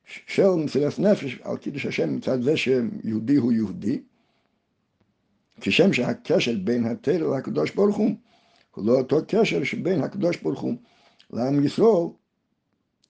של 0.05 0.49
מסילת 0.65 0.99
נפש 0.99 1.39
על 1.43 1.57
קידוש 1.57 1.87
השם 1.87 2.17
מצד 2.17 2.43
זה 2.43 2.57
שיהודי 2.57 3.37
הוא 3.37 3.53
יהודי, 3.53 4.03
כשם 5.61 5.93
שהקשר 5.93 6.53
בין 6.65 6.87
התל 6.87 7.25
לקדוש 7.37 7.71
ברוך 7.71 7.97
הוא 7.97 8.11
הוא 8.75 8.87
לא 8.87 8.93
אותו 8.93 9.17
קשר 9.29 9.65
שבין 9.65 10.03
הקדוש 10.03 10.37
ברוך 10.37 10.61
הוא 10.61 10.75
לעם 11.31 11.65
ישראל, 11.65 12.07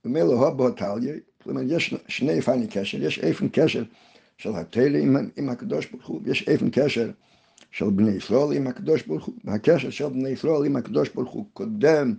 ומילא 0.05 0.49
הבו 0.49 0.69
טליה, 1.43 1.55
כלומר 1.55 1.63
יש 1.73 1.95
שני 2.09 2.41
פני 2.41 2.67
קשר, 2.67 3.03
יש 3.03 3.19
איפן 3.19 3.49
קשר 3.53 3.85
של 4.39 4.51
התל 4.55 4.97
עם, 4.97 5.17
עם 5.37 5.49
הקדוש 5.49 5.87
ברוך 5.87 6.07
הוא, 6.07 6.21
ויש 6.25 6.49
איפן 6.49 6.71
קשר 6.71 7.11
של 7.71 7.91
בני 7.91 8.11
ישראל 8.11 8.57
עם 8.57 8.67
הקדוש 8.67 9.03
ברוך 9.03 9.25
הוא, 9.25 9.35
והקשר 9.45 9.91
של 9.91 10.09
בני 10.09 10.29
ישראל 10.29 10.67
עם 10.67 10.77
הקדוש 10.77 11.09
ברוך 11.09 11.31
הוא 11.31 11.47
קודם 11.53 12.15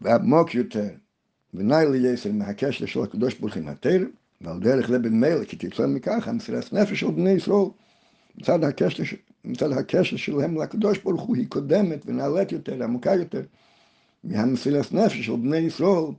ועמוק 0.00 0.54
יותר, 0.54 0.88
ונאי 1.54 1.86
ליסר 1.90 2.32
מהקשר 2.32 2.86
של 2.86 3.02
הקדוש 3.02 3.34
ברוך 3.34 3.54
הוא 3.54 3.62
עם 3.62 3.68
התל, 3.68 4.06
ועל 4.40 4.60
דרך 4.60 4.88
זה 4.88 4.98
במילא, 4.98 5.44
כי 5.44 5.56
תצא 5.56 5.86
מכך, 5.86 6.28
המסירת 6.28 6.72
נפש 6.72 7.00
של 7.00 7.10
בני 7.10 7.30
ישראל, 7.30 7.66
מצד 8.38 8.64
הקשר, 8.64 9.02
מצד 9.44 9.72
הקשר 9.72 10.16
שלהם 10.16 10.62
לקדוש 10.62 10.98
ברוך 10.98 11.22
הוא 11.22 11.36
היא 11.36 11.46
קודמת 11.48 11.98
ונעלית 12.06 12.52
יותר, 12.52 12.82
עמוקה 12.84 13.14
יותר, 13.14 13.42
מהמסילת 14.24 14.92
נפש 14.92 15.26
של 15.26 15.36
בני 15.36 15.56
ישראל 15.56 16.12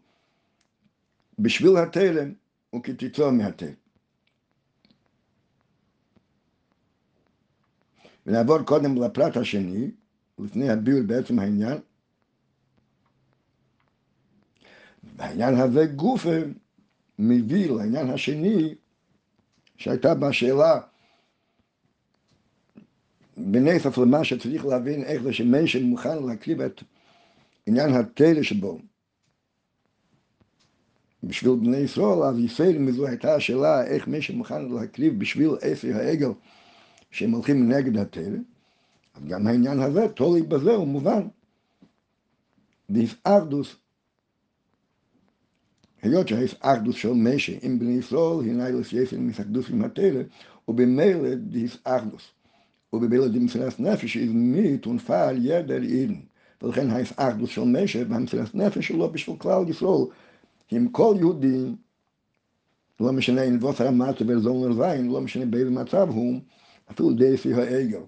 בשביל 1.39 1.77
התלם 1.77 2.33
וכתיצור 2.75 3.31
מהתלם. 3.31 3.73
ונעבור 8.25 8.61
קודם 8.63 9.03
לפרט 9.03 9.37
השני, 9.37 9.91
לפני 10.39 10.69
הביאור 10.69 11.01
בעצם 11.07 11.39
העניין. 11.39 11.77
והעניין 15.17 15.55
הזה 15.55 15.85
גופה 15.85 16.35
מביא 17.19 17.71
לעניין 17.71 18.09
השני 18.09 18.75
שהייתה 19.77 20.15
בשאלה 20.15 20.81
בנפח 23.37 23.97
למה 23.97 24.23
שצריך 24.23 24.65
להבין 24.65 25.03
איך 25.03 25.23
זה 25.23 25.33
שמשה 25.33 25.83
מוכן 25.83 26.23
להקריב 26.23 26.61
את 26.61 26.83
עניין 27.65 27.93
התלם 27.93 28.43
שבו 28.43 28.79
בשביל 31.23 31.55
בני 31.55 31.77
ישראל, 31.77 32.23
אז 32.23 32.39
ישראל, 32.39 32.91
זו 32.91 33.07
הייתה 33.07 33.35
השאלה 33.35 33.87
איך 33.87 34.07
מי 34.07 34.21
שמוכן 34.21 34.65
להקריב 34.65 35.19
בשביל 35.19 35.51
אפר 35.71 35.95
העגל, 35.95 36.31
שהם 37.11 37.31
הולכים 37.31 37.71
נגד 37.71 37.97
התרא, 37.97 38.37
אז 39.15 39.25
גם 39.27 39.47
העניין 39.47 39.79
הזה, 39.79 40.07
תולי 40.07 40.41
בזה 40.41 40.71
הוא 40.71 40.87
מובן. 40.87 41.27
דיסארדוס, 42.89 43.75
היות 46.01 46.27
שהאיסארדוס 46.27 46.95
של 46.95 47.13
משי 47.13 47.59
עם 47.61 47.79
בני 47.79 47.91
ישראל, 47.91 48.49
הנה 48.49 48.69
לפייפן 48.69 49.19
מסקדוס 49.19 49.69
עם 49.69 49.83
התרא, 49.83 50.21
ובמילא 50.67 51.35
דיסארדוס. 51.35 52.31
ובמילא 52.93 53.27
דמסילת 53.27 53.79
נפש 53.79 54.17
איזמית 54.17 54.85
הונפה 54.85 55.27
על 55.27 55.45
ידע 55.45 55.79
לאידן. 55.79 56.19
ולכן 56.61 56.89
האיסארדוס 56.89 57.49
של 57.49 57.63
משי 57.63 58.03
והמסילת 58.03 58.55
נפש 58.55 58.87
שלו 58.87 59.11
בשביל 59.11 59.35
כלל 59.37 59.69
ישראל, 59.69 60.05
עם 60.71 60.89
כל 60.89 61.15
יהודי, 61.19 61.65
לא 62.99 63.11
משנה 63.11 63.43
אם 63.43 63.53
נבוס 63.53 63.81
הרמת 63.81 64.21
ולזון 64.21 64.71
לזין, 64.71 65.11
לא 65.11 65.21
משנה 65.21 65.45
באיזה 65.45 65.71
מצב 65.71 66.09
הוא, 66.09 66.39
אפילו 66.91 67.13
די 67.13 67.35
אפי 67.35 67.53
העגל. 67.53 68.01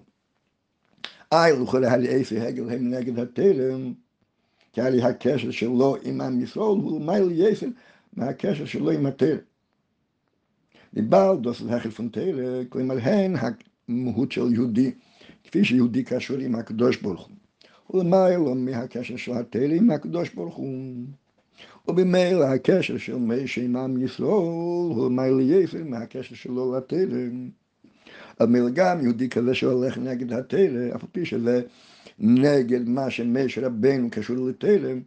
איי, 1.32 1.52
לכל 1.62 1.84
האפי 1.84 2.40
העגל 2.40 2.70
הם 2.70 2.90
נגד 2.90 3.18
התרם, 3.18 3.92
כי 4.72 4.80
היה 4.80 5.08
הקשר 5.08 5.50
שלו 5.50 5.96
עם 6.02 6.20
עם 6.20 6.42
ישראל 6.42 6.64
הוא 6.64 7.00
מייל 7.00 7.28
יפן 7.30 7.70
מהקשר 8.12 8.64
שלו 8.64 8.90
עם 8.90 9.06
התרם. 9.06 9.38
מבעל 10.94 11.36
דוס 11.36 11.60
והחל 11.60 11.90
פון 11.90 12.08
תרא, 12.08 12.64
כלומר 12.68 12.98
הן 13.02 13.34
המהות 13.88 14.32
של 14.32 14.52
יהודי, 14.52 14.92
כפי 15.44 15.64
שיהודי 15.64 16.04
קשור 16.04 16.38
עם 16.38 16.54
הקדוש 16.54 16.96
ברוך 16.96 17.28
הוא. 17.28 17.36
ולמיילו 17.90 18.54
מהקשר 18.54 19.16
של 19.16 19.32
התרא 19.32 19.74
עם 19.74 19.90
הקדוש 19.90 20.34
ברוך 20.34 20.54
הוא. 20.54 20.94
ובמילא 21.88 22.44
הקשר 22.44 22.98
של 22.98 23.16
עם 23.62 23.76
עם 23.76 24.04
ישראל 24.04 24.26
הוא 24.28 25.10
מייל 25.10 25.40
יפן 25.40 25.90
מהקשר 25.90 26.34
שלו 26.34 26.76
לתרא. 26.76 27.18
אבל 28.40 28.48
מילא 28.48 28.70
גם 28.70 29.00
יהודי 29.02 29.28
כזה 29.28 29.54
שהולך 29.54 29.98
נגד 29.98 30.32
התרא, 30.32 30.94
אף 30.96 31.02
על 31.02 31.08
פי 31.12 31.24
שזה 31.24 31.62
נגד 32.18 32.88
מה 32.88 33.10
שמשה 33.10 33.66
רבנו 33.66 34.10
קשור 34.10 34.36
לתרם, 34.36 35.00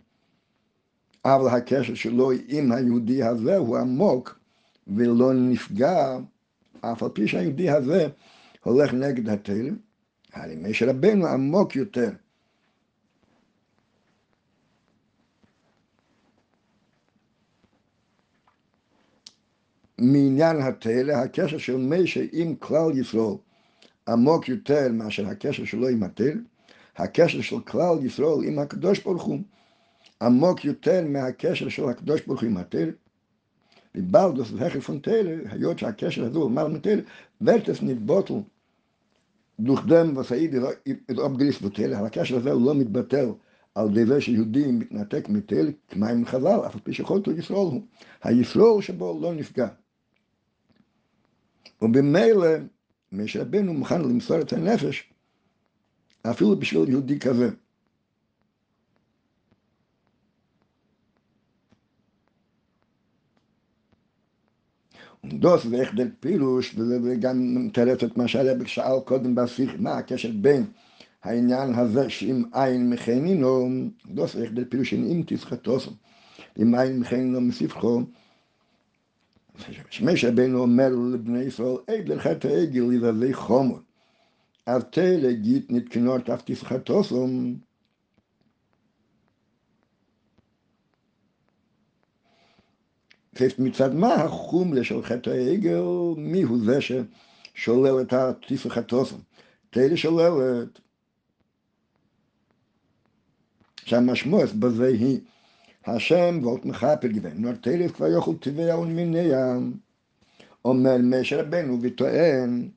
אבל 1.26 1.48
הקשר 1.48 1.94
שלו 1.94 2.32
עם 2.48 2.72
היהודי 2.72 3.24
הזה 3.24 3.58
הוא 3.58 3.78
עמוק 3.78 4.40
ולא 4.88 5.34
נפגע, 5.34 6.18
אף 6.82 7.04
על 7.04 7.10
פי 7.10 7.28
שהיהודי 7.28 7.70
הזה 7.70 8.08
הולך 8.64 8.94
נגד 8.94 9.30
התרם, 9.30 9.76
הרי 10.34 10.56
משה 10.56 10.90
רבנו 10.90 11.28
עמוק 11.28 11.76
יותר. 11.76 12.10
מעניין 20.00 20.62
התרא, 20.62 21.14
הקשר 21.14 21.58
של 21.58 21.78
משה 21.78 22.24
עם 22.32 22.56
כלל 22.56 22.98
ישראל 23.00 23.36
עמוק 24.08 24.50
יותר 24.50 24.88
מאשר 24.92 25.28
הקשר 25.28 25.66
שלו 25.66 25.88
עם 25.88 26.04
התרא, 26.04 26.32
הקשר 26.98 27.42
של 27.42 27.60
כלל 27.60 28.06
ישראל 28.06 28.44
עם 28.44 28.60
הקדוש 28.60 29.00
ברוך 29.04 29.24
הוא 29.24 29.40
עמוק 30.22 30.66
יותר 30.66 31.06
מהקשר 31.08 31.70
של 31.70 31.90
הקדוש 31.90 32.22
ברוך 32.22 32.42
הוא 32.42 32.50
עם 32.50 32.58
התרא. 32.58 32.92
ובלדוס 33.96 34.52
והחל 34.52 34.80
פון 34.80 35.00
תרא, 35.00 35.32
היות 35.50 35.80
שהקשר 35.80 36.26
הזה 36.26 36.38
הוא 36.38 36.52
מעל 36.52 36.68
מתרא, 36.68 37.02
ולטס 37.42 37.82
נתבוטל 37.82 38.34
דוכדם 39.60 40.18
וסעיד 40.18 40.56
איזוב 41.10 41.38
גריס 41.38 41.62
ותרא, 41.62 42.06
הקשר 42.06 42.36
הזה 42.36 42.52
הוא 42.52 42.66
לא 42.66 42.76
מתבטל 42.76 43.30
על 43.76 43.90
ידי 43.90 44.06
זה 44.06 44.22
שיהודי 44.22 44.72
מתנתק 44.72 45.30
מתרא 45.30 45.70
כמים 45.88 46.26
חז"ל, 46.26 46.60
אף 46.66 46.76
על 46.76 46.82
פי 46.84 46.94
שכל 46.94 47.22
תור 47.22 47.34
ישראל 47.34 47.58
הוא. 47.58 47.82
הישראל 48.24 48.82
שבו 48.82 49.20
לא 49.22 49.34
נפגע. 49.34 49.68
ובמילא, 51.82 52.48
משה 53.12 53.42
רבנו 53.42 53.74
מוכן 53.74 54.02
למסור 54.02 54.42
את 54.42 54.54
הנפש 54.54 55.10
אפילו 56.22 56.60
בשביל 56.60 56.90
יהודי 56.90 57.20
כזה. 57.20 57.50
דוס 65.26 65.66
ואיכדל 65.66 66.10
פילוש, 66.20 66.76
וזה 66.78 67.16
גם 67.20 67.66
מתרץ 67.66 68.04
את 68.04 68.18
מה 68.18 68.28
שהרב 68.28 68.66
שאל 68.66 69.00
קודם 69.06 69.36
בשיח, 69.36 69.72
מה 69.80 69.98
הקשר 69.98 70.32
בין 70.42 70.66
העניין 71.24 71.74
הזה 71.74 72.10
שאם 72.10 72.44
אין 72.56 72.90
מכנינו, 72.90 73.70
דוס 74.06 74.36
ואיכדל 74.36 74.66
פילוש 74.66 74.94
אם 74.94 75.24
תסחטוסו, 75.28 75.92
אם 76.60 76.76
אין 76.76 77.00
מכנינו 77.00 77.42
מספחו, 77.42 78.02
שמש 79.90 80.26
רבנו 80.26 80.60
אומר 80.60 80.90
לבני 81.14 81.40
ישראל, 81.40 81.76
עד 81.88 82.10
לחטא 82.10 82.48
העגל 82.48 82.82
לבבי 82.82 83.34
חומר. 83.34 83.78
אז 84.66 84.84
תרא 84.92 85.32
גיט 85.32 85.66
נתקנות 85.70 86.30
אף 86.30 86.42
תסחטוסום. 86.46 87.60
מצד 93.60 93.94
מה 93.94 94.14
החומלה 94.14 94.84
של 94.84 95.04
חטא 95.04 95.30
העגל, 95.30 95.82
מי 96.18 96.42
הוא 96.42 96.60
זה 96.66 96.80
ששולל 96.82 98.02
את 98.02 98.14
התסחטוסום? 98.14 99.22
תרא 99.70 99.96
שוללת. 99.96 100.80
שהמשמעות 103.86 104.54
בזה 104.54 104.88
היא 104.88 105.20
השם 105.86 106.40
וולט 106.42 106.66
מחפר 106.66 107.08
גוון, 107.08 107.56
תרא 107.56 107.88
כבר 107.88 108.08
יאכל 108.08 108.36
טבע 108.40 108.80
ונמיניה. 108.80 109.58
אומר 110.66 110.96
משה 111.04 111.42
רבנו 111.42 111.78
וטוען 111.82 112.70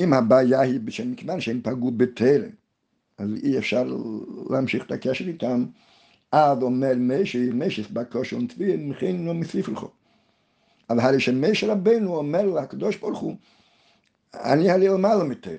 אם 0.00 0.12
הבעיה 0.12 0.60
היא 0.60 0.80
שמכיוון 0.88 1.40
שהם 1.40 1.60
פגעו 1.62 1.90
בתרם, 1.90 2.50
אז 3.18 3.28
אי 3.42 3.58
אפשר 3.58 3.96
להמשיך 4.50 4.86
את 4.86 4.92
הקשר 4.92 5.24
איתם, 5.24 5.64
אז 6.32 6.62
אומר 6.62 6.92
משה, 6.98 7.38
משה 7.52 7.82
בקושי 7.92 8.34
ונטבי, 8.34 8.76
מכין 8.76 9.26
לא 9.26 9.34
מוסיף 9.34 9.68
לך. 9.68 9.84
אבל 10.90 11.00
הרי 11.00 11.20
שמשה 11.20 11.72
רבנו 11.72 12.16
אומר 12.16 12.46
לקדוש 12.46 12.96
ברוך 12.96 13.18
הוא, 13.18 13.36
אני 14.34 14.70
הרי 14.70 14.88
למעלה 14.88 15.24
מתרם. 15.24 15.54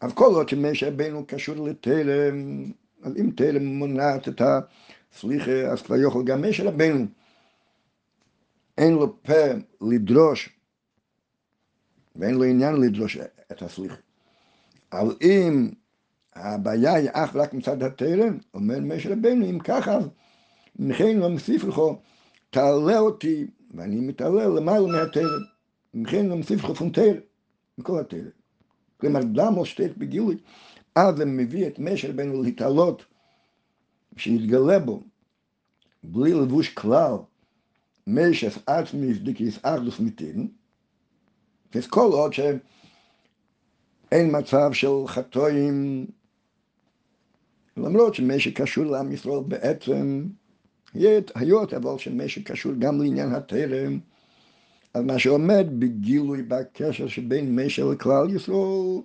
אז 0.00 0.12
כל 0.12 0.34
עוד 0.34 0.48
שמשה 0.48 0.88
רבנו 0.88 1.26
קשור 1.26 1.68
לתרם, 1.68 2.70
אז 3.06 3.16
אם 3.16 3.30
תרם 3.36 3.64
מונעת 3.66 4.28
את 4.28 4.42
הסליחה, 4.42 5.52
אז 5.52 5.82
כבר 5.82 5.96
יוכל 5.96 6.22
גם 6.24 6.42
משה 6.42 6.64
רבנו. 6.64 7.06
אין 8.78 8.92
לו 8.94 9.22
פה 9.22 9.42
לדרוש 9.80 10.58
ואין 12.16 12.34
לו 12.34 12.44
עניין 12.44 12.74
לדרוש 12.74 13.18
את 13.52 13.62
הסליחה. 13.62 13.96
אבל 14.92 15.14
אם 15.22 15.70
הבעיה 16.34 16.94
היא 16.94 17.10
אך 17.12 17.36
רק 17.36 17.54
מצד 17.54 17.82
התרם, 17.82 18.38
אומר 18.54 18.80
משה 18.80 19.12
רבנו, 19.12 19.50
אם 19.50 19.58
ככה, 19.58 19.98
מכן 20.78 21.18
לא 21.18 21.28
מוסיף 21.28 21.64
לך, 21.64 21.80
תעלה 22.50 22.98
אותי, 22.98 23.46
ואני 23.74 24.00
מתעלה 24.00 24.46
למעלה 24.46 24.86
מהתרם. 24.86 25.42
מכן 25.94 26.26
לא 26.26 26.36
מוסיף 26.36 26.64
לך 26.64 26.70
פון 26.70 26.90
תרם, 26.90 27.16
מכל 27.78 28.00
התרם. 28.00 28.28
כלומר, 28.96 29.20
דמו 29.22 29.66
שטט 29.66 29.96
בגילוי, 29.96 30.36
אז 30.96 31.16
זה 31.16 31.24
מביא 31.24 31.66
את 31.66 31.78
משה 31.78 32.08
רבנו 32.08 32.42
להתעלות, 32.42 33.04
שיתגלה 34.16 34.78
בו, 34.78 35.02
בלי 36.02 36.32
לבוש 36.32 36.68
כלל, 36.68 37.14
משס 38.06 38.58
עצמי 38.66 39.12
דקיס 39.12 39.58
אחדוס 39.62 40.00
מיתין, 40.00 40.48
אז 41.74 41.86
כל 41.86 42.10
עוד 42.12 42.32
שאין 42.32 44.38
מצב 44.38 44.72
של 44.72 45.06
חטואים, 45.06 46.06
למרות 47.76 48.14
שמשק 48.14 48.60
קשור 48.60 48.84
לעם 48.84 49.12
ישראל 49.12 49.42
בעצם, 49.48 50.26
היות 51.34 51.74
אבל 51.74 51.98
שמשק 51.98 52.50
קשור 52.50 52.72
גם 52.78 53.02
לעניין 53.02 53.32
התרם, 53.32 53.98
אז 54.94 55.04
מה 55.04 55.18
שעומד 55.18 55.66
בגילוי 55.78 56.42
בקשר 56.42 57.08
שבין 57.08 57.60
משק 57.60 57.82
לכלל 57.82 58.36
ישראל, 58.36 59.02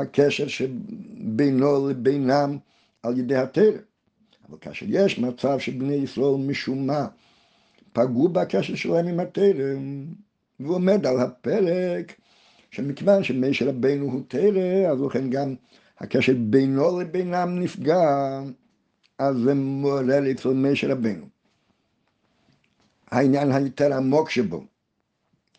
הקשר 0.00 0.46
שבינו 0.48 1.88
לבינם 1.88 2.58
על 3.02 3.18
ידי 3.18 3.36
התרם. 3.36 3.74
אבל 4.48 4.58
כאשר 4.60 4.86
יש 4.88 5.18
מצב 5.18 5.58
שבני 5.58 5.94
ישראל 5.94 6.36
משום 6.38 6.86
מה 6.86 7.06
פגעו 7.92 8.28
בקשר 8.28 8.74
שלהם 8.74 9.06
עם 9.06 9.20
התרם, 9.20 10.04
והוא 10.60 10.74
עומד 10.74 11.06
על 11.06 11.20
הפרק 11.20 12.20
שמכיוון 12.70 13.24
שמשה 13.24 13.68
רבנו 13.68 14.04
הוא 14.04 14.22
תרא, 14.28 14.90
אז 14.90 15.00
לכן 15.00 15.30
גם 15.30 15.54
הקשר 15.98 16.32
בינו 16.38 17.00
לבינם 17.00 17.58
נפגע, 17.60 18.00
אז 19.18 19.36
זה 19.36 19.54
מעורר 19.54 20.30
אצל 20.30 20.48
משה 20.48 20.92
רבנו. 20.92 21.26
העניין 23.10 23.52
היותר 23.52 23.94
עמוק 23.94 24.30
שבו, 24.30 24.64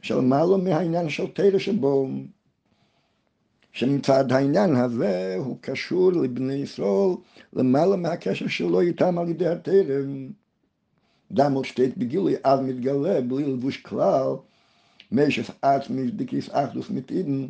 של 0.01 0.19
מעלה 0.19 0.57
מהעניין 0.57 1.09
של 1.09 1.27
תרא 1.27 1.59
שבו, 1.59 2.09
שמצד 3.78 4.32
העניין 4.32 4.75
הזה 4.75 5.36
הוא 5.38 5.57
קשור 5.61 6.11
לבני 6.11 6.53
ישראל 6.53 7.15
למעלה 7.53 7.95
מהקשר 7.95 8.47
שלו 8.47 8.82
איתם 8.82 9.17
על 9.17 9.30
ידי 9.30 9.47
התרם. 9.47 10.30
דמות 11.32 11.65
שטייט 11.65 11.97
בגילוי, 11.97 12.36
אז 12.43 12.59
מתגלה 12.59 13.21
בלי 13.21 13.43
לבוש 13.43 13.78
כלל, 13.78 14.28
משך 15.11 15.51
עצמי 15.61 16.11
דקיס 16.11 16.49
אחדוס 16.51 16.89
מתאידן, 16.89 17.47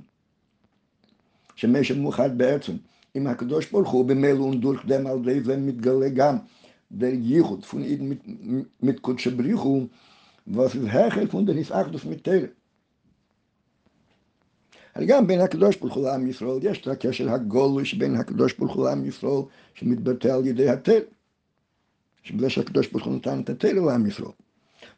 שמשך 1.55 1.95
מאוחד 1.95 2.37
בעצם 2.37 2.73
עם 3.15 3.27
הקדוש 3.27 3.71
ברוך 3.71 3.89
הוא 3.89 4.05
במילא 4.05 4.41
ונדורך 4.41 4.85
דם 4.85 5.07
על 5.07 5.17
ידי 5.29 5.41
זה 5.43 5.57
מתגלה 5.57 6.09
גם 6.09 6.37
דייחוד 6.91 7.65
פון 7.65 7.83
אידן 7.83 8.11
mit 8.83 8.99
קודש 9.01 9.27
בריחו, 9.27 9.81
was 10.47 10.75
ist 10.75 10.91
Hechel 10.93 11.27
von 11.27 11.45
der 11.45 11.55
mit. 11.55 12.27
גם 15.05 15.27
בין 15.27 15.41
הקדוש 15.41 15.75
ברוך 15.75 15.93
הוא 15.93 16.03
לעם 16.03 16.27
ישראל, 16.27 16.57
יש 16.61 16.81
את 16.81 16.87
הקשר 16.87 17.29
הגולוש 17.29 17.93
בין 17.93 18.15
הקדוש 18.15 18.53
ברוך 18.53 18.75
הוא 18.75 18.85
לעם 18.85 19.05
ישראל, 19.05 19.41
שמתבטא 19.73 20.27
על 20.27 20.45
ידי 20.45 20.69
התל. 20.69 20.99
שבגלל 22.23 22.49
שהקדוש 22.49 22.87
ברוך 22.87 23.05
הוא 23.05 23.15
נתן 23.15 23.41
את 23.41 23.49
התל 23.49 23.73
לעם 23.73 24.05
ישראל. 24.05 24.31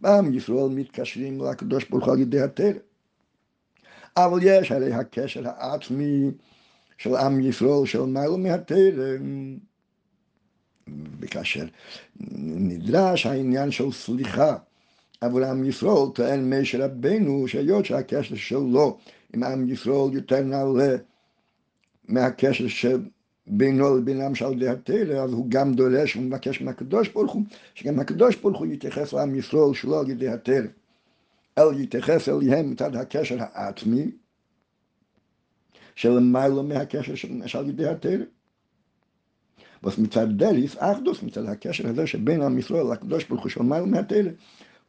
בעם 0.02 0.34
ישראל 0.34 0.70
מתקשרים 0.70 1.42
לקדוש 1.42 1.90
ברוך 1.90 2.06
הוא 2.06 2.14
על 2.14 2.20
ידי 2.20 2.42
התל. 2.42 2.74
אבל 4.18 4.40
יש 4.44 4.72
הרי 4.72 4.94
הקשר 4.94 5.42
העצמי 5.46 6.32
של 6.98 7.16
עם 7.16 7.40
ישראל, 7.40 7.86
של 7.86 8.02
מעלה 8.02 8.38
מהתל, 8.38 9.18
וכאשר 11.20 11.66
נדרש 12.40 13.26
העניין 13.26 13.72
של 13.72 13.92
סליחה 13.92 14.56
עבור 15.22 15.44
עם 15.44 15.66
ישראל, 15.66 16.10
טוען 16.16 16.54
משה 16.54 16.86
רבנו, 16.86 17.48
שהיות 17.48 17.86
שהקשר 17.86 18.36
שלו 18.36 18.98
עם 19.34 19.44
עם 19.44 19.70
ישראל 19.70 20.14
יותר 20.14 20.42
נעלה 20.42 20.96
מהקשר 22.08 22.66
שבינו 22.68 23.98
לבינם 23.98 24.36
של 24.36 24.52
ידי 24.52 24.70
התרא, 24.70 25.24
אז 25.24 25.32
הוא 25.32 25.46
גם 25.50 25.74
דורש 25.74 26.16
ומבקש 26.16 26.62
מהקדוש 26.62 27.10
ברוך 27.10 27.32
הוא, 27.32 27.44
שגם 27.74 28.00
הקדוש 28.00 28.36
ברוך 28.36 28.60
הוא 28.60 28.68
יתייחס 28.68 29.14
לעם 29.14 29.36
ישראל 29.36 29.74
שלו 29.74 30.00
על 30.00 30.10
ידי 30.10 30.30
התרא, 30.30 30.68
אלא 31.58 31.74
יתייחס 31.74 32.30
אליהם 32.30 32.72
מצד 32.72 32.96
הקשר 32.96 33.38
העצמי, 33.40 34.12
שלמעלה 35.96 36.62
מהקשר 36.62 37.16
של 37.46 37.70
ידי 37.70 37.88
התרא. 37.88 38.24
מצד 39.84 40.28
דליס, 40.30 40.76
אחדוס, 40.80 41.24
מצד 41.24 41.46
הקשר 41.46 41.88
הזה 41.88 42.08
שבין 42.08 42.42
עם 42.42 42.58
ישראל 42.58 42.92
לקדוש 42.92 43.24
ברוך 43.24 43.42
הוא 43.42 43.50
של 43.50 43.62
מעלה 43.62 43.86
מהתרא, 43.86 44.30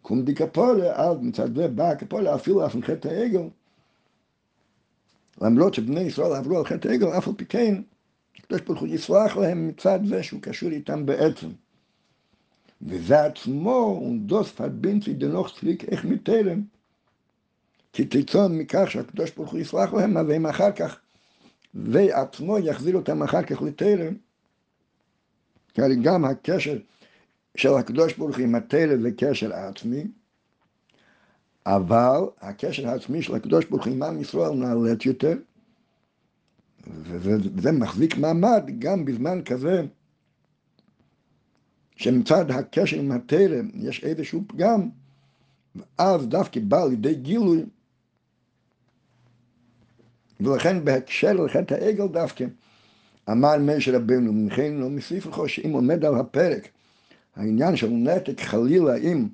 קום 0.03 0.23
די 0.23 0.35
כפולה, 0.35 0.97
אז 0.97 1.17
מצד 1.21 1.57
זה 1.57 1.69
בא 1.69 1.91
הכפולה 1.91 2.35
אפילו 2.35 2.67
אף 2.67 2.77
חטא 2.83 3.09
העגל. 3.09 3.49
למרות 5.41 5.75
שבני 5.75 6.01
ישראל 6.01 6.33
עברו 6.33 6.59
על 6.59 6.65
חטא 6.65 6.89
העגל, 6.89 7.19
אף 7.19 7.29
על 7.29 7.35
פי 7.37 7.45
כן, 7.45 7.83
הקדוש 8.39 8.61
ברוך 8.61 8.81
הוא 8.81 8.89
יסלח 8.89 9.37
להם 9.37 9.69
מצד 9.69 10.01
זה 10.05 10.23
שהוא 10.23 10.43
קשור 10.43 10.71
איתם 10.71 11.07
בעצם. 11.07 11.49
וזה 12.83 13.25
עצמו, 13.25 14.03
ונדוס 14.05 14.51
פרבינצי 14.53 15.15
דנוך 15.15 15.59
צליק 15.59 15.85
איך 15.85 16.05
מתלם. 16.05 16.63
כי 17.93 18.05
תצאון 18.05 18.59
מכך 18.59 18.91
שהקדוש 18.91 19.31
ברוך 19.31 19.51
הוא 19.51 19.61
יסלח 19.61 19.93
להם, 19.93 20.17
אז 20.17 20.31
הם 20.31 20.47
אחר 20.47 20.73
כך, 20.73 21.01
ועצמו 21.75 22.59
יחזיר 22.59 22.97
אותם 22.97 23.23
אחר 23.23 23.43
כך 23.43 23.63
לתלם. 23.63 24.15
כי 25.75 25.83
הרי 25.83 25.97
גם 26.03 26.25
הקשר 26.25 26.79
של 27.57 27.75
הקדוש 27.75 28.15
ברוך 28.15 28.37
הוא 28.37 28.45
עם 28.45 28.55
התלם 28.55 29.03
זה 29.03 29.11
קשר 29.17 29.53
עצמי, 29.53 30.05
אבל 31.67 32.21
הקשר 32.41 32.89
העצמי 32.89 33.23
של 33.23 33.35
הקדוש 33.35 33.65
ברוך 33.65 33.87
הוא 33.87 33.93
עם 33.93 34.03
עם 34.03 34.21
ישראל 34.21 34.53
נעלט 34.53 35.07
יותר, 35.07 35.37
וזה 37.03 37.73
מחזיק 37.73 38.19
מעמד 38.19 38.65
גם 38.79 39.05
בזמן 39.05 39.43
כזה, 39.45 39.83
שמצד 41.97 42.51
הקשר 42.51 42.97
עם 42.97 43.13
התלם 43.13 43.71
יש 43.75 44.05
איזשהו 44.05 44.45
פגם, 44.47 44.89
ואז 45.75 46.27
דווקא 46.27 46.61
בא 46.61 46.85
לידי 46.85 47.15
גילוי, 47.15 47.65
ולכן 50.41 50.85
בהקשר 50.85 51.33
לחטא 51.33 51.75
העגל 51.75 52.07
דווקא, 52.07 52.45
אמר 53.31 53.57
משה 53.59 53.97
רבנו, 53.97 54.33
מכן 54.33 54.75
לא 54.75 54.91
מוסיף 54.91 55.27
לך 55.27 55.41
שאם 55.47 55.73
עומד 55.73 56.05
על 56.05 56.15
הפרק 56.15 56.69
העניין 57.37 57.77
של 57.77 57.89
נתק 57.89 58.41
חלילה 58.41 58.97
עם 59.03 59.29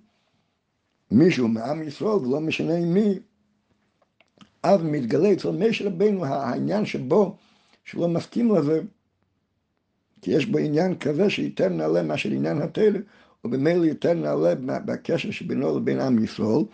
מישהו 1.10 1.48
מעם 1.48 1.82
ישראל, 1.82 2.16
ולא 2.16 2.40
משנה 2.40 2.80
מי, 2.80 3.18
אז 4.62 4.82
מתגלה 4.82 5.32
אצל 5.32 5.50
משה 5.50 5.86
רבנו 5.86 6.24
העניין 6.24 6.86
שבו, 6.86 7.36
שלא 7.84 8.08
מסכים 8.08 8.54
לזה, 8.54 8.80
כי 10.22 10.30
יש 10.30 10.46
בו 10.46 10.58
עניין 10.58 10.98
כזה 10.98 11.30
שיותר 11.30 11.68
נעלה 11.68 12.02
מאשר 12.02 12.30
עניין 12.30 12.62
התלם, 12.62 13.00
ובמילא 13.44 13.84
יותר 13.84 14.14
נעלה 14.14 14.54
בקשר 14.84 15.30
שבינו 15.30 15.78
לבין 15.78 16.00
עם 16.00 16.24
ישראל, 16.24 16.64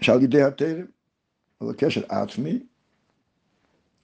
שעל 0.00 0.22
ידי 0.22 0.42
התלם, 0.42 0.86
אבל 1.60 1.74
קשר 1.78 2.02
עצמי, 2.08 2.60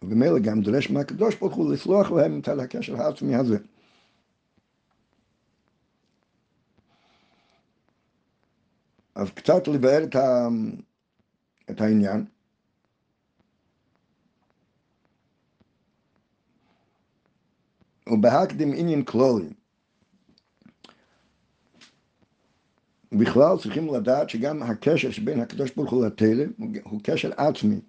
ובמילא 0.03 0.39
גם 0.39 0.61
דורש 0.61 0.91
מהקדוש 0.91 1.35
ברוך 1.35 1.55
הוא 1.55 1.73
לסלוח 1.73 2.11
להם 2.11 2.41
את 2.41 2.49
הקשר 2.49 3.03
העצמי 3.03 3.35
הזה. 3.35 3.59
אז 9.17 9.31
קצת 9.31 9.69
לבאר 9.69 10.05
את, 10.05 10.14
ה... 10.14 10.49
את 11.71 11.81
העניין. 11.81 12.25
ובהקדים 18.07 18.73
עניין 18.77 19.05
כלולי. 19.05 19.49
בכלל 23.12 23.59
צריכים 23.62 23.95
לדעת 23.95 24.31
שגם 24.31 24.62
הקשר 24.62 25.11
שבין 25.11 25.41
הקדוש 25.41 25.71
ברוך 25.71 25.91
הוא 25.91 26.07
לתלם 26.07 26.53
הוא 26.85 27.01
קשר 27.05 27.31
עצמי. 27.37 27.81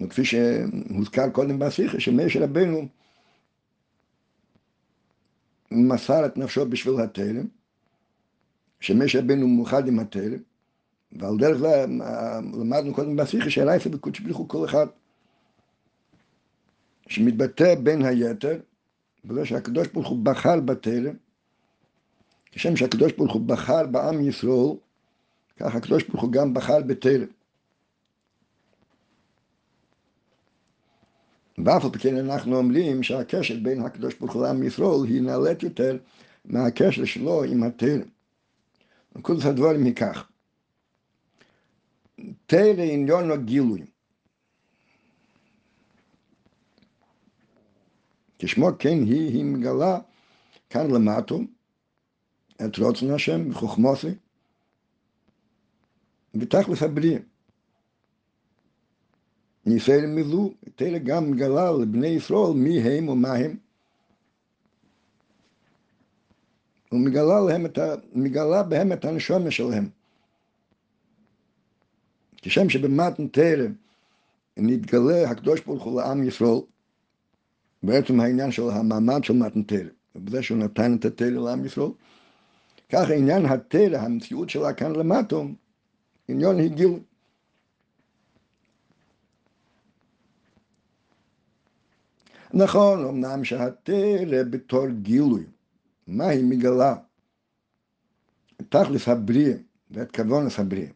וכפי 0.00 0.24
שהוזכר 0.24 1.30
קודם 1.30 1.58
בשיחה, 1.58 2.00
שמשה 2.00 2.44
רבנו 2.44 2.88
מסר 5.70 6.26
את 6.26 6.36
נפשו 6.36 6.70
בשביל 6.70 6.94
התלם, 7.00 7.46
שמשה 8.80 9.18
רבנו 9.20 9.48
מאוחד 9.48 9.88
עם 9.88 9.98
התלם, 9.98 10.38
ועל 11.12 11.36
דרך 11.38 11.58
זה 11.58 11.84
למדנו 12.60 12.94
קודם 12.94 13.16
בשיחה 13.16 13.50
שהלייפה 13.50 13.90
בקודש 13.90 14.20
בריך 14.20 14.36
הוא 14.36 14.48
כל 14.48 14.64
אחד 14.64 14.86
שמתבטא 17.08 17.74
בין 17.74 18.04
היתר 18.04 18.60
בזה 19.24 19.46
שהקדוש 19.46 19.88
ברוך 19.88 20.08
הוא 20.08 20.24
בחר 20.24 20.60
בתלם, 20.60 21.14
כשם 22.52 22.76
שהקדוש 22.76 23.12
ברוך 23.12 23.32
הוא 23.32 23.42
בחר 23.42 23.86
בעם 23.86 24.28
ישראל, 24.28 24.76
כך 25.56 25.74
הקדוש 25.74 26.04
ברוך 26.04 26.22
הוא 26.22 26.32
גם 26.32 26.54
בחר 26.54 26.82
בתלם. 26.82 27.26
ואף 31.64 31.84
על 31.84 31.90
פי 31.90 31.98
כן 31.98 32.16
אנחנו 32.16 32.56
אומרים 32.56 33.02
שהקשר 33.02 33.54
בין 33.62 33.82
הקדוש 33.82 34.14
ברוך 34.14 34.32
הוא 34.32 34.42
לעם 34.42 34.62
ישראל 34.62 35.04
היא 35.08 35.22
נעלית 35.22 35.62
יותר 35.62 35.96
מהקשר 36.44 37.04
שלו 37.04 37.44
עם 37.44 37.62
התלם. 37.62 38.15
כל 39.22 39.34
הדברים 39.44 39.84
היא 39.84 39.94
כך. 39.94 40.28
תרא 42.46 42.82
עניון 42.82 43.30
הגילוי. 43.30 43.84
כשמו 48.38 48.68
כן 48.78 48.98
היא, 49.02 49.28
היא 49.28 49.44
מגלה 49.44 49.98
כאן 50.70 50.90
למטו 50.90 51.40
את 52.64 52.78
רוצן 52.78 53.10
השם 53.10 53.50
בחוכמוסי 53.50 54.14
ותכלס 56.34 56.82
הבריאה. 56.82 57.18
ניסיון 59.66 60.14
מילאו, 60.14 60.52
תרא 60.74 60.98
גם 60.98 61.30
מגלה 61.30 61.72
לבני 61.72 62.06
ישראל 62.06 62.52
מי 62.54 62.80
הם 62.80 63.08
ומה 63.08 63.34
הם. 63.34 63.65
ומגלה 66.96 67.40
להם 67.40 67.66
את 67.66 67.78
ה... 67.78 67.94
מגלה 68.12 68.62
בהם 68.62 68.92
את 68.92 69.04
הנשומה 69.04 69.50
שלהם. 69.50 69.88
כשם 72.36 72.68
שבמתן 72.68 73.28
תרא 73.28 73.66
נתגלה 74.56 75.30
הקדוש 75.30 75.60
ברוך 75.60 75.82
הוא 75.84 76.00
לעם 76.00 76.28
ישראל, 76.28 76.60
בעצם 77.82 78.20
העניין 78.20 78.52
של 78.52 78.70
המעמד 78.70 79.24
של 79.24 79.32
מתן 79.32 79.62
תרא, 79.62 79.88
ובזה 80.14 80.42
שהוא 80.42 80.58
נתן 80.58 80.96
את 80.96 81.04
התרא 81.04 81.26
לעם 81.26 81.64
ישראל, 81.64 81.90
כך 82.88 83.10
עניין 83.10 83.46
התרא, 83.46 83.98
המציאות 83.98 84.50
שלה 84.50 84.72
כאן 84.72 84.92
למטו, 84.92 85.44
עניין 86.28 86.58
הגיל. 86.58 86.98
נכון, 92.54 93.04
אמנם 93.04 93.44
שהתרא 93.44 94.42
בתור 94.50 94.86
גילוי, 94.88 95.44
מה 96.06 96.28
היא 96.28 96.44
מגלה? 96.44 96.94
תכלס 98.68 99.08
הבריאה 99.08 99.56
ואת 99.90 100.16
כוונס 100.16 100.58
הבריאה. 100.58 100.90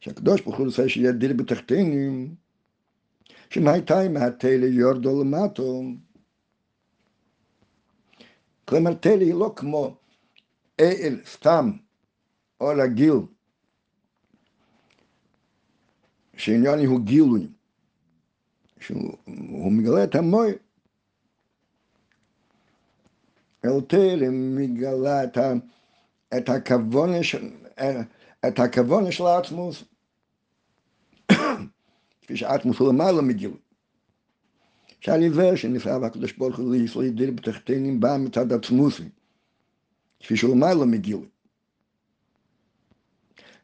שהקדוש 0.00 0.40
ברוך 0.40 0.56
הוא 0.56 0.66
רוצה 0.66 0.88
שיהיה 0.88 1.12
דיר 1.12 1.32
בתחתינים, 1.36 2.34
שמהייתה 3.50 4.08
מהתלה 4.08 4.66
יורדו 4.66 5.24
למטו. 5.24 5.82
כלומר, 8.64 8.94
תלה 8.94 9.12
היא 9.20 9.34
לא 9.34 9.52
כמו 9.56 9.96
אל 10.80 11.20
סתם 11.24 11.70
או 12.60 12.66
רגיל, 12.66 13.14
שעניין 16.36 16.78
הוא 16.78 17.00
גילוי, 17.00 17.48
שהוא 18.80 19.72
מגלה 19.72 20.04
את 20.04 20.14
המוי. 20.14 20.52
תלה 23.88 24.30
מגלה 24.30 25.24
את, 25.24 25.36
ה, 25.36 25.52
את 26.36 26.48
הכוונה 26.48 27.22
של, 27.22 27.50
את 28.48 28.58
הכוונה 28.58 29.12
של 29.12 29.26
העצמוס. 29.26 29.84
כפי 32.22 32.36
שהעצמוס 32.36 32.78
הוא 32.78 32.88
למעלה 32.88 33.22
מגילוי. 33.22 33.58
שעל 35.00 35.22
ידי 35.22 35.56
שנפעל 35.56 36.04
הקדוש 36.04 36.32
ברוך 36.32 36.58
הוא 36.58 36.74
לישראל 36.74 37.08
דיר 37.08 37.30
בתחתינים 37.30 38.00
בא 38.00 38.16
מצד 38.20 38.52
עצמוסי, 38.52 39.08
כפי 40.20 40.36
שהוא 40.36 40.56
למעלה 40.56 40.84
מגילוי. 40.84 41.26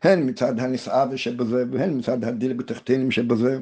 הן 0.03 0.29
מצד 0.29 0.59
הנשאב 0.59 1.17
שבזה 1.17 1.65
והן 1.73 1.99
מצד 1.99 2.25
הדיר 2.25 2.55
בתחתינים 2.55 3.11
שבזה, 3.11 3.59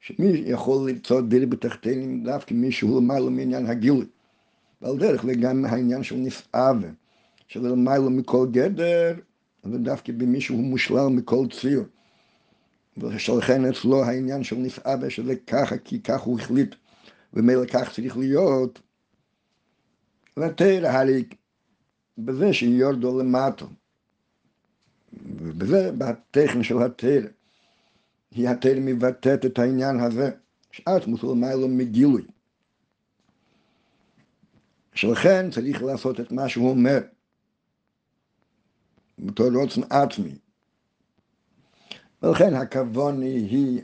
שמי 0.00 0.42
יכול 0.46 0.90
למצוא 0.90 1.20
דיר 1.20 1.46
בתחתינים 1.46 2.24
דווקא 2.24 2.54
מי 2.54 2.72
שהוא 2.72 3.00
למעלה 3.02 3.30
מעניין 3.30 3.66
הגילוי. 3.66 4.06
ועל 4.82 4.98
דרך 4.98 5.24
וגם 5.26 5.64
העניין 5.64 6.02
של 6.02 6.16
נשאב, 6.16 6.76
של 7.46 7.60
למעלה 7.60 8.08
מכל 8.10 8.46
גדר, 8.50 9.14
ודווקא 9.64 10.12
במי 10.12 10.40
שהוא 10.40 10.64
מושלל 10.64 11.06
מכל 11.10 11.46
ציר. 11.60 11.84
ולכן 12.96 13.64
אצלו 13.64 14.04
העניין 14.04 14.44
של 14.44 14.56
נפעבה 14.56 15.10
שזה 15.10 15.36
ככה, 15.36 15.78
כי 15.78 16.00
כך 16.00 16.20
הוא 16.20 16.40
החליט, 16.40 16.74
ומילא 17.34 17.64
כך 17.64 17.92
צריך 17.94 18.16
להיות. 18.16 18.80
לתרא 20.36 20.88
הרי 20.88 21.24
בזה 22.18 22.52
שיורדו 22.52 23.18
למטו, 23.18 23.66
ובזה 25.26 25.92
בטכן 25.98 26.62
של 26.62 26.82
התרא, 26.82 27.28
היא 28.30 28.48
התרא 28.48 28.80
מבטאת 28.80 29.46
את 29.46 29.58
העניין 29.58 30.00
הזה, 30.00 30.30
שעת 30.70 31.06
מוסלמי 31.06 31.46
מגילוי. 31.68 32.22
שלכן 34.94 35.50
צריך 35.50 35.82
לעשות 35.82 36.20
את 36.20 36.32
מה 36.32 36.48
שהוא 36.48 36.70
אומר, 36.70 36.98
בתור 39.18 39.46
רוצן 39.54 39.80
עצמי. 39.90 40.34
ולכן 42.22 42.54
הכוון 42.54 43.22
היא 43.22 43.82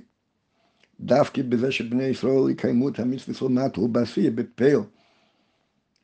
דווקא 1.00 1.42
בזה 1.42 1.72
שבני 1.72 2.04
ישראל 2.04 2.50
יקיימו 2.50 2.88
את 2.88 2.96
של 3.18 3.48
מטו 3.48 3.88
בעשייה 3.88 4.30
בפייל, 4.30 4.78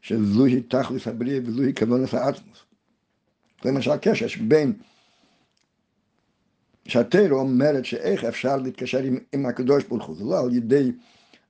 שזוהי 0.02 0.62
תכלס 0.62 1.08
הבריאה 1.08 1.40
וזוהי 1.44 1.74
כוונס 1.74 2.14
האטמוס. 2.14 2.64
זה 3.62 3.70
למשל 3.70 3.90
הקשר 3.90 4.26
שבין 4.26 4.72
שהתרא 6.88 7.34
אומרת 7.34 7.84
שאיך 7.84 8.24
אפשר 8.24 8.56
להתקשר 8.56 8.98
עם, 8.98 9.18
עם 9.32 9.46
הקדוש 9.46 9.84
ברוך 9.84 10.04
הוא, 10.04 10.16
זה 10.16 10.24
לא 10.24 10.44
על 10.44 10.54
ידי 10.54 10.92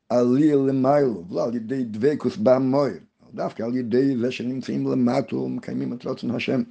עלייה 0.09 0.57
למיילו, 0.57 1.25
לא 1.31 1.45
על 1.45 1.55
ידי 1.55 1.85
דבקוס 1.85 2.37
במויר, 2.37 3.01
דווקא 3.35 3.63
על 3.63 3.77
ידי 3.77 4.17
זה 4.17 4.33
שנמצאים 4.33 4.87
למטו 4.87 5.37
ומקיימים 5.37 5.93
את 5.93 6.07
רצון 6.07 6.31
השם. 6.31 6.63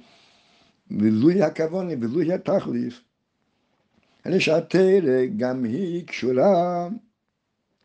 וזוהי 0.90 1.42
הכוונה 1.42 1.92
וזוהי 2.00 2.32
התכלס. 2.32 2.94
הרי 4.24 4.40
שהתרא 4.40 5.24
גם 5.36 5.64
היא 5.64 6.06
קשורה 6.06 6.88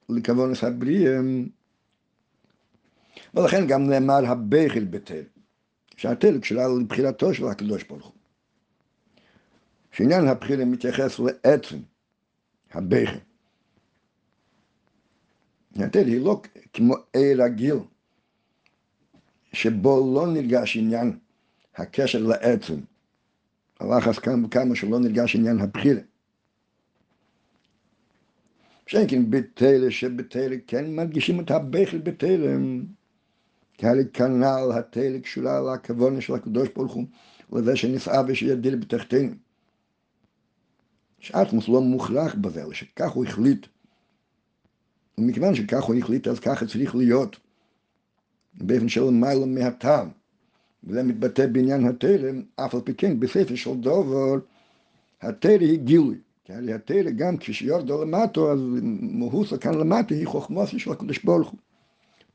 לכוונס 0.10 0.64
הבריאה, 0.64 1.20
ולכן 3.34 3.68
גם 3.68 3.90
נאמר 3.90 4.26
הבכל 4.26 4.84
בתרא, 4.84 5.22
שהתרא 5.98 6.40
קשורה 6.40 6.68
לבחירתו 6.82 7.34
של 7.34 7.48
הקדוש 7.48 7.84
ברוך 7.84 8.06
הוא. 8.06 8.14
שעניין 9.92 10.28
הבחירה 10.28 10.66
מתייחס 10.66 11.20
לעצם 11.20 11.78
הבכל. 12.72 13.18
התרא 15.76 16.02
היא 16.02 16.22
לא 16.22 16.42
כמו 16.74 16.96
עיר 17.14 17.44
רגיל, 17.44 17.76
שבו 19.54 20.14
לא 20.16 20.28
נרגש 20.28 20.78
עניין 20.78 21.18
הקשר 21.76 22.24
לעצם, 22.24 22.80
הלחץ 23.80 24.20
כמה 24.20 24.46
וכמה 24.48 24.76
שלא 24.76 25.00
נרגש 25.00 25.36
עניין 25.36 25.60
הבחירה. 25.60 26.02
שאין 28.88 29.08
כן 29.10 29.30
בתרא 29.30 29.90
שבתרא 29.90 30.56
כן 30.68 30.96
מרגישים 30.96 31.40
את 31.40 31.52
הבכי 31.52 31.98
בתרא, 31.98 32.58
כי 33.74 33.88
הרי 33.88 34.04
כנ"ל 34.14 34.72
התרא 34.80 35.20
קשורה 35.24 35.74
לכוונה 35.74 36.22
של 36.22 36.34
הקדוש 36.34 36.70
ברוך 36.76 36.94
הוא, 36.94 37.06
לזה 37.54 37.76
שנפעה 37.76 38.22
ושידיר 38.28 38.78
בתחתינו. 38.78 39.34
שאטמוס 41.20 41.70
לא 41.70 41.82
מוכרח 41.82 42.36
בזה, 42.36 42.64
אלא 42.64 42.74
שכך 42.74 43.12
הוא 43.12 43.26
החליט. 43.26 43.68
ומכיוון 45.18 45.56
שכך 45.56 45.84
הוא 45.84 45.96
החליט, 45.96 46.28
אז 46.28 46.40
ככה 46.40 46.66
צריך 46.68 46.96
להיות, 46.96 47.40
באופן 48.54 48.90
של 48.90 49.04
למעלה 49.04 49.46
מהטעם. 49.46 50.10
וזה 50.84 51.04
מתבטא 51.04 51.48
בעניין 51.48 51.86
התרם, 51.86 52.42
אף 52.56 52.76
על 52.76 52.82
פי 52.82 52.94
כן 52.94 53.20
בספר 53.20 53.56
של 53.56 53.76
דובר, 53.76 54.40
התרא 55.22 55.60
היא 55.60 55.80
גילוי. 55.80 56.18
כי 56.46 56.54
הרי 56.54 56.74
התרא 56.74 57.10
גם 57.16 57.38
כשיורדו 57.38 58.04
למטו, 58.04 58.52
אז 58.52 58.60
מהוסה 59.02 59.58
כאן 59.58 59.74
למטה 59.74 60.16
היא 60.16 60.28
חוכמוסי 60.28 60.80
של 60.80 60.92
הקדוש 60.92 61.24
ברוך 61.24 61.50
הוא, 61.50 61.60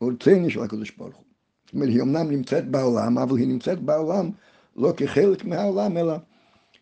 או 0.00 0.06
רציני 0.06 0.50
של 0.50 0.62
הקדוש 0.62 0.90
ברוך 0.90 1.16
הוא. 1.16 1.24
זאת 1.66 1.74
אומרת, 1.74 1.88
היא 1.88 2.02
אמנם 2.02 2.30
נמצאת 2.30 2.68
בעולם, 2.68 3.18
אבל 3.18 3.38
היא 3.38 3.48
נמצאת 3.48 3.80
בעולם 3.80 4.30
לא 4.76 4.92
כחלק 4.96 5.44
מהעולם, 5.44 5.96
אלא 5.96 6.14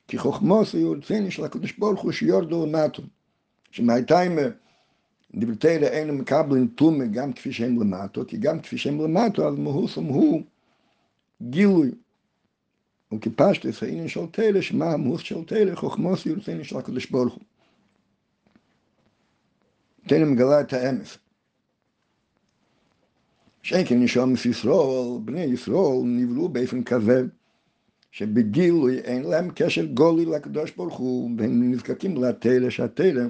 כחוכמוסי 0.08 0.84
או 0.84 0.90
רציני 0.90 1.30
של 1.30 1.44
הקדוש 1.44 1.72
ברוך 1.78 2.00
הוא 2.00 2.12
שיורדו 2.12 2.66
למטו. 2.66 3.02
שמהטיימר 3.70 4.50
דברי 5.34 5.56
תרא 5.56 5.86
אין 5.86 6.10
מקבלים 6.10 6.66
טומא 6.66 7.04
גם 7.06 7.32
כפי 7.32 7.52
שהם 7.52 7.80
למטו, 7.80 8.26
כי 8.26 8.36
גם 8.36 8.60
כפי 8.60 8.78
שהם 8.78 9.00
למטו, 9.00 9.48
אז 9.48 9.54
מהוסם 9.54 10.04
הוא 10.04 10.42
גילוי. 11.42 11.90
וכפשטס 13.14 13.82
העניין 13.82 14.08
של 14.08 14.26
תרא, 14.32 14.60
שמה 14.60 14.92
המוס 14.92 15.20
של 15.20 15.44
תרא, 15.44 15.74
חוכמוס 15.74 16.26
ירצני 16.26 16.64
של 16.64 16.78
הקדוש 16.78 17.10
ברוך 17.10 17.34
הוא. 17.34 17.42
תרא 20.06 20.24
מגלה 20.24 20.60
את 20.60 20.72
האמס. 20.72 21.18
שאין 23.62 23.86
כן 23.86 24.02
נשומת 24.02 24.46
ישראל, 24.46 25.18
בני 25.24 25.40
ישראל 25.40 26.02
נבראו 26.04 26.48
באופן 26.48 26.82
כזה, 26.84 27.22
שבגילוי 28.10 28.98
אין 28.98 29.22
להם 29.22 29.50
קשר 29.54 29.84
גולי 29.84 30.24
לקדוש 30.24 30.70
ברוך 30.70 30.98
הוא, 30.98 31.30
והם 31.38 31.72
נזקקים 31.72 32.24
לתרא, 32.24 32.70
שהתרא 32.70 33.22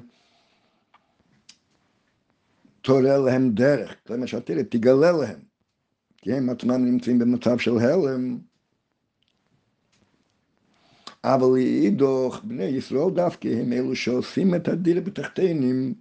תורה 2.82 3.18
להם 3.18 3.50
דרך, 3.50 3.94
כלומר 4.06 4.26
שהתרא 4.26 4.62
תגלה 4.62 5.12
להם, 5.12 5.40
כי 6.16 6.32
הם 6.32 6.50
עצמם 6.50 6.84
נמצאים 6.84 7.18
במצב 7.18 7.58
של 7.58 7.78
הלם. 7.78 8.38
אבל 11.24 11.46
לאידוך, 11.54 12.40
בני 12.44 12.64
ישראל 12.64 13.10
דווקא 13.14 13.48
הם 13.48 13.72
אלו 13.72 13.96
שעושים 13.96 14.54
את 14.54 14.68
הדיר 14.68 15.00
בתחתינים. 15.00 15.94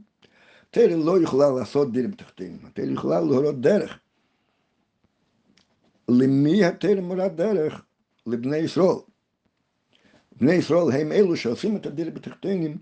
תרא 0.72 0.96
לא 0.96 1.22
יכולה 1.24 1.52
לעשות 1.60 1.92
דיר 1.92 2.08
בתחתינים, 2.08 2.66
התרא 2.66 2.86
יכולה 2.86 3.22
להורות 3.22 3.62
דרך. 3.62 4.00
למי 6.10 6.66
התרא 6.66 7.02
מורת 7.02 7.36
דרך? 7.36 7.86
לבני 8.28 8.58
ישראל. 8.58 8.96
בני 10.38 10.54
ישראל 10.54 11.02
הם 11.02 11.12
אלו 11.12 11.38
שעושים 11.38 11.76
את 11.76 11.86
הדיר 11.86 12.10
בתחתינים 12.10 12.78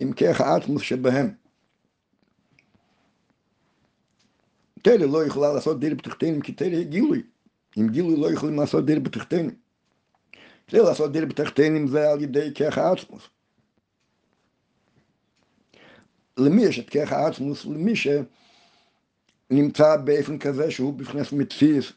עם 0.00 0.12
כרך 0.12 0.40
האטמוס 0.40 0.82
שבהם. 0.82 1.30
תרא 4.82 4.94
לא 4.94 5.26
יכולה 5.26 5.52
לעשות 5.52 5.80
דיר 5.80 5.94
בתחתינים 5.94 6.40
כי 6.40 6.54
היא 6.60 6.86
גילוי. 6.86 7.22
עם 7.76 7.88
גילוי 7.88 8.20
לא 8.20 8.32
יכולים 8.32 8.60
לעשות 8.60 8.86
דיר 8.86 9.00
בתחתינים. 9.00 9.54
כדי 10.66 10.80
לעשות 10.80 11.12
דיר 11.12 11.26
בתחתינים 11.26 11.88
זה 11.88 12.10
על 12.10 12.22
ידי 12.22 12.50
כרך 12.54 12.78
האטמוס. 12.78 13.22
למי 16.38 16.62
יש 16.62 16.78
את 16.78 16.90
כרך 16.90 17.12
האטמוס? 17.12 17.66
למי 17.66 17.92
שנמצא 19.50 19.96
באופן 19.96 20.38
כזה 20.38 20.70
שהוא 20.70 20.94
בפנס 20.94 21.32
מציאס, 21.32 21.92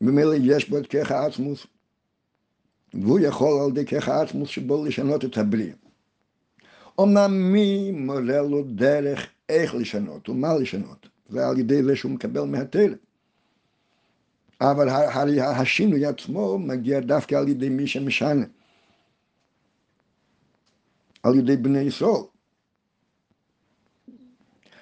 ומילא 0.00 0.34
יש 0.42 0.68
בו 0.68 0.78
את 0.78 0.86
כרך 0.86 1.10
האטמוס, 1.10 1.66
והוא 2.94 3.20
יכול 3.20 3.62
על 3.64 3.70
ידי 3.70 3.86
כרך 3.86 4.08
האטמוס 4.08 4.48
שבו 4.48 4.84
לשנות 4.84 5.24
את 5.24 5.38
הבריאה. 5.38 5.74
אמנם 7.00 7.52
מי 7.52 7.90
מורה 7.90 8.42
לו 8.42 8.62
דרך 8.62 9.28
איך 9.52 9.74
לשנות 9.74 10.28
ומה 10.28 10.54
לשנות, 10.54 11.08
זה 11.28 11.46
על 11.46 11.58
ידי 11.58 11.82
זה 11.82 11.96
שהוא 11.96 12.12
מקבל 12.12 12.42
מהתרא. 12.42 12.94
אבל 14.60 14.88
הרי 14.88 15.40
השינוי 15.40 16.06
עצמו 16.06 16.58
מגיע 16.58 17.00
דווקא 17.00 17.34
על 17.34 17.48
ידי 17.48 17.68
מי 17.68 17.86
שמשנה. 17.86 18.44
על 21.22 21.38
ידי 21.38 21.56
בני 21.56 21.80
ישראל. 21.80 22.22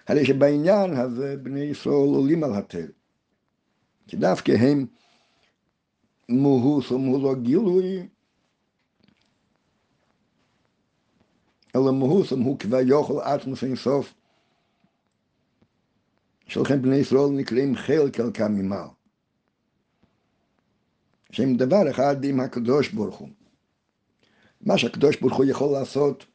הרי 0.08 0.26
שבעניין 0.26 0.96
הזה 0.96 1.36
בני 1.42 1.60
ישראל 1.60 1.94
עולים 1.94 2.44
על 2.44 2.54
התל. 2.54 2.86
כי 4.06 4.16
דווקא 4.16 4.52
הם 4.52 4.86
מוהוס 6.28 6.92
ומולו 6.92 7.36
גילוי, 7.42 8.08
אלא 11.76 11.92
מוהוס 11.92 12.32
הוא 12.32 12.58
כבר 12.58 12.80
יוכל 12.80 13.20
עצמוס 13.20 13.64
אין 13.64 13.76
שלכם 16.50 16.82
בני 16.82 16.96
ישראל 16.96 17.30
נקראים 17.30 17.76
חלק 17.76 18.20
על 18.20 18.48
ממעל. 18.48 18.88
שהם 21.32 21.54
דבר 21.56 21.90
אחד 21.90 22.24
עם 22.24 22.40
הקדוש 22.40 22.88
ברוך 22.88 23.16
הוא. 23.16 23.28
מה 24.60 24.78
שהקדוש 24.78 25.16
ברוך 25.16 25.36
הוא 25.36 25.44
יכול 25.44 25.72
לעשות, 25.72 26.26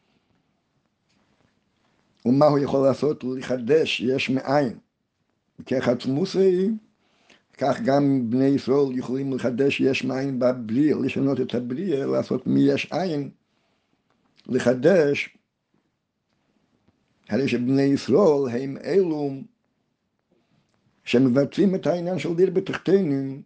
ומה 2.26 2.46
הוא 2.46 2.60
יכול 2.60 2.88
לעשות? 2.88 3.24
לחדש 3.24 4.02
יש 4.02 4.30
מאין. 4.30 4.80
כחת 5.66 6.06
מוסי, 6.06 6.70
כך 7.58 7.82
גם 7.86 8.30
בני 8.30 8.46
ישראל 8.46 8.98
יכולים 8.98 9.34
לחדש 9.34 9.82
יש 9.82 10.04
מאין 10.04 10.40
בבריאה, 10.40 10.98
לשנות 10.98 11.42
את 11.42 11.56
הבריאה, 11.56 12.06
לעשות 12.06 12.48
מיש 12.48 12.88
עין, 12.92 13.30
לחדש. 14.48 15.38
הרי 17.30 17.48
שבני 17.48 17.82
ישראל 17.82 18.50
הם 18.52 18.78
אלו 18.84 19.32
שמבצעים 21.06 21.76
את 21.76 21.88
העניין 21.88 22.20
של 22.20 22.36
דיר 22.36 22.52
בתחתינים 22.52 23.42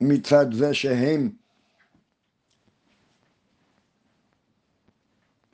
מצד 0.00 0.52
זה 0.52 0.74
שהם 0.74 1.30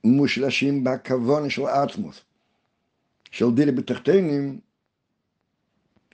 מושלשים 0.05 0.85
בכוון 0.85 1.51
של 1.51 1.67
עצמוס, 1.67 2.21
של 3.31 3.51
דירי 3.55 3.73
בתחתינים, 3.73 4.61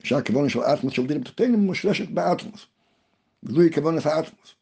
שהכוון 0.05 0.49
של 0.49 0.61
עצמוס 0.63 0.93
של 0.93 1.07
דירי 1.07 1.21
בתחתינים 1.21 1.61
מושלשת 1.61 2.09
בעצמוס, 2.09 2.67
וזוהי 3.43 3.73
כוון 3.73 3.99
את 3.99 4.07
העצמוס. 4.07 4.55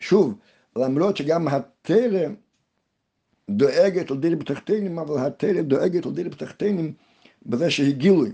שוב, 0.00 0.38
למרות 0.76 1.16
שגם 1.16 1.48
התרם 1.48 2.34
דואגת 3.50 4.10
לדירי 4.10 4.36
בתחתינים, 4.36 4.98
אבל 4.98 5.26
התרם 5.26 5.64
דואגת 5.64 6.06
לדירי 6.06 6.28
בתחתינים 6.28 6.94
בזה 7.46 7.70
שהיא 7.70 7.94
גילוי. 7.94 8.30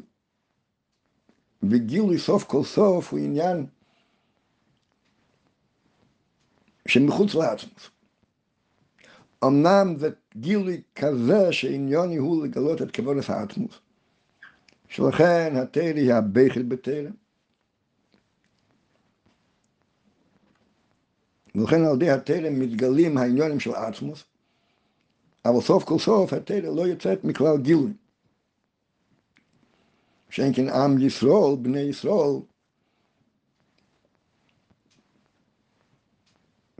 וגילוי 1.62 2.18
סוף 2.18 2.44
כל 2.44 2.64
סוף 2.64 3.12
הוא 3.12 3.18
עניין 3.18 3.66
שמחוץ 6.88 7.34
לעצמוס. 7.34 7.90
אמנם 9.44 9.94
זה 9.98 10.10
גילוי 10.36 10.82
כזה 10.94 11.52
שעניוני 11.52 12.16
הוא 12.16 12.46
לגלות 12.46 12.82
את 12.82 12.90
כבוד 12.90 13.16
העצמוס. 13.28 13.80
שלכן 14.88 15.56
התרא 15.56 15.82
היא 15.82 16.12
הבכי 16.12 16.62
בתרא. 16.62 17.10
ולכן 21.54 21.84
על 21.84 21.94
ידי 21.94 22.10
התרא 22.10 22.50
מתגלים 22.50 23.18
העניונים 23.18 23.60
של 23.60 23.74
עצמוס, 23.74 24.24
אבל 25.48 25.60
סוף 25.60 25.84
כל 25.84 25.98
סוף 25.98 26.32
התרא 26.32 26.56
לא 26.56 26.86
יוצאת 26.86 27.24
מכלל 27.24 27.58
גילוי. 27.62 27.92
שאין 30.30 30.54
כן 30.54 30.68
עם 30.68 31.06
ישראל, 31.06 31.56
בני 31.62 31.80
ישראל, 31.80 32.40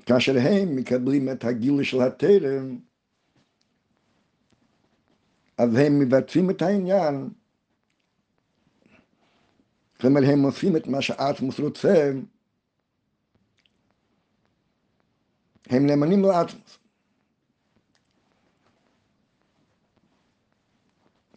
כאשר 0.07 0.33
הם 0.39 0.77
מקבלים 0.77 1.29
את 1.29 1.45
הגילוי 1.45 1.85
של 1.85 2.01
התרם, 2.01 2.79
אז 5.59 5.69
הם 5.75 5.99
מבצעים 5.99 6.51
את 6.51 6.63
העניין. 6.63 7.31
אומרת, 10.05 10.25
הם 10.33 10.43
עושים 10.43 10.77
את 10.77 10.87
מה 10.87 11.03
שעצמוס 11.03 11.61
רוצה, 11.61 12.13
הם 15.67 15.87
נאמנים 15.87 16.23
לעצמוס. 16.23 16.86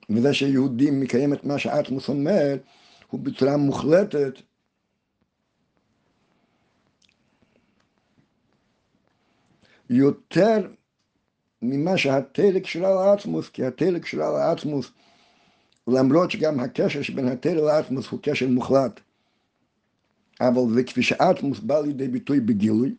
וזה 0.10 0.34
שיהודי 0.34 0.91
מקיים 0.91 1.34
את 1.34 1.43
מה 1.43 1.60
שעצמוס 1.60 2.10
אומר, 2.10 2.57
הוא 3.10 3.20
בצורה 3.20 3.57
מוחלטת. 3.57 4.34
יותר 9.89 10.68
ממה 11.62 11.97
שהתלק 11.97 12.66
שלה 12.68 12.89
לעצמוס, 12.89 13.49
כי 13.49 13.66
התלק 13.66 14.05
שלה 14.05 14.32
לעצמוס, 14.32 14.91
למרות 15.88 16.32
שגם 16.32 16.60
הקשר 16.60 17.01
שבין 17.01 17.28
התלק 17.28 17.64
לעצמוס 17.64 18.07
הוא 18.07 18.20
קשר 18.24 18.47
מוחלט, 18.47 18.99
אבל 20.41 20.62
זה 20.74 20.84
כפי 20.84 21.03
שעצמוס 21.03 21.60
בא 21.60 21.80
לידי 21.80 22.07
ביטוי 22.07 22.39
בגילוי, 22.39 22.95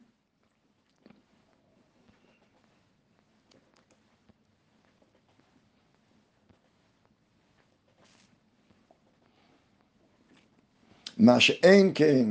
מה 11.20 11.40
שאין 11.40 11.92
כן 11.94 12.28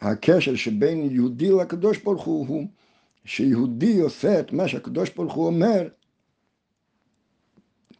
הקשר 0.00 0.56
שבין 0.56 1.10
יהודי 1.10 1.50
לקדוש 1.60 1.98
ברוך 1.98 2.24
הוא 2.24 2.46
הוא 2.48 2.66
שיהודי 3.24 4.00
עושה 4.00 4.40
את 4.40 4.52
מה 4.52 4.68
שהקדוש 4.68 5.10
ברוך 5.10 5.34
הוא 5.34 5.46
אומר, 5.46 5.88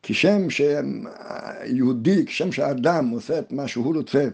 כשם 0.02 0.50
שיהודי, 0.50 2.26
כשם 2.26 2.52
שהאדם 2.52 3.08
עושה 3.08 3.38
את 3.38 3.52
מה 3.52 3.68
שהוא 3.68 3.94
רוצה, 3.94 4.28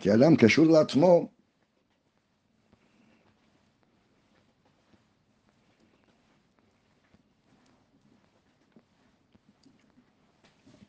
כי 0.00 0.10
האדם 0.10 0.36
קשור 0.36 0.66
לעצמו, 0.66 1.28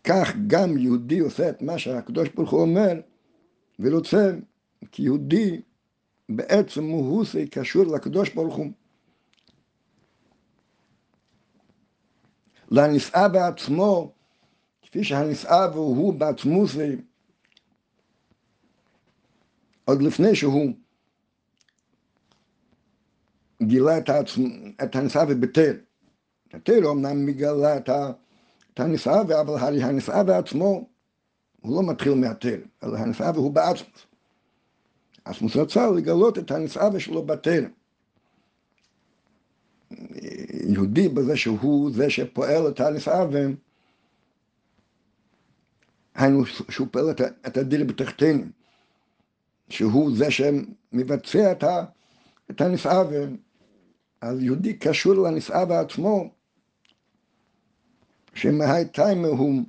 כך 0.08 0.34
גם 0.48 0.78
יהודי 0.78 1.20
עושה 1.20 1.50
את 1.50 1.62
מה 1.62 1.80
שהקדוש 1.80 2.30
ברוך 2.30 2.52
הוא 2.52 2.62
אומר 2.62 3.02
ורוצה, 3.80 4.32
כי 4.92 5.04
יהודי 5.04 5.62
בעצם 6.30 6.84
הוא 6.84 7.26
קשור 7.52 7.84
לקדוש 7.96 8.30
ברוך 8.30 8.56
הוא. 8.56 8.72
לנשאה 12.72 13.28
בעצמו, 13.28 14.14
כפי 14.82 15.04
שהנשאה 15.04 15.66
הוא 15.66 16.14
בעצמו 16.14 16.68
זה, 16.68 16.96
עוד 19.86 20.02
לפני 20.02 20.36
שהוא 20.36 20.74
גילה 23.64 23.98
את, 23.98 24.10
העצמ... 24.10 24.42
את 24.84 24.96
הנשאה 24.96 25.24
ובטל. 25.30 25.78
התל 26.54 26.88
אמנם 26.88 27.26
מגלה 27.26 27.78
את, 27.78 27.90
ה... 27.90 28.12
את 28.78 28.82
הנשאה, 28.82 29.22
אבל 29.22 29.58
הרי 29.58 29.84
הנשאה 29.84 30.24
בעצמו 30.24 30.90
הוא 31.62 31.76
לא 31.76 31.92
מתחיל 31.92 32.14
מהתל, 32.14 32.60
אלא 32.84 32.98
הנשאה 32.98 33.32
והוא 33.32 33.52
בעצמו. 33.52 33.88
אסמוס 35.24 35.56
רצה 35.56 35.90
לגלות 35.92 36.38
את 36.38 36.52
הנסעבה 36.52 37.00
שלו 37.00 37.26
בטרם. 37.26 37.70
יהודי 40.70 41.10
בזה 41.10 41.38
שהוא 41.38 41.92
זה 41.92 42.10
שפועל 42.10 42.68
את 42.68 42.80
הנסעבה, 42.80 43.40
היינו 46.16 46.46
שהוא 46.46 46.88
פועל 46.92 47.12
את, 47.12 47.22
את 47.22 47.58
בתחתינו, 47.88 48.44
שהוא 49.70 50.18
זה 50.18 50.32
שמבצע 50.32 51.52
את, 51.52 51.64
ה, 51.64 51.86
את 52.52 52.62
הנסעבה, 52.62 53.26
אז 54.22 54.44
יהודי 54.44 54.74
קשור 54.74 55.14
לנסעבה 55.14 55.80
עצמו, 55.80 56.37
שמהייטיימה 58.38 59.28
הוא 59.28 59.64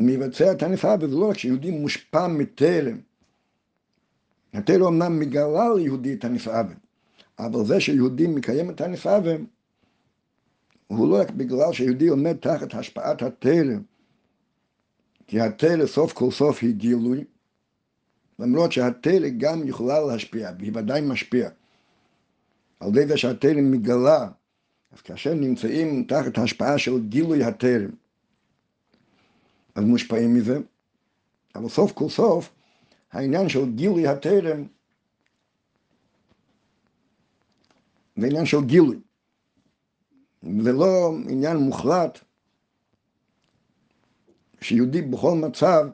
מבצע 0.00 0.52
את 0.52 0.62
הנסעבה, 0.62 1.08
זה 1.08 1.16
לא 1.16 1.30
רק 1.30 1.38
שיהודי 1.38 1.70
מושפע 1.70 2.26
מתרם, 2.26 3.00
התרא 4.52 4.88
אמנם 4.88 5.20
מגלה 5.20 5.74
ליהודי 5.76 6.14
את 6.14 6.24
הנסעבם, 6.24 6.74
אבל 7.38 7.64
זה 7.64 7.80
שיהודי 7.80 8.26
מקיים 8.26 8.70
את 8.70 8.80
הנסעבם, 8.80 9.44
הוא 10.86 11.08
לא 11.10 11.20
רק 11.20 11.30
בגלל 11.30 11.72
שיהודי 11.72 12.08
עומד 12.08 12.36
תחת 12.36 12.74
השפעת 12.74 13.22
התרא, 13.22 13.76
כי 15.26 15.40
התרא 15.40 15.86
סוף 15.86 16.12
כל 16.12 16.30
סוף 16.30 16.58
היא 16.62 16.74
גילוי, 16.74 17.24
למרות 18.38 18.72
שהתרא 18.72 19.28
גם 19.38 19.68
יכולה 19.68 20.00
להשפיע, 20.00 20.50
והיא 20.58 20.72
ודאי 20.74 21.00
משפיעה. 21.00 21.50
על 22.80 22.88
ידי 22.88 23.06
זה 23.06 23.16
שהתרא 23.16 23.60
מגלה, 23.60 24.28
אז 24.94 25.00
כאשר 25.00 25.34
נמצאים 25.34 26.04
תחת 26.04 26.38
ההשפעה 26.38 26.78
של 26.78 27.08
גילוי 27.08 27.44
הטרם, 27.44 27.90
אז 29.74 29.84
מושפעים 29.84 30.34
מזה, 30.34 30.58
אבל 31.54 31.68
סוף 31.68 31.92
כל 31.92 32.08
סוף 32.08 32.52
העניין 33.12 33.48
של 33.48 33.70
גילוי 33.74 34.06
הטרם 34.06 34.66
זה 38.16 38.26
עניין 38.26 38.46
של 38.46 38.64
גילוי. 38.66 38.96
זה 40.42 40.72
לא 40.72 41.14
עניין 41.28 41.56
מוחלט 41.56 42.18
שיהודי 44.60 45.02
בכל 45.02 45.34
מצב 45.34 45.86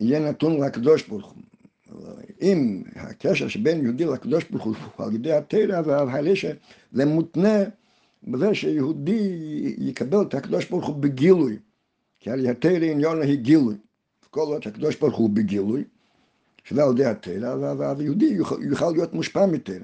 יהיה 0.00 0.30
נתון 0.30 0.64
לקדוש 0.64 1.08
ברוך 1.08 1.32
הוא. 1.32 1.43
אם 2.44 2.82
הקשר 2.96 3.48
שבין 3.48 3.84
יהודי 3.84 4.04
לקדוש 4.04 4.44
ברוך 4.50 4.64
הוא 4.64 5.06
על 5.06 5.14
ידי 5.14 5.32
התרא 5.32 5.82
והרי 5.84 6.36
שזה 6.36 7.04
מותנה 7.06 7.58
בזה 8.22 8.54
שיהודי 8.54 9.74
יקבל 9.78 10.22
את 10.22 10.34
הקדוש 10.34 10.70
ברוך 10.70 10.86
הוא 10.86 10.96
בגילוי, 10.96 11.58
כי 12.20 12.30
על 12.30 12.46
התרא 12.46 12.84
עניון 12.84 13.22
היא 13.22 13.38
גילוי. 13.38 13.74
כל 14.30 14.40
עוד 14.40 14.62
שהקדוש 14.62 14.96
ברוך 14.96 15.16
הוא 15.16 15.30
בגילוי, 15.30 15.84
שזה 16.64 16.82
על 16.82 16.90
ידי 16.92 17.04
התרא, 17.04 17.54
אז 17.84 18.00
יהודי 18.00 18.38
יוכל 18.60 18.90
להיות 18.90 19.12
מושפע 19.12 19.46
מתרא. 19.46 19.74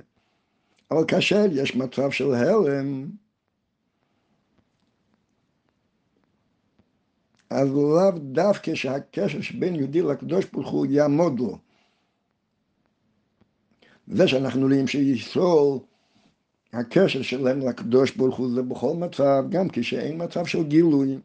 אבל 0.91 1.05
כאשר 1.09 1.45
יש 1.53 1.77
מצב 1.77 2.11
של 2.11 2.35
הלם, 2.35 3.07
אז 7.51 7.69
לאו 7.69 8.11
דווקא 8.19 8.75
שהקשר 8.75 9.41
שבין 9.41 9.75
יהודי 9.75 10.03
לקדוש 10.03 10.45
ברוך 10.53 10.71
הוא 10.71 10.87
יעמוד 10.87 11.41
לו. 11.41 11.59
זה 14.13 14.29
שאנחנו 14.29 14.67
רואים 14.67 14.87
שישראל, 14.87 15.79
הקשר 16.73 17.23
שלהם 17.23 17.69
לקדוש 17.69 18.17
ברוך 18.17 18.37
הוא 18.37 18.55
זה 18.55 18.63
בכל 18.63 18.95
מצב, 18.97 19.45
גם 19.49 19.69
כשאין 19.73 20.25
מצב 20.25 20.47
של 20.47 20.63
גילוי. 20.63 21.19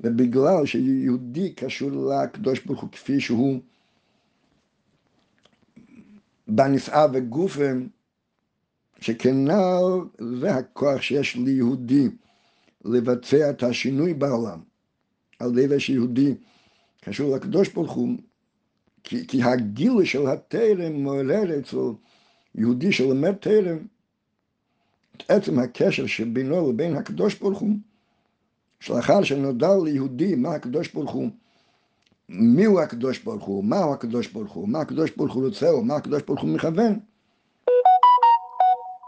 ובגלל 0.00 0.66
שיהודי 0.66 1.52
קשור 1.52 1.90
לקדוש 1.90 2.60
ברוך 2.60 2.80
הוא 2.82 2.90
כפי 2.90 3.20
שהוא 3.20 3.60
בנשאה 6.48 7.06
וגופם, 7.12 7.86
שכנ"ל 9.00 9.82
זה 10.40 10.54
הכוח 10.54 11.02
שיש 11.02 11.36
ליהודי 11.36 12.08
לבצע 12.84 13.50
את 13.50 13.62
השינוי 13.62 14.14
בעולם. 14.14 14.60
על 15.38 15.58
ידי 15.58 15.80
שיהודי 15.80 16.34
קשור 17.00 17.36
לקדוש 17.36 17.68
ברוך 17.68 17.92
הוא, 17.92 18.08
כי, 19.04 19.26
כי 19.26 19.42
הגיל 19.42 20.04
של 20.04 20.26
התרם 20.26 20.92
מעורר 20.92 21.58
אצל 21.58 21.76
יהודי 22.54 22.92
שלומד 22.92 23.32
תרם 23.32 23.78
את 25.16 25.22
עצם 25.30 25.58
הקשר 25.58 26.06
שבינו 26.06 26.72
לבין 26.72 26.96
הקדוש 26.96 27.34
ברוך 27.34 27.58
הוא, 27.58 27.76
שלאחר 28.80 29.22
שנודע 29.22 29.68
ליהודי 29.84 30.34
מה 30.34 30.54
הקדוש 30.54 30.92
ברוך 30.92 31.10
הוא, 31.10 31.30
מיהו 32.28 32.80
הקדוש 32.80 33.18
ברוך 33.18 33.44
הוא, 33.44 33.64
מהו 33.64 33.92
הקדוש 33.92 34.28
ברוך 34.28 34.52
הוא, 34.52 34.68
מה 34.68 34.80
הקדוש 34.80 35.10
ברוך 35.16 35.34
הוא 35.34 35.44
רוצה 35.44 35.70
או 35.70 35.84
מה 35.84 35.96
הקדוש 35.96 36.22
ברוך 36.22 36.40
הוא 36.40 36.50
מכוון. 36.50 36.98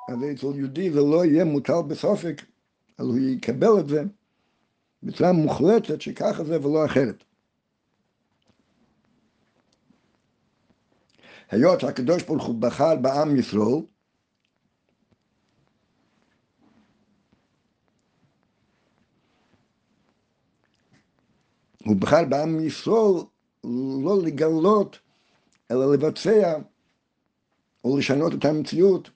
אז 0.09 0.19
אצל 0.33 0.59
יהודי 0.59 0.91
זה 0.91 1.01
לא 1.01 1.25
יהיה 1.25 1.45
מוטל 1.45 1.83
בסופק, 1.89 2.43
אז 2.99 3.07
הוא 3.07 3.19
יקבל 3.19 3.81
את 3.81 3.89
זה 3.89 4.03
בצורה 5.03 5.33
מוחלטת 5.33 6.01
שככה 6.01 6.45
זה 6.45 6.61
ולא 6.61 6.85
אחרת. 6.85 7.25
היות 11.51 11.85
הקדוש 11.85 12.23
ברוך 12.23 12.45
הוא 12.45 12.55
בחר 12.55 12.97
בעם 12.97 13.37
ישראל, 13.37 13.83
הוא 21.85 21.97
בחר 21.99 22.25
בעם 22.29 22.61
ישראל 22.61 23.23
לא 24.05 24.23
לגלות, 24.25 24.99
אלא 25.71 25.95
לבצע 25.95 26.59
או 27.85 27.99
לשנות 27.99 28.35
את 28.35 28.45
המציאות. 28.45 29.11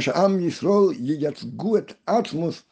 שעם 0.00 0.40
ישראל 0.40 0.96
ייצגו 0.98 1.78
את 1.78 1.92
עצמוס 2.06 2.62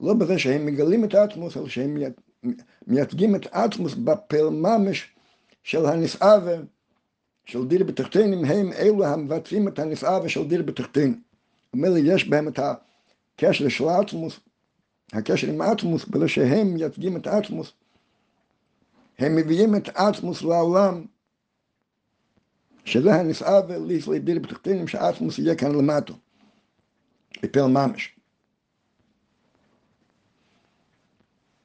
לא 0.00 0.14
בזה 0.14 0.38
שהם 0.38 0.66
מגלים 0.66 1.04
את 1.04 1.14
עצמוס, 1.14 1.56
אלא 1.56 1.68
שהם 1.68 1.96
מייצגים 2.86 3.36
את 3.36 3.46
עצמוס 3.52 3.94
בפלממש 3.94 5.15
של 5.66 5.86
הנסעווה, 5.86 6.56
של 7.44 7.66
דיר 7.66 7.84
בתחתינים, 7.84 8.44
הם 8.44 8.72
אלו 8.72 9.04
המבצעים 9.04 9.68
את 9.68 9.78
הנסעווה 9.78 10.28
של 10.28 10.48
דיר 10.48 10.62
בתחתינים. 10.62 11.22
אומר 11.72 11.88
לי, 11.88 12.00
יש 12.00 12.28
בהם 12.28 12.48
את 12.48 12.58
הקשר 12.58 13.68
של 13.68 13.88
עצמוס, 13.88 14.40
הקשר 15.12 15.48
עם 15.48 15.60
עצמוס, 15.60 16.04
בזה 16.04 16.28
שהם 16.28 16.74
מייצגים 16.74 17.16
את 17.16 17.26
עצמוס. 17.26 17.72
הם 19.18 19.36
מביאים 19.36 19.76
את 19.76 19.88
עצמוס 19.94 20.42
לעולם, 20.42 21.04
שזה 22.84 23.14
הנסעווה 23.14 23.78
לישראל 23.78 24.18
דיר 24.18 24.38
בתחתינים, 24.38 24.88
שעצמוס 24.88 25.38
יהיה 25.38 25.54
כאן 25.54 25.72
למטו, 25.72 26.14
בפל 27.42 27.66
ממש. 27.66 28.15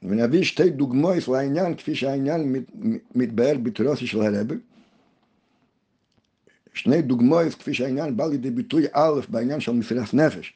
ונביא 0.04 0.44
שתי 0.44 0.70
דוגמאות 0.70 1.28
לעניין 1.28 1.76
כפי 1.76 1.96
שהעניין 1.96 2.56
מתבהר 3.16 3.58
בתירוסי 3.58 4.08
של 4.08 4.22
הרבי. 4.22 4.56
שני 6.74 7.02
דוגמאות 7.02 7.54
כפי 7.54 7.74
שהעניין 7.74 8.18
בא 8.18 8.26
לידי 8.26 8.52
ביטוי 8.52 8.86
א' 8.94 9.20
בעניין 9.30 9.60
של 9.60 9.72
מסירת 9.72 10.14
נפש. 10.14 10.54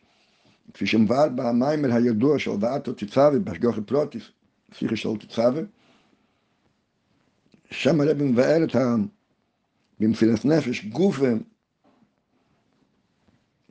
כפי 0.74 0.88
שמבאר 0.88 1.30
במיימר 1.30 1.94
הידוע 1.94 2.40
של 2.40 2.52
ואתו 2.60 2.94
תצווה 2.94 3.40
בהשגוחי 3.40 3.82
פרוטיס, 3.82 4.24
שיחה 4.74 4.96
של 4.96 5.10
תצווה. 5.20 5.62
שם 7.72 8.02
הרבי 8.02 8.24
מבאר 8.24 8.64
את 8.64 8.76
ה... 8.76 8.96
במסירת 10.00 10.46
נפש 10.46 10.86
גופה, 10.86 11.28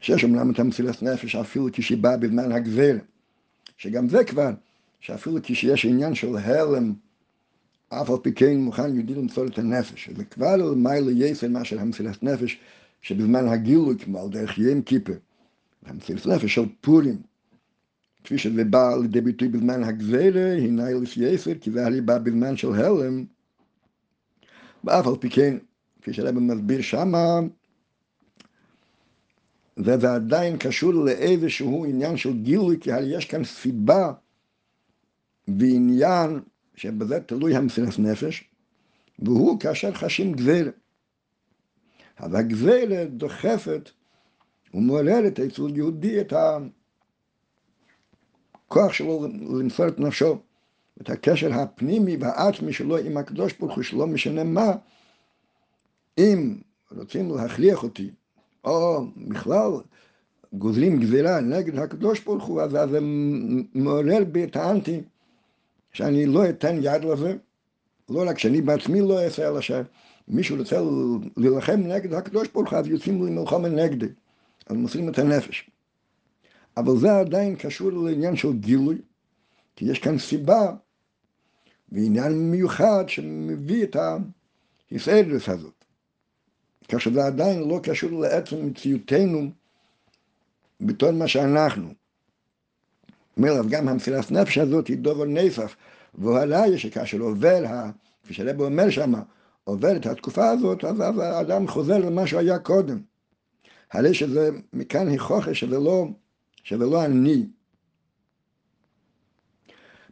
שיש 0.01 0.25
אמנם 0.25 0.51
את 0.51 0.59
המסירת 0.59 1.03
נפש 1.03 1.37
אפילו 1.37 1.69
כשהיא 1.73 1.99
באה 1.99 2.17
בזמן 2.17 2.53
הגזיר, 2.53 2.99
שגם 3.77 4.09
זה 4.09 4.25
כבר 4.25 4.51
שאפילו 5.05 5.37
כשיש 5.43 5.85
עניין 5.85 6.15
של 6.15 6.37
הלם, 6.37 6.93
אף 7.89 8.11
על 8.11 8.17
פי 8.23 8.33
כן 8.33 8.57
מוכן 8.57 8.95
יהודי 8.95 9.15
למסור 9.15 9.47
את 9.47 9.59
הנפש. 9.59 10.09
זה 10.17 10.25
כבר 10.25 10.57
למעלה 10.57 11.13
יסר 11.13 11.49
מאשר 11.49 11.81
המסילת 11.81 12.23
נפש, 12.23 12.59
שבזמן 13.03 13.49
הגילוי, 13.49 13.99
כמו 13.99 14.21
על 14.21 14.29
דרך 14.29 14.59
ים 14.59 14.83
כיפר, 14.83 15.13
המסילת 15.87 16.27
נפש 16.27 16.55
של 16.55 16.65
פורים, 16.81 17.23
כפי 18.25 18.39
שזה 18.39 18.65
בא 18.65 18.97
לידי 19.03 19.21
ביטוי 19.21 19.49
בזמן 19.49 19.85
הגזירה, 19.85 20.53
הנה 20.53 20.89
אלף 20.89 21.17
יסר, 21.17 21.55
כי 21.61 21.71
זה 21.71 21.87
הרי 21.87 22.01
בא 22.01 22.19
בזמן 22.19 22.57
של 22.57 22.73
הלם, 22.73 23.25
ואף 24.85 25.07
על 25.07 25.17
פי 25.21 25.31
כן, 25.31 25.57
כפי 26.03 26.13
שהרבא 26.13 26.41
מסביר 26.41 26.81
שמה, 26.81 27.41
וזה 29.77 30.15
עדיין 30.15 30.57
קשור 30.59 30.93
לאיזשהו 30.93 31.85
עניין 31.85 32.17
של 32.17 32.43
גילוי, 32.43 32.77
כי 32.81 32.93
הרי 32.93 33.17
יש 33.17 33.25
כאן 33.25 33.45
סיבה 33.45 34.13
בעניין 35.49 36.41
שבזה 36.75 37.21
תלוי 37.21 37.57
המסירת 37.57 37.99
נפש, 37.99 38.45
והוא 39.19 39.61
כאשר 39.61 39.93
חשים 39.93 40.33
גזירה. 40.33 40.71
אז 42.17 42.35
הגזירה 42.35 43.05
דוחפת 43.05 43.91
ומעוררת 44.75 45.41
אצל 45.41 45.77
יהודי 45.77 46.21
את 46.21 46.33
הכוח 48.67 48.93
שלו 48.93 49.27
למסור 49.61 49.89
את 49.89 49.99
נפשו, 49.99 50.39
את 51.01 51.11
הקשר 51.11 51.55
הפנימי 51.55 52.17
והעצמי 52.17 52.73
שלו 52.73 52.97
עם 52.97 53.17
הקדוש 53.17 53.53
ברוך 53.59 53.75
הוא, 53.75 53.83
שלא 53.83 54.07
משנה 54.07 54.45
מה, 54.45 54.73
אם 56.19 56.57
רוצים 56.91 57.37
להכריח 57.37 57.83
אותי, 57.83 58.11
או 58.65 59.07
בכלל 59.17 59.71
גוזרים 60.53 61.01
גזירה 61.01 61.41
נגד 61.41 61.79
הקדוש 61.79 62.21
ברוך 62.21 62.45
הוא, 62.45 62.61
אז 62.63 62.71
זה 62.71 62.99
מעורר 63.75 64.25
בי 64.25 64.45
את 64.45 64.57
האנטי 64.57 65.01
שאני 65.95 66.27
לא 66.27 66.49
אתן 66.49 66.77
יד 66.83 67.05
לזה, 67.05 67.37
לא 68.09 68.25
רק 68.29 68.39
שאני 68.39 68.61
בעצמי 68.61 69.01
לא 69.01 69.25
אעשה, 69.25 69.49
אלא 69.49 69.61
שמישהו 69.61 70.57
רוצה 70.57 70.81
להילחם 71.37 71.81
נגד 71.81 72.13
הקדוש 72.13 72.49
ברוך 72.49 72.71
הוא, 72.71 72.79
אז 72.79 72.87
יוצאים 72.87 73.27
למלחמה 73.27 73.69
נגדי, 73.69 74.07
אז 74.67 74.77
מוסרים 74.77 75.09
את 75.09 75.19
הנפש. 75.19 75.71
אבל 76.77 76.97
זה 76.97 77.19
עדיין 77.19 77.57
קשור 77.57 77.93
לעניין 77.93 78.37
של 78.37 78.53
גילוי, 78.53 78.99
כי 79.77 79.85
יש 79.85 79.99
כאן 79.99 80.19
סיבה 80.19 80.75
ועניין 81.93 82.51
מיוחד 82.51 83.05
שמביא 83.09 83.85
את 83.85 83.97
ההסעדרס 83.97 85.49
הזאת. 85.49 85.85
כך 86.89 87.01
שזה 87.01 87.25
עדיין 87.25 87.69
לא 87.69 87.81
קשור 87.83 88.21
לעצם 88.21 88.67
מציאותנו 88.67 89.51
בתור 90.81 91.11
מה 91.11 91.29
שאנחנו. 91.29 91.95
אומר 93.37 93.53
אז 93.53 93.67
גם 93.67 93.89
המסילת 93.89 94.31
נפש 94.31 94.59
הזאת 94.59 94.87
היא 94.87 94.99
דובר 94.99 95.25
נפח, 95.25 95.77
והראיה 96.15 96.79
שכאשר 96.79 97.19
עובר, 97.19 97.65
כפי 98.23 98.35
שהרב 98.35 98.61
אומר 98.61 98.91
שם, 98.91 99.13
עובר 99.65 99.97
את 99.97 100.07
התקופה 100.07 100.51
הזאת, 100.51 100.85
אז 100.85 101.01
האדם 101.19 101.69
חוזר 101.69 101.99
למה 101.99 102.27
שהיה 102.27 102.59
קודם. 102.59 103.01
הרי 103.93 104.15
שזה, 104.15 104.51
מכאן 104.73 105.09
היא 105.09 105.21
חוכש, 105.21 105.61
שזה 105.61 105.79
לא, 105.79 106.09
שזה 106.63 106.85
לא 106.85 107.05
אני. 107.05 107.47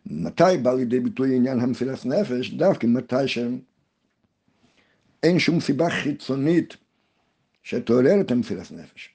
מתי 0.07 0.59
בא 0.63 0.75
לידי 0.75 1.01
ביטוי 1.01 1.37
עניין 1.37 1.61
המסילת 1.61 2.07
נפש? 2.07 2.51
דווקא 2.51 2.87
מתי 2.87 3.29
שאין 3.29 3.61
שום 5.39 5.61
סיבה 5.61 5.91
חיצונית 5.91 6.77
שתעורר 7.63 8.21
את 8.21 8.31
המסירת 8.31 8.71
נפש. 8.71 9.12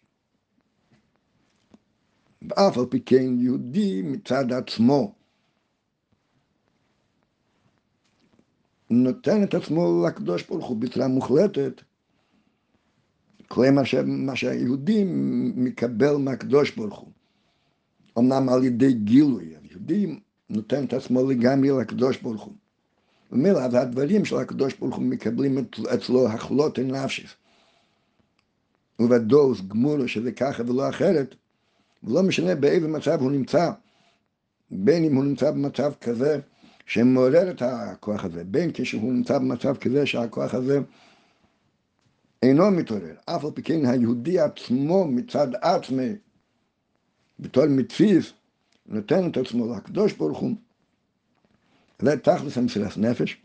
ואף 2.42 2.78
על 2.78 2.86
פי 2.86 3.00
כן 3.00 3.40
יהודי 3.40 4.02
מצד 4.02 4.52
עצמו 4.52 5.14
נותן 8.90 9.44
את 9.44 9.54
עצמו 9.54 10.06
לקדוש 10.08 10.44
ברוך 10.44 10.66
הוא 10.66 10.78
בצורה 10.78 11.08
מוחלטת, 11.08 11.82
כלומר 13.48 13.82
מה 14.06 14.36
שהיהודי 14.36 15.04
מקבל 15.56 16.16
מהקדוש 16.16 16.72
ברוך 16.72 17.00
הוא. 17.00 17.12
אמנם 18.20 18.50
על 18.50 18.64
ידי 18.64 18.94
גילוי, 18.94 19.56
היהודי 19.62 20.20
נותן 20.50 20.86
את 20.86 20.94
עצמו 20.94 21.32
לגמרי 21.32 21.70
לקדוש 21.82 22.18
ברוך 22.18 22.44
הוא. 22.44 22.54
ומילא, 23.32 23.60
אז 23.60 23.74
הדברים 23.74 24.26
של 24.26 24.38
הקדוש 24.38 24.74
ברוך 24.74 24.96
הוא 24.96 25.04
מקבלים 25.04 25.58
אצלו 25.94 26.28
החלוטי 26.28 26.84
נפשי. 26.84 27.28
ובדוס 29.00 29.62
גמולו 29.62 30.08
שזה 30.08 30.32
ככה 30.32 30.64
ולא 30.68 30.90
אחרת, 30.90 31.36
ולא 32.04 32.24
משנה 32.24 32.56
באיזה 32.56 32.88
מצב 32.88 33.22
הוא 33.22 33.32
נמצא, 33.32 33.72
בין 34.72 35.04
אם 35.04 35.16
הוא 35.16 35.24
נמצא 35.24 35.52
במצב 35.52 35.93
כזה 36.02 36.39
שמעורר 36.86 37.52
את 37.52 37.62
הכוח 37.62 38.26
הזה, 38.26 38.43
בין 38.43 38.72
כשהוא 38.74 39.14
נמצא 39.14 39.38
במצב 39.38 39.78
כזה 39.78 40.06
שהכוח 40.06 40.54
הזה 40.54 40.80
אינו 42.43 42.72
מתעורר. 42.72 43.16
אף 43.26 43.45
על 43.45 43.52
פי 43.52 43.64
כן 43.64 43.86
היהודי 43.86 44.39
עצמו 44.39 45.08
מצד 45.08 45.48
עצמי, 45.62 46.10
בתור 47.39 47.66
מציף, 47.66 48.34
נותן 48.86 49.30
את 49.30 49.38
עצמו 49.38 49.76
לקדוש 49.76 50.14
ברוך 50.14 50.39
הוא, 50.39 50.52
זה 52.02 52.18
תכלס 52.18 52.58
המסילת 52.58 52.98
נפש, 52.98 53.38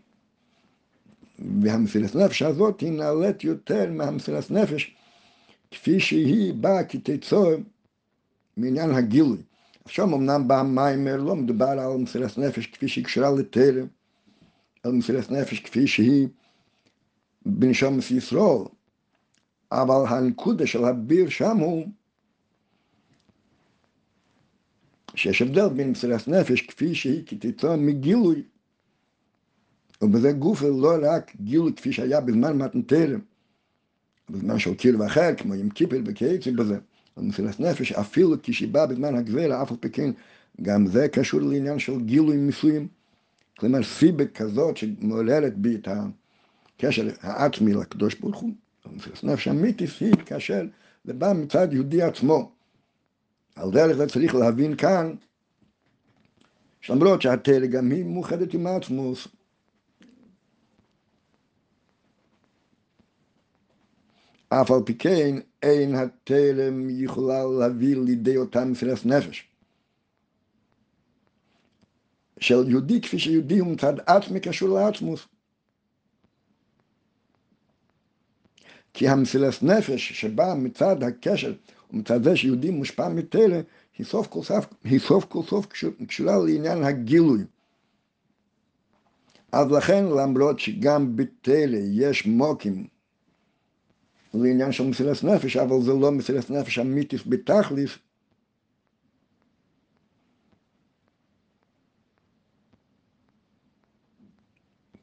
והמסילת 1.63 2.15
נפש 2.15 2.43
הזאת 2.43 2.81
היא 2.81 2.93
נעלית 2.93 3.45
יותר 3.45 3.91
מהמסילת 3.91 4.51
נפש 4.51 4.95
כפי 5.71 6.01
שהיא 6.01 6.55
באה 6.55 6.85
כתיצור 6.85 7.53
מעניין 8.57 8.91
הגילוי. 8.91 9.39
עכשיו 9.85 10.17
אמנם 10.17 10.49
במיימר 10.49 11.17
לא 11.17 11.37
מדובר 11.37 11.67
על 11.67 11.97
מסירת 11.97 12.39
נפש 12.39 12.67
כפי 12.67 12.89
שהיא 12.89 13.05
קשורה 13.05 13.31
לתרם, 13.31 13.87
על 14.83 14.93
מסירת 14.93 15.31
נפש 15.31 15.61
כפי 15.61 15.87
שהיא 15.87 16.29
בנשומת 17.47 18.11
ישראל, 18.11 18.65
אבל 19.73 20.05
הנקודה 20.09 20.67
של 20.67 20.85
הביר 20.85 21.29
שם 21.29 21.57
הוא 21.57 21.87
שיש 25.15 25.43
הבדל 25.43 25.69
בין 25.69 25.91
מסירת 25.91 26.29
נפש 26.29 26.63
כפי 26.63 26.95
שהיא 26.95 27.23
כתוצאה 27.27 27.77
מגילוי, 27.77 28.43
ובזה 30.03 30.33
גוף 30.33 30.63
לא 30.63 30.97
רק 31.03 31.37
גילוי 31.41 31.73
כפי 31.77 31.93
שהיה 31.93 32.21
בזמן 32.21 32.59
מתנתרם, 32.59 33.21
בזמן 34.31 34.59
של 34.59 34.75
קיר 34.75 35.01
ואחר, 35.01 35.35
כמו 35.37 35.55
עם 35.55 35.71
קיפל 35.71 36.03
וכיוצא 36.07 36.51
בזה. 36.51 36.79
במסירת 37.17 37.61
נפש, 37.61 37.93
אפילו 37.93 38.37
כשהיא 38.43 38.69
באה 38.69 38.87
בזמן 38.87 39.15
הגזירה, 39.15 39.63
אף 39.63 39.71
על 39.71 39.77
פי 39.81 39.91
כן, 39.91 40.11
גם 40.63 40.87
זה 40.87 41.09
קשור 41.09 41.41
לעניין 41.41 41.79
של 41.79 42.01
גילוי 42.01 42.37
מסוים. 42.37 42.89
כלומר, 43.59 43.83
סיבה 43.83 44.27
כזאת 44.27 44.77
שמעוררת 44.77 45.57
בי 45.57 45.75
את 45.75 45.89
הקשר 46.79 47.09
העצמי 47.21 47.73
לקדוש 47.73 48.15
ברוך 48.15 48.37
הוא. 48.37 48.53
במסירת 48.87 49.25
נפש 49.25 49.49
אמיתית 49.49 49.91
היא 50.01 50.13
כאשר 50.27 50.67
זה 51.05 51.13
בא 51.13 51.33
מצד 51.33 51.73
יהודי 51.73 52.03
עצמו. 52.03 52.53
על 53.57 53.71
דרך 53.71 53.97
זה 53.97 54.07
צריך 54.07 54.35
להבין 54.35 54.77
כאן, 54.77 55.15
שלמרות 56.81 57.23
שהתרא 57.23 57.67
גם 57.67 57.91
היא 57.91 58.05
מאוחדת 58.05 58.55
עם 58.55 58.67
העצמוס, 58.67 59.29
אף 64.61 64.71
על 64.71 64.83
פי 64.85 64.95
כן 64.95 65.37
אין 65.63 65.95
התלם 65.95 66.91
יכולה 66.91 67.45
להביא 67.59 67.97
לידי 67.97 68.37
אותה 68.37 68.65
מסירת 68.65 69.07
נפש. 69.07 69.49
של 72.41 72.71
יהודי 72.71 73.01
כפי 73.01 73.19
שיהודי 73.19 73.59
הוא 73.59 73.69
מצד 73.69 73.95
עצמי 74.07 74.41
קשור 74.41 74.69
לעצמוס. 74.69 75.29
כי 78.95 79.09
המסילת 79.09 79.63
נפש 79.63 80.13
שבאה 80.13 80.55
מצד 80.55 81.03
הקשר 81.03 81.55
ומצד 81.93 82.25
זה 82.25 82.37
שיהודי 82.37 82.71
מושפע 82.71 83.09
מתלם 83.09 83.61
היא 83.99 84.07
סוף 84.07 84.27
כל 84.27 84.43
סוף, 84.43 84.67
היא 84.85 85.01
סוף 85.01 85.25
כל 85.25 85.43
סוף 85.43 85.67
קשורה 86.07 86.37
לעניין 86.47 86.85
הגילוי. 86.85 87.45
אז 89.53 89.71
לכן 89.71 90.05
למרות 90.05 90.61
שגם 90.61 91.17
בתלם 91.17 91.83
יש 91.93 92.27
מוקים 92.27 92.87
לעניין 94.35 94.73
של 94.73 94.87
מסילת 94.87 95.25
נפש, 95.25 95.57
אבל 95.57 95.83
זה 95.83 95.93
לא 95.93 96.11
מסילת 96.11 96.51
נפש 96.51 96.79
אמיתית 96.79 97.27
בתכליס. 97.27 97.91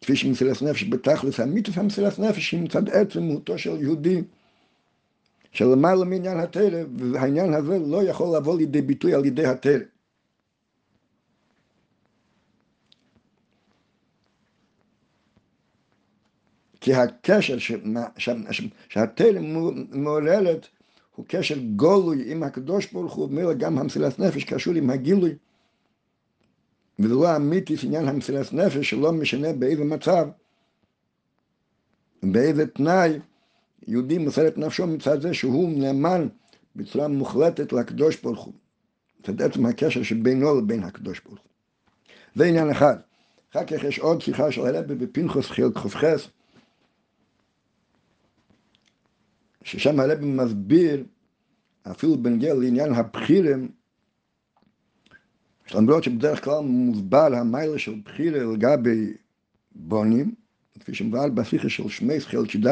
כפי 0.01 0.15
שמסילת 0.15 0.61
נפש 0.61 0.83
בתכליס 0.83 1.39
אמיתית 1.39 1.77
המסילת 1.77 2.19
נפש 2.19 2.51
היא 2.51 2.61
מצד 2.61 2.89
עצם 2.89 3.23
מהותו 3.23 3.57
של 3.57 3.81
יהודי, 3.81 4.21
שלמעלה 5.51 6.05
מעניין 6.05 6.39
התרא, 6.39 6.83
והעניין 7.13 7.53
הזה 7.53 7.79
לא 7.79 8.03
יכול 8.03 8.37
לבוא 8.37 8.57
לידי 8.57 8.81
ביטוי 8.81 9.13
על 9.13 9.25
ידי 9.25 9.45
התרא. 9.45 9.98
כי 16.81 16.93
הקשר 16.93 17.57
שהתלם 18.89 19.43
מעוררת 19.91 20.67
הוא 21.15 21.25
קשר 21.27 21.55
גולוי 21.75 22.31
עם 22.31 22.43
הקדוש 22.43 22.91
ברוך 22.91 23.13
הוא, 23.13 23.25
ומילא 23.25 23.53
גם 23.53 23.77
המסילת 23.77 24.19
נפש 24.19 24.43
קשור 24.43 24.73
עם 24.73 24.89
הגילוי. 24.89 25.35
וזה 26.99 27.13
לא 27.13 27.35
אמיתי 27.35 27.75
עניין 27.83 28.07
המסילת 28.07 28.53
נפש, 28.53 28.89
שלא 28.89 29.11
משנה 29.11 29.53
באיזה 29.53 29.83
מצב, 29.83 30.27
באיזה 32.23 32.67
תנאי, 32.67 33.19
יהודי 33.87 34.17
מוסר 34.17 34.47
את 34.47 34.57
נפשו 34.57 34.87
מצד 34.87 35.21
זה 35.21 35.33
שהוא 35.33 35.69
נאמן 35.79 36.27
בצורה 36.75 37.07
מוחלטת 37.07 37.73
לקדוש 37.73 38.21
ברוך 38.21 38.43
הוא. 38.43 38.53
זה 39.25 39.45
עצם 39.45 39.65
הקשר 39.65 40.03
שבינו 40.03 40.61
לבין 40.61 40.83
הקדוש 40.83 41.21
ברוך 41.25 41.39
הוא. 41.39 41.49
זה 42.35 42.45
עניין 42.45 42.69
אחד. 42.69 42.95
אחר 43.51 43.65
כך 43.65 43.83
יש 43.83 43.99
עוד 43.99 44.21
שיחה 44.21 44.51
של 44.51 44.65
הרבי 44.65 44.95
בפנחוס 44.95 45.45
חילק 45.45 45.77
כ"ח, 45.77 46.03
ששם 49.63 49.99
הרב 49.99 50.19
מסביר, 50.25 51.03
אפילו 51.91 52.17
בנגיע 52.17 52.53
לעניין 52.53 52.93
הבחירים, 52.93 53.71
למרות 55.75 56.03
שבדרך 56.03 56.43
כלל 56.43 56.59
מוסבר 56.59 57.35
המיילה 57.35 57.79
של 57.79 57.95
בחירה 58.05 58.53
לגבי 58.53 59.13
בונים, 59.75 60.35
כפי 60.79 60.93
שמבואר 60.93 61.29
בשיחה 61.29 61.69
של 61.69 61.89
שמי 61.89 62.19
חלק 62.19 62.55
י"א, 62.55 62.69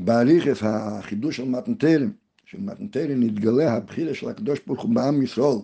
בהליכס 0.00 0.62
החידוש 0.62 1.36
של 1.36 1.44
מתנתרם, 1.44 2.10
של 2.44 2.60
מתנתרם 2.60 3.22
נתגלה 3.22 3.72
הבחירה 3.72 4.14
של 4.14 4.28
הקדוש 4.28 4.58
ברוך 4.66 4.82
הוא 4.82 4.94
בעם 4.94 5.22
ישראל. 5.22 5.58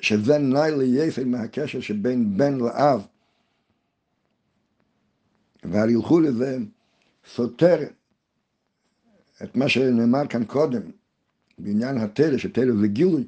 שזה 0.00 0.38
נאי 0.38 0.70
ליפל 0.78 1.24
מהקשר 1.24 1.80
שבין 1.80 2.36
בן 2.36 2.58
לאב. 2.58 3.06
וההילכו 5.64 6.20
לזה 6.20 6.58
סותר 7.34 7.78
את 9.42 9.56
מה 9.56 9.68
שנאמר 9.68 10.26
כאן 10.26 10.44
קודם, 10.44 10.82
בעניין 11.58 11.98
התרא, 11.98 12.38
שתרא 12.38 12.72
זה 12.80 12.88
גילוי. 12.88 13.24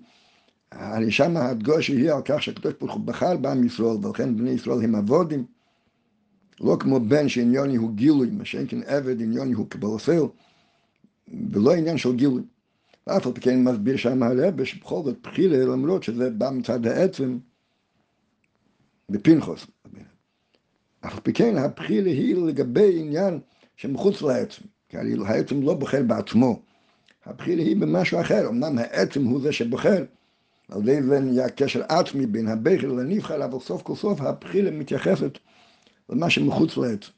הרי 0.72 1.10
שם 1.10 1.36
הדגוש 1.36 1.88
יהיה 1.88 2.16
על 2.16 2.22
כך 2.24 2.42
שהקדוש 2.42 2.74
ברוך 2.80 2.94
הוא 2.94 3.04
בחר 3.04 3.36
בעם 3.36 3.64
ישראל, 3.64 4.06
ולכן 4.06 4.36
בני 4.36 4.50
ישראל 4.50 4.84
הם 4.84 4.94
אבודים. 4.94 5.44
לא 6.60 6.76
כמו 6.80 7.00
בן 7.00 7.28
שעניוני 7.28 7.76
הוא 7.76 7.94
גילוי, 7.94 8.30
מה 8.30 8.44
שאין 8.44 8.66
כן 8.68 8.82
עבד 8.82 9.20
עניוני 9.20 9.52
הוא 9.52 9.70
קבלסל, 9.70 10.22
ולא 11.52 11.74
עניין 11.74 11.98
של 11.98 12.16
גילוי. 12.16 12.42
ואף 13.08 13.26
על 13.26 13.32
פי 13.32 13.40
כן 13.40 13.64
מסביר 13.64 13.96
שם 13.96 14.22
הרבה 14.22 14.64
שבכל 14.64 15.02
זאת 15.04 15.16
בחילה, 15.22 15.64
למרות 15.64 16.02
שזה 16.02 16.30
בא 16.30 16.50
מצד 16.50 16.86
העצם, 16.86 17.38
בפנחוס. 19.10 19.66
אף 21.00 21.14
על 21.14 21.20
פי 21.20 21.32
כן 21.32 21.56
הבחילה 21.56 22.10
היא 22.10 22.36
לגבי 22.36 23.00
עניין 23.00 23.40
שמחוץ 23.76 24.22
לעצם, 24.22 24.62
כי 24.88 24.96
העצם 25.26 25.62
לא 25.62 25.74
בוחר 25.74 26.02
בעצמו. 26.02 26.62
הבחילה 27.26 27.62
היא 27.62 27.76
במשהו 27.76 28.20
אחר, 28.20 28.48
אמנם 28.48 28.78
העצם 28.78 29.24
הוא 29.24 29.40
זה 29.40 29.52
שבוחר, 29.52 30.04
על 30.68 30.88
ידי 30.88 31.02
זה 31.02 31.20
נהיה 31.20 31.48
קשר 31.48 31.82
עצמי 31.88 32.26
בין 32.26 32.48
הבכר 32.48 32.92
לנבחר, 32.92 33.44
אבל 33.44 33.60
סוף 33.60 33.82
כל 33.82 33.94
סוף 33.94 34.20
הבחילה 34.20 34.70
מתייחסת 34.70 35.38
למה 36.08 36.30
שמחוץ 36.30 36.76
לעצם. 36.76 37.17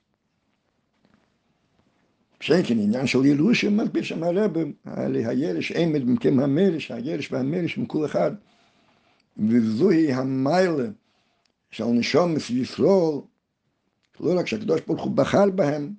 שאין 2.41 2.62
כן 2.66 2.78
עניין 2.78 3.07
של 3.07 3.24
ירושה, 3.24 3.70
מסביר 3.70 4.03
שם 4.03 4.22
הרב, 4.22 4.53
הירש 5.14 5.72
עמד 5.72 6.03
במקום 6.07 6.41
המרש, 6.41 6.91
הירש 6.91 7.32
והמרש 7.32 7.78
כול 7.86 8.07
אחד. 8.07 8.32
וזוהי 9.49 10.12
המיילה 10.12 10.84
שעל 11.70 11.88
נשום 11.88 12.34
ישרול, 12.51 13.20
לא 14.20 14.38
רק 14.38 14.47
שהקדוש 14.47 14.80
ברוך 14.86 15.03
הוא 15.03 15.12
בחר 15.12 15.51
בהם, 15.51 15.93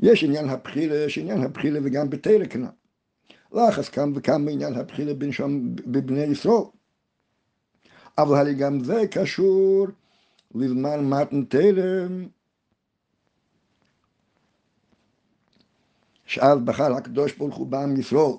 יש 0.00 0.24
עניין 0.24 0.48
הבחירה, 0.48 0.96
יש 0.96 1.18
עניין 1.18 1.42
הבחירה 1.42 1.80
וגם 1.82 2.10
בתרא 2.10 2.44
כנ"ל. 2.44 2.66
לחץ 3.52 3.88
כאן 3.88 4.12
וכאן 4.14 4.44
בעניין 4.44 4.74
הבחירה 4.74 5.14
בנשום 5.14 5.76
בבני 5.76 6.22
ישראל. 6.22 6.62
אבל 8.18 8.36
הרי 8.36 8.54
גם 8.54 8.84
זה 8.84 9.02
קשור 9.10 9.86
לזמן 10.54 11.04
מתן 11.04 11.44
תרם, 11.44 12.26
שאז 16.26 16.58
בחר 16.64 16.92
הקדוש 16.92 17.32
ברוך 17.32 17.56
הוא 17.56 17.66
בעם 17.66 18.00
ישראל. 18.00 18.32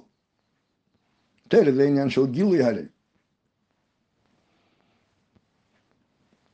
תרא 1.48 1.72
זה 1.72 1.84
עניין 1.84 2.10
של 2.10 2.26
גילוי 2.26 2.64
הרי. 2.64 2.86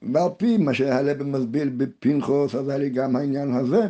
ועל 0.01 0.29
פי 0.37 0.57
מה 0.57 0.73
שהרבא 0.73 1.23
מסביר 1.23 1.69
בפנחוס, 1.77 2.55
אז 2.55 2.69
הרי 2.69 2.89
גם 2.89 3.15
העניין 3.15 3.53
הזה 3.53 3.87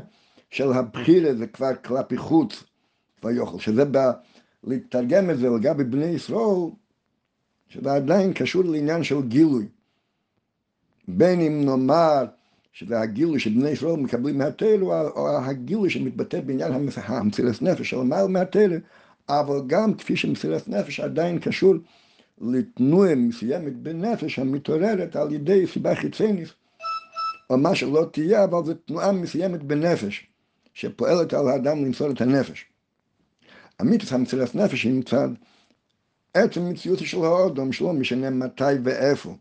של 0.49 0.73
הבחירה 0.73 1.35
זה 1.35 1.47
כבר 1.47 1.75
כלפי 1.75 2.17
חוץ 2.17 2.63
ויוכל, 3.23 3.59
שזה 3.59 3.85
בא 3.85 4.11
לתרגם 4.63 5.29
את 5.29 5.37
זה 5.37 5.49
לגבי 5.49 5.83
בני 5.83 6.05
ישראל, 6.05 6.69
שזה 7.67 7.93
עדיין 7.93 8.33
קשור 8.33 8.63
לעניין 8.63 9.03
של 9.03 9.21
גילוי. 9.21 9.67
בין 11.07 11.41
אם 11.41 11.65
נאמר 11.65 12.25
שזה 12.73 12.99
הגילוי 12.99 13.39
שבני 13.39 13.69
ישראל 13.69 13.95
מקבלים 13.95 14.37
מהתלו, 14.37 15.09
או 15.09 15.37
הגילוי 15.37 15.89
שמתבטא 15.89 16.41
בעניין 16.41 16.89
המסילת 17.07 17.61
נפש 17.61 17.89
של 17.89 17.97
מעל 17.97 18.27
מהתלו, 18.27 18.75
אבל 19.29 19.61
גם 19.67 19.93
כפי 19.93 20.15
שמסילת 20.15 20.67
נפש 20.67 20.99
עדיין 20.99 21.39
קשור 21.39 21.73
לתנועה 22.41 23.15
מסוימת 23.15 23.75
בנפש 23.75 24.39
המתעוררת 24.39 25.15
על 25.15 25.33
ידי 25.33 25.67
סיבה 25.67 25.95
חיצונית, 25.95 26.47
או 27.49 27.57
מה 27.57 27.75
שלא 27.75 28.05
תהיה, 28.11 28.43
אבל 28.43 28.65
זו 28.65 28.73
תנועה 28.73 29.11
מסוימת 29.11 29.63
בנפש, 29.63 30.27
שפועלת 30.73 31.33
על 31.33 31.47
האדם 31.47 31.85
למסור 31.85 32.11
את 32.11 32.21
הנפש. 32.21 32.65
המיתוס 33.79 34.13
המסילת 34.13 34.55
נפש 34.55 34.83
היא 34.83 34.93
מצד 34.93 35.29
עצם 36.33 36.69
מציאות 36.69 36.99
של 36.99 37.17
האודום, 37.17 37.71
שלא 37.73 37.93
משנה 37.93 38.29
מתי 38.29 38.73
ואיפה. 38.83 39.35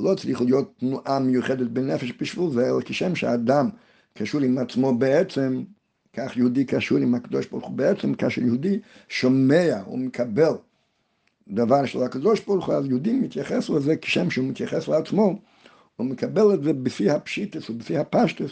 ולא 0.00 0.14
צריך 0.14 0.40
להיות 0.40 0.74
תנועה 0.78 1.18
מיוחדת 1.18 1.66
בנפש 1.66 2.12
בשביל 2.20 2.50
זה, 2.50 2.66
אלא 2.66 2.80
כשם 2.84 3.14
שהאדם 3.14 3.68
קשור 4.14 4.40
עם 4.40 4.58
עצמו 4.58 4.98
בעצם, 4.98 5.62
כך 6.12 6.36
יהודי 6.36 6.64
קשור 6.64 6.98
עם 6.98 7.14
הקדוש 7.14 7.46
ברוך 7.46 7.66
הוא 7.66 7.76
בעצם, 7.76 8.14
כאשר 8.14 8.42
יהודי 8.42 8.78
שומע 9.08 9.82
ומקבל 9.92 10.52
דבר 11.48 11.86
של 11.86 12.02
הקדוש 12.02 12.40
ברוך 12.40 12.66
הוא, 12.66 12.74
אז 12.74 12.86
יהודי 12.86 13.12
מתייחס 13.12 13.70
לזה 13.70 13.96
כשם 13.96 14.30
שהוא 14.30 14.48
מתייחס 14.48 14.88
לעצמו, 14.88 15.40
הוא 15.96 16.06
מקבל 16.06 16.54
את 16.54 16.62
זה 16.62 16.72
בפי 16.72 17.10
הפשיטס 17.10 17.70
ובפי 17.70 17.96
הפשטס. 17.96 18.50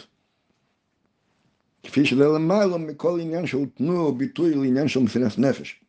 כפי 1.83 2.05
שזה 2.05 2.25
למעלה 2.27 2.77
מכל 2.77 3.19
עניין 3.19 3.47
של 3.47 3.65
תנועה 3.65 3.99
או 3.99 4.15
ביטוי 4.15 4.55
לעניין 4.55 4.87
של 4.87 4.99
מסילת 4.99 5.39
נפש. 5.39 5.81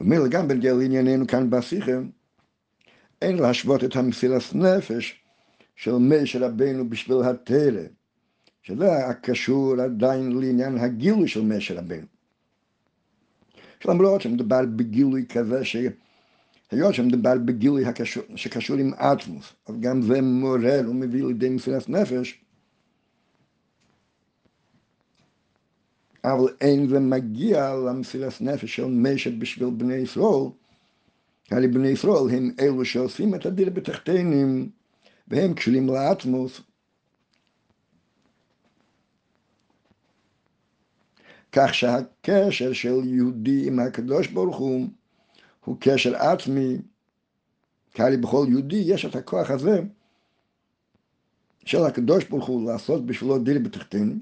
ומילא 0.00 0.28
גם 0.28 0.48
בנגיע 0.48 0.74
לענייננו 0.74 1.26
כאן 1.26 1.50
בשיחה, 1.50 1.92
אין 3.24 3.36
להשוות 3.36 3.84
את 3.84 3.96
המסילת 3.96 4.42
נפש 4.54 5.20
של 5.76 5.92
משה 5.92 6.46
רבנו 6.46 6.90
בשביל 6.90 7.16
התרא, 7.24 7.82
שזה 8.62 9.06
הקשור 9.06 9.80
עדיין 9.80 10.32
לעניין 10.32 10.78
הגילוי 10.78 11.28
של 11.28 11.42
משה 11.42 11.74
רבנו. 11.78 12.06
שלמרות 13.80 14.20
שמדובר 14.20 14.60
בגילוי 14.76 15.26
כזה 15.28 15.64
ש... 15.64 15.76
היות 16.70 16.94
שמדובר 16.94 17.38
בגילוי 17.44 17.86
הקשור, 17.86 18.22
שקשור 18.36 18.76
עם 18.76 18.94
אטמוס, 18.94 19.52
אז 19.66 19.74
גם 19.80 20.02
זה 20.02 20.22
מורר 20.22 20.82
ומביא 20.88 21.24
לידי 21.24 21.48
מסילת 21.48 21.88
נפש, 21.88 22.40
אבל 26.24 26.48
אין 26.60 26.88
זה 26.88 27.00
מגיע 27.00 27.74
למסילת 27.74 28.40
נפש 28.40 28.76
של 28.76 28.86
משת 28.86 29.32
בשביל 29.38 29.70
בני 29.70 29.94
ישראל, 29.94 30.50
הרי 31.50 31.68
בני 31.68 31.88
ישראל 31.88 32.30
הם 32.36 32.50
אלו 32.60 32.84
שעושים 32.84 33.34
את 33.34 33.46
הדיר 33.46 33.70
בתחתינים, 33.70 34.70
והם 35.28 35.54
קשורים 35.54 35.86
לאטמוס. 35.86 36.60
כך 41.52 41.74
שהקשר 41.74 42.72
של 42.72 43.00
יהודי 43.04 43.66
עם 43.66 43.78
הקדוש 43.78 44.26
ברוך 44.28 44.56
הוא, 44.56 44.86
הוא 45.64 45.76
קשר 45.80 46.16
עצמי, 46.16 46.78
כי 47.92 48.02
הרי 48.02 48.16
בכל 48.16 48.46
יהודי 48.48 48.82
יש 48.86 49.04
את 49.04 49.16
הכוח 49.16 49.50
הזה 49.50 49.80
של 51.64 51.84
הקדוש 51.84 52.24
ברוך 52.24 52.46
הוא 52.46 52.70
לעשות 52.70 53.06
בשבילו 53.06 53.38
דיר 53.38 53.58
בתחתינים. 53.58 54.20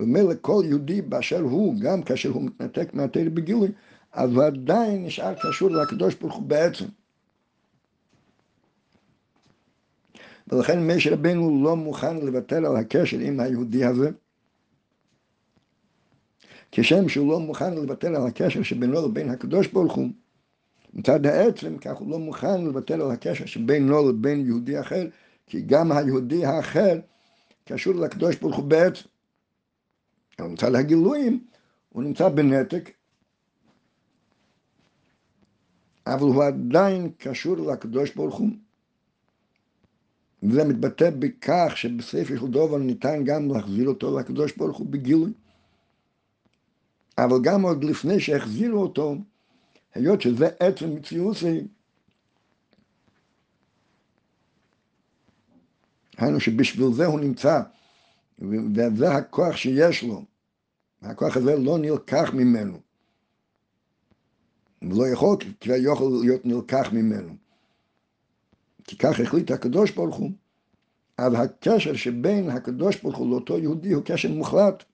ומילא 0.00 0.32
כל 0.40 0.62
יהודי 0.64 1.02
באשר 1.02 1.40
הוא, 1.40 1.80
גם 1.80 2.02
כאשר 2.02 2.28
הוא 2.28 2.42
מתנתק 2.42 2.94
מהתרא 2.94 3.24
בגילוי, 3.24 3.68
הוא 4.14 4.44
עדיין 4.44 5.04
נשאר 5.04 5.34
קשור 5.34 5.70
לקדוש 5.70 6.14
ברוך 6.14 6.34
הוא 6.34 6.42
בעצם. 6.42 6.84
ולכן 10.48 10.86
משה 10.86 11.12
רבנו 11.12 11.64
לא 11.64 11.76
מוכן 11.76 12.16
לוותר 12.16 12.56
על 12.56 12.76
הקשר 12.76 13.18
עם 13.18 13.40
היהודי 13.40 13.84
הזה. 13.84 14.10
כשם 16.72 17.08
שהוא 17.08 17.32
לא 17.32 17.40
מוכן 17.40 17.74
לוותר 17.74 18.08
על 18.08 18.26
הקשר 18.26 18.62
שבינו 18.62 19.08
לבין 19.08 19.30
הקדוש 19.30 19.66
ברוך 19.66 19.94
הוא, 19.94 20.08
מצד 20.92 21.26
העצם 21.26 21.78
כך 21.78 21.96
הוא 21.96 22.10
לא 22.10 22.18
מוכן 22.18 22.64
לוותר 22.64 22.94
על 22.94 23.10
הקשר 23.10 23.46
שבינו 23.46 24.08
לבין 24.08 24.46
יהודי 24.46 24.80
אחר, 24.80 25.06
כי 25.46 25.60
גם 25.60 25.92
היהודי 25.92 26.46
האחר 26.46 26.98
קשור 27.64 27.94
לקדוש 27.94 28.36
ברוך 28.36 28.56
הוא 28.56 28.64
בעצם. 28.64 29.08
אבל 30.38 30.48
מצד 30.48 30.74
הגילויים 30.74 31.44
הוא 31.88 32.02
נמצא 32.02 32.28
בנתק, 32.28 32.90
אבל 36.14 36.22
הוא 36.22 36.44
עדיין 36.44 37.10
קשור 37.18 37.56
לקדוש 37.56 38.14
ברוך 38.14 38.36
הוא. 38.36 38.48
וזה 40.42 40.64
מתבטא 40.64 41.10
בכך 41.18 41.72
שבספר 41.76 42.38
של 42.40 42.46
דובר 42.46 42.78
ניתן 42.78 43.24
גם 43.24 43.50
להחזיר 43.50 43.88
אותו 43.88 44.18
לקדוש 44.18 44.56
ברוך 44.56 44.78
הוא 44.78 44.86
בגילוי. 44.86 45.32
אבל 47.18 47.36
גם 47.42 47.62
עוד 47.62 47.84
לפני 47.84 48.20
שהחזירו 48.20 48.82
אותו, 48.82 49.16
היות 49.94 50.20
שזה 50.20 50.48
עצם 50.60 50.94
מציאוסי, 50.94 51.60
היינו 56.16 56.40
שבשביל 56.40 56.92
זה 56.92 57.06
הוא 57.06 57.20
נמצא, 57.20 57.60
וזה 58.38 59.12
הכוח 59.12 59.56
שיש 59.56 60.02
לו. 60.02 60.24
הכוח 61.02 61.36
הזה 61.36 61.56
לא 61.56 61.78
נלקח 61.78 62.30
ממנו. 62.34 62.89
הוא 64.82 64.98
לא 64.98 65.08
יכול 65.08 65.36
כביכול 65.60 66.20
להיות 66.22 66.46
נלקח 66.46 66.88
ממנו. 66.92 67.36
כי 68.84 68.96
כך 68.96 69.20
החליט 69.20 69.50
הקדוש 69.50 69.90
ברוך 69.90 70.16
הוא. 70.16 70.30
אז 71.18 71.32
הקשר 71.36 71.94
שבין 71.94 72.50
הקדוש 72.50 73.02
ברוך 73.02 73.16
הוא 73.16 73.30
לאותו 73.30 73.58
יהודי 73.58 73.92
הוא 73.92 74.02
קשר 74.04 74.28
מוחלט, 74.28 74.84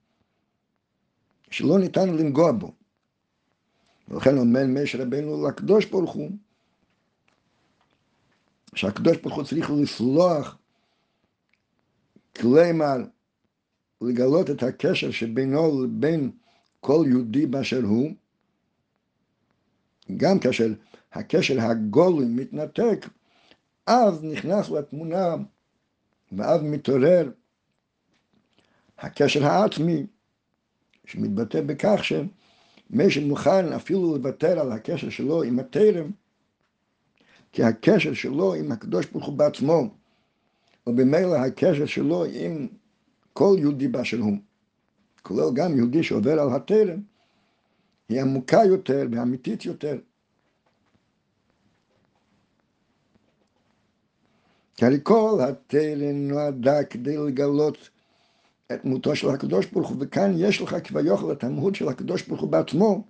שלא 1.50 1.78
ניתן 1.78 2.08
לנגוע 2.08 2.52
בו. 2.52 2.72
ולכן 4.08 4.38
אומר 4.38 4.62
משה 4.68 5.02
רבנו 5.02 5.48
לקדוש 5.48 5.86
ברוך 5.86 6.12
הוא, 6.12 6.30
שהקדוש 8.74 9.16
ברוך 9.16 9.34
הוא 9.34 9.44
צריך 9.44 9.70
לסלוח, 9.70 10.58
כלומר, 12.36 12.96
לגלות 14.00 14.50
את 14.50 14.62
הקשר 14.62 15.10
שבינו 15.10 15.84
לבין 15.84 16.30
כל 16.80 17.04
יהודי 17.08 17.46
באשר 17.46 17.82
הוא, 17.84 18.10
גם 20.16 20.38
כאשר 20.38 20.72
הקשר 21.12 21.60
הגולוי 21.60 22.26
מתנתק, 22.28 23.06
אז 23.86 24.24
נכנס 24.24 24.70
לתמונה 24.70 25.34
ואז 26.32 26.62
מתעורר 26.62 27.30
הקשר 28.98 29.46
העצמי, 29.46 30.06
שמתבטא 31.04 31.60
בכך 31.60 32.00
שמי 32.04 33.10
שמוכן 33.10 33.72
אפילו 33.72 34.16
לוותר 34.16 34.60
על 34.60 34.72
הקשר 34.72 35.10
שלו 35.10 35.42
עם 35.42 35.58
התרם, 35.58 36.10
כי 37.52 37.62
הקשר 37.62 38.14
שלו 38.14 38.54
עם 38.54 38.72
הקדוש 38.72 39.06
ברוך 39.06 39.26
הוא 39.26 39.36
בעצמו, 39.36 39.88
ובמילא 40.86 41.36
הקשר 41.36 41.86
שלו 41.86 42.24
עם 42.24 42.66
כל 43.32 43.56
יהודי 43.58 43.88
באשר 43.88 44.18
הוא, 44.18 44.36
כולל 45.22 45.54
גם 45.54 45.76
יהודי 45.76 46.02
שעובר 46.02 46.40
על 46.40 46.56
התרם, 46.56 47.00
היא 48.08 48.20
עמוקה 48.20 48.60
יותר 48.66 49.06
ואמיתית 49.12 49.64
יותר. 49.64 49.98
כי 54.76 54.84
הרי 54.84 54.98
כל 55.02 55.38
התרם 55.48 56.28
נועדה 56.28 56.84
כדי 56.84 57.16
לגלות 57.16 57.90
את 58.72 58.84
דמותו 58.84 59.16
של 59.16 59.28
הקדוש 59.28 59.66
ברוך 59.66 59.88
הוא, 59.88 59.96
וכאן 60.00 60.32
יש 60.36 60.60
לך 60.60 60.76
כביכול 60.84 61.32
את 61.32 61.44
המהות 61.44 61.74
של 61.74 61.88
הקדוש 61.88 62.22
ברוך 62.22 62.40
הוא 62.40 62.50
בעצמו, 62.50 63.04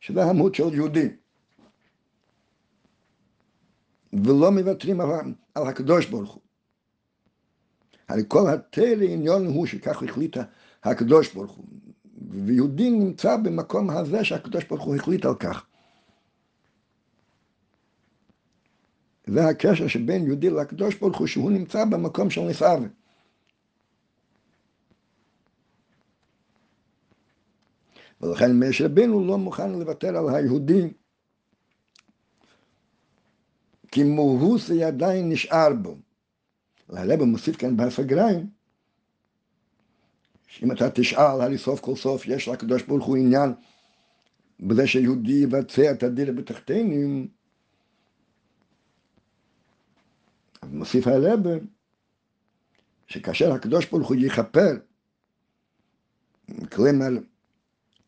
שזה 0.00 0.24
המהות 0.24 0.54
של 0.54 0.74
יהודי. 0.74 1.08
ולא 4.12 4.52
מוותרים 4.52 5.00
על, 5.00 5.08
על 5.54 5.66
הקדוש 5.66 6.06
ברוך 6.06 6.32
הוא. 6.32 6.42
הרי 8.08 8.22
כל 8.28 8.48
התרא 8.48 9.04
עניון 9.08 9.46
הוא 9.46 9.66
שכך 9.66 10.02
החליט 10.02 10.36
הקדוש 10.82 11.34
ברוך 11.34 11.52
הוא. 11.52 11.66
ויהודי 12.30 12.90
נמצא 12.90 13.36
במקום 13.36 13.90
הזה 13.90 14.24
שהקדוש 14.24 14.64
ברוך 14.64 14.82
הוא 14.82 14.96
החליט 14.96 15.24
על 15.24 15.34
כך. 15.34 15.66
זה 19.26 19.48
הקשר 19.48 19.88
שבין 19.88 20.26
יהודי 20.26 20.50
לקדוש 20.50 20.94
ברוך 20.94 21.18
הוא, 21.18 21.26
שהוא 21.26 21.50
נמצא 21.50 21.84
במקום 21.84 22.30
של 22.30 22.40
נסעווה. 22.40 22.88
ולכן 28.20 28.58
משה 28.58 28.84
רבנו 28.84 29.26
לא 29.26 29.38
מוכן 29.38 29.72
לוותר 29.72 30.16
על 30.16 30.34
היהודים, 30.34 30.92
כי 33.92 34.04
מאוסי 34.04 34.84
עדיין 34.84 35.32
נשאר 35.32 35.74
בו. 35.82 35.96
הרב 36.88 37.24
מוסיף 37.24 37.56
כאן 37.56 37.76
בסגריים, 37.76 38.61
שאם 40.52 40.72
אתה 40.72 40.90
תשאל, 40.90 41.40
הרי 41.40 41.58
סוף 41.58 41.80
כל 41.80 41.96
סוף 41.96 42.26
יש 42.26 42.48
לקדוש 42.48 42.82
ברוך 42.82 43.06
הוא 43.06 43.16
עניין 43.16 43.52
בזה 44.60 44.86
שיהודי 44.86 45.32
יבצע 45.32 45.92
את 45.92 46.02
הדיר 46.02 46.32
בתחתינים, 46.32 47.28
אז 50.62 50.72
מוסיף 50.72 51.06
הרב 51.06 51.40
שכאשר 53.06 53.52
הקדוש 53.52 53.86
ברוך 53.86 54.08
הוא 54.08 54.16
יכפר, 54.20 54.76
כלומר 56.72 57.10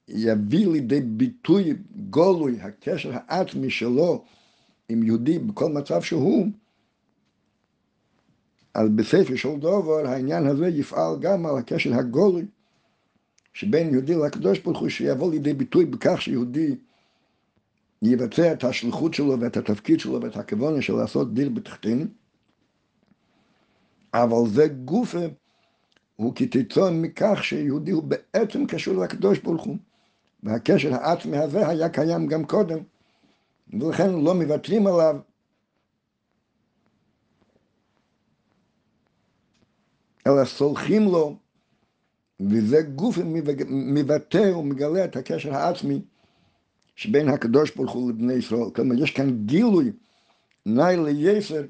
יביא 0.08 0.66
לידי 0.66 1.00
ביטוי 1.00 1.74
גולוי 2.10 2.60
הקשר 2.60 3.10
העצמי 3.12 3.70
שלו 3.70 4.24
עם 4.88 5.02
יהודי 5.02 5.38
בכל 5.38 5.72
מצב 5.72 6.02
שהוא, 6.02 6.46
אז 8.74 8.88
בספר 8.88 9.36
של 9.36 9.56
דובר 9.58 10.06
העניין 10.06 10.46
הזה 10.46 10.68
יפעל 10.68 11.16
גם 11.20 11.46
על 11.46 11.58
הקשר 11.58 11.94
הגולוי 11.94 12.46
שבין 13.52 13.92
יהודי 13.92 14.14
לקדוש 14.14 14.58
ברוך 14.58 14.78
הוא 14.78 14.88
שיבוא 14.88 15.30
לידי 15.30 15.54
ביטוי 15.54 15.84
בכך 15.84 16.22
שיהודי 16.22 16.76
יבצע 18.02 18.52
את 18.52 18.64
השליחות 18.64 19.14
שלו 19.14 19.40
ואת 19.40 19.56
התפקיד 19.56 20.00
שלו 20.00 20.22
ואת 20.22 20.36
הכוונה 20.36 20.82
של 20.82 20.92
לעשות 20.92 21.34
דיר 21.34 21.48
בתחתינו 21.48 22.04
אבל 24.14 24.48
זה 24.50 24.68
גופה 24.68 25.26
הוא 26.16 26.32
כתיצון 26.34 27.02
מכך 27.02 27.38
שיהודי 27.42 27.90
הוא 27.90 28.02
בעצם 28.02 28.66
קשור 28.66 29.04
לקדוש 29.04 29.38
ברוך 29.38 29.64
הוא 29.64 29.76
והקשר 30.42 30.94
העצמי 30.94 31.36
הזה 31.36 31.68
היה 31.68 31.88
קיים 31.88 32.26
גם 32.26 32.44
קודם 32.44 32.78
ולכן 33.72 34.10
לא 34.10 34.34
מוותרים 34.34 34.86
עליו 34.86 35.16
אלא 40.26 40.44
סולחים 40.44 41.02
לו 41.02 41.36
וזה 42.40 42.82
גוף 42.82 43.18
מבטא 43.68 44.56
ומגלה 44.56 45.04
את 45.04 45.16
הקשר 45.16 45.54
העצמי 45.54 46.00
שבין 46.96 47.28
הקדוש 47.28 47.76
ברוך 47.76 47.92
הוא 47.92 48.10
לבני 48.10 48.32
ישראל. 48.32 48.70
כלומר, 48.74 48.94
יש 49.02 49.10
כאן 49.10 49.46
גילוי 49.46 49.92
נאי 50.66 50.96
ליסר 50.96 51.62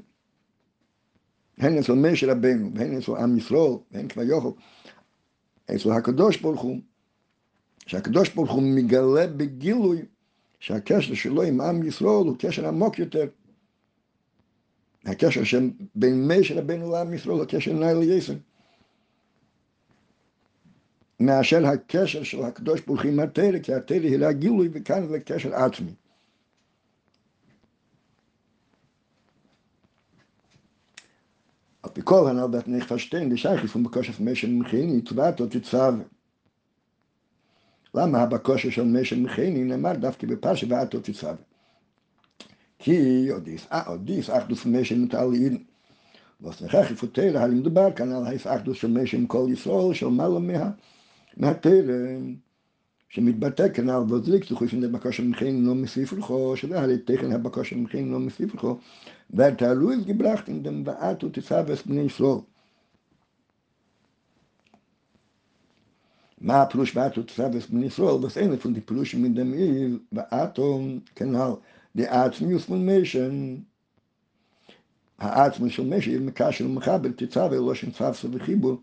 הן 1.59 1.79
אצל 1.79 1.93
משה 1.93 2.33
רבנו, 2.33 2.71
והן 2.75 2.99
אצל 2.99 3.13
עם 3.13 3.39
ישראל, 3.39 3.73
והן 3.93 4.09
כבר 4.09 4.23
יוכל, 4.23 4.51
אצל 5.75 5.91
הקדוש 5.91 6.37
ברוך 6.37 6.61
הוא, 6.61 6.79
שהקדוש 7.87 8.29
ברוך 8.29 8.53
הוא 8.53 8.63
מגלה 8.63 9.27
בגילוי 9.27 10.03
שהקשר 10.61 11.15
שלו 11.15 11.43
עם 11.43 11.61
עם 11.61 11.83
ישראל 11.83 12.27
הוא 12.27 12.37
קשר 12.39 12.69
עמוק 12.69 12.99
יותר. 12.99 13.27
הקשר 15.07 15.45
שבין 15.45 16.29
משה 16.29 16.61
רבנו 16.61 16.93
לעם 16.93 17.15
ישראל 17.15 17.37
הוא 17.39 17.45
קשר 17.45 17.73
נאי 17.73 17.95
ליסר. 17.95 18.35
מאשר 21.21 21.67
הקשר 21.67 22.23
של 22.23 22.43
הקדוש 22.43 22.81
ברוך 22.81 23.03
הוא 23.03 23.11
עם 23.11 23.21
התרא, 23.21 23.59
כי 23.59 23.75
התרא 23.75 23.97
היא 23.97 24.19
לגילוי 24.19 24.69
וכאן 24.73 25.09
זה 25.09 25.21
קשר 25.21 25.55
עצמי. 25.55 25.95
על 31.83 31.91
פי 31.91 32.01
כל 32.05 32.29
הנ"ל 32.31 32.47
בת 32.47 32.69
נכפשטיין 32.69 33.35
דשייכיס 33.35 33.77
ובקושף 33.77 34.21
משל 34.21 34.51
מכיני 34.51 35.03
צבעתו 35.03 35.47
תצב. 35.47 35.95
למה 37.95 38.23
הבקושה 38.23 38.71
של 38.71 38.85
משל 38.85 39.21
מכיני 39.21 39.65
נאמר 39.65 39.93
דווקא 39.93 40.27
בפרשה 40.27 40.67
ועתו 40.71 41.01
תצב? 41.01 41.37
ki 42.85 42.97
odis 43.37 43.67
a 43.79 43.81
odis 43.95 44.29
ach 44.37 44.47
du 44.49 44.55
smesh 44.55 44.93
in 44.93 45.09
tal 45.09 45.35
in. 45.35 45.57
Was 46.41 46.61
ne 46.61 46.69
khakh 46.69 46.93
futel 47.01 47.35
halim 47.43 47.63
de 47.63 47.71
bar 47.71 47.93
kan 47.93 48.13
al 48.13 48.25
hayf 48.31 48.47
ach 48.47 48.65
du 48.65 48.75
smesh 48.75 49.15
im 49.15 49.27
kol 49.27 49.49
yisol 49.49 49.95
shol 49.99 50.13
mal 50.21 50.41
meha 50.41 50.71
na 51.37 51.55
teren 51.55 52.43
shmit 53.15 53.39
batak 53.43 53.75
kan 53.75 53.89
al 53.91 54.05
bodlik 54.05 54.47
tu 54.47 54.55
khoshim 54.55 54.81
de 54.83 54.89
bakash 54.89 55.19
im 55.21 55.33
khin 55.33 55.67
lo 55.67 55.75
misif 55.75 56.13
ul 56.13 56.23
kho 56.27 56.39
shol 56.61 56.73
al 56.75 56.91
teken 57.09 57.31
ha 57.35 57.39
bakash 57.39 57.73
im 57.73 57.87
khin 57.87 58.13
lo 58.13 58.19
misif 58.27 58.49
ul 58.55 58.61
kho 58.63 58.73
va 59.39 59.47
ta 59.61 59.73
luz 59.73 60.05
gebracht 60.09 60.49
in 60.49 60.63
dem 60.63 60.85
baat 60.85 61.23
u 61.25 61.31
tsa 61.31 61.63
ves 61.63 61.83
bin 61.83 62.01
ich 62.07 62.15
so 62.15 62.33
ma 66.41 66.67
bin 66.67 67.91
so 67.91 68.19
fun 68.63 68.73
di 68.75 68.83
dem 69.39 69.51
דעצמיוס 71.97 72.69
מושן. 72.69 73.57
העצמי 75.19 75.71
של 75.71 75.85
משי 75.85 76.19
מקשר 76.19 76.67
ומחבר 76.67 77.09
תצווה 77.17 77.57
לא 77.57 77.75
שנצבסו 77.75 78.29
וחיבור 78.33 78.77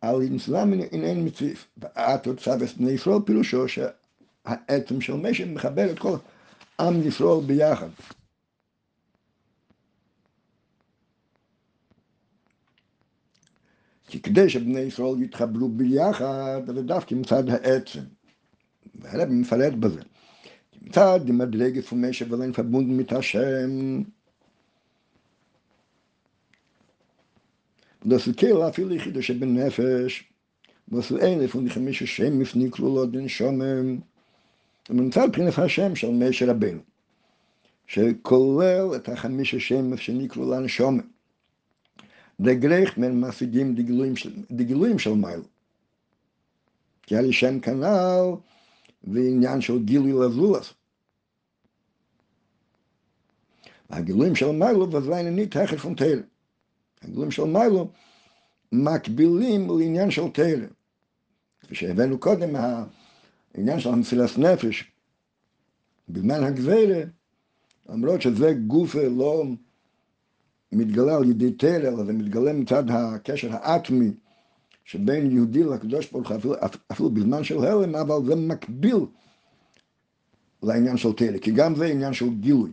על 0.00 0.22
אינסלאם 0.22 0.72
אין 0.72 1.26
מציף. 1.26 1.68
התוצאה 1.82 2.56
בני 2.78 2.90
ישראל 2.90 3.18
פירושו 3.26 3.66
שהעצם 3.68 5.00
של 5.00 5.14
משם 5.14 5.54
מחבר 5.54 5.90
את 5.90 5.98
כל 5.98 6.16
עם 6.80 7.08
ישראל 7.08 7.46
ביחד. 7.46 7.88
כי 14.06 14.22
כדי 14.22 14.48
שבני 14.48 14.80
ישראל 14.80 15.22
יתחברו 15.22 15.68
ביחד, 15.68 16.60
זה 16.66 16.82
דווקא 16.82 17.14
מצד 17.14 17.48
העצם. 17.48 18.00
והרב 18.94 19.28
מפרט 19.28 19.72
בזה. 19.72 20.00
da 20.90 21.18
die 21.18 21.32
Madrege 21.32 21.82
von 21.82 22.00
Menschen 22.00 22.30
wollen 22.30 22.54
verbunden 22.54 22.96
mit 22.96 23.10
Hashem. 23.10 24.12
Und 28.02 28.10
das 28.10 28.26
ist 28.26 28.38
kein 28.38 28.50
Lauf, 28.50 28.78
ich 28.78 29.04
bin 29.04 29.14
der 29.14 29.22
Schäbe 29.22 29.46
Nefesh, 29.46 30.28
wo 30.86 30.98
es 30.98 31.12
eine 31.12 31.48
von 31.48 31.66
den 31.66 31.84
Menschen 31.84 32.06
Schäme 32.06 32.42
ist, 32.42 32.56
nicht 32.56 32.78
nur 32.78 32.94
laut 32.94 33.14
den 33.14 33.28
Schäumen. 33.28 34.02
Und 34.88 34.96
man 34.96 35.12
zahlt 35.12 35.34
keine 35.34 35.56
Hashem, 35.56 35.94
schon 35.94 36.18
שכולל 37.92 38.96
את 38.96 39.08
החמישה 39.08 39.60
שם 39.60 39.96
שנקראו 39.96 40.50
לנו 40.50 40.68
שומן. 40.68 41.04
דגרך 42.40 42.98
מן 42.98 43.20
מסיגים 43.20 43.74
דגילויים 43.74 44.16
של, 44.16 44.32
דגילויים 44.50 44.98
של 44.98 45.12
מייל. 45.12 45.40
כי 47.02 47.14
היה 47.14 47.22
לי 47.22 47.32
שם 47.32 47.60
כנל, 47.60 48.24
ועניין 49.04 49.60
של 49.60 49.84
גילוי 49.84 50.12
לזולס. 50.12 50.74
הגילויים 53.90 54.34
של 54.34 54.50
מיילו 54.50 54.92
וזיין 54.92 55.26
אני 55.26 55.46
תכף 55.46 55.84
ונטל. 55.84 56.22
הגילויים 57.02 57.30
של 57.30 57.44
מיילו 57.44 57.90
מקבילים 58.72 59.78
לעניין 59.78 60.10
של 60.10 60.28
תרא. 60.34 60.66
כפי 61.60 61.74
שהבאנו 61.74 62.18
קודם, 62.18 62.56
העניין 63.54 63.80
של 63.80 63.88
המסילת 63.88 64.38
נפש 64.38 64.92
בזמן 66.08 66.44
הגזירה, 66.44 67.02
למרות 67.88 68.22
שזה 68.22 68.52
גוף 68.66 68.94
לא 68.94 69.44
מתגלה 70.72 71.16
על 71.16 71.30
ידי 71.30 71.52
תרא, 71.52 71.88
אלא 71.88 72.04
זה 72.04 72.12
מתגלה 72.12 72.52
מצד 72.52 72.84
הקשר 72.90 73.48
האטמי 73.52 74.10
שבין 74.84 75.30
יהודי 75.30 75.64
לקדוש 75.64 76.10
ברוך 76.10 76.30
הוא, 76.44 76.54
אפילו, 76.92 77.10
בזמן 77.10 77.44
של 77.44 77.58
הלם, 77.58 77.94
אבל 77.94 78.26
זה 78.26 78.36
מקביל 78.36 79.06
לעניין 80.62 80.96
של 80.96 81.12
תרא, 81.12 81.38
כי 81.38 81.50
גם 81.50 81.74
זה 81.74 81.86
עניין 81.86 82.12
של 82.12 82.28
גילוי. 82.40 82.70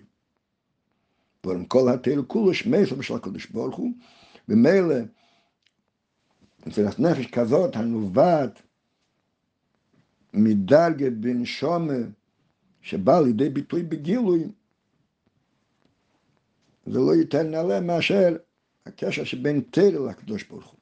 ועם 1.46 1.66
כל 1.66 1.90
התרא 1.94 2.22
כולו 2.28 2.54
שמסר 2.54 3.02
של 3.02 3.14
הקדוש 3.14 3.46
ברוך 3.46 3.76
הוא, 3.76 3.92
ומילא 4.50 4.96
מסירת 6.68 7.00
נפש 7.00 7.26
כזאת 7.26 7.76
הנובעת 7.76 8.62
מדרגת 10.34 11.12
בן 11.12 11.46
שומר 11.46 12.04
שבא 12.82 13.20
לידי 13.20 13.50
ביטוי 13.50 13.84
בגילוי, 13.84 14.44
זה 16.86 17.00
לא 17.00 17.16
יותר 17.16 17.44
נעלה 17.44 17.80
מאשר 17.80 18.36
הקשר 18.86 19.24
שבין 19.24 19.62
תרא 19.72 20.10
לקדוש 20.10 20.44
ברוך 20.44 20.68
הוא. 20.68 20.79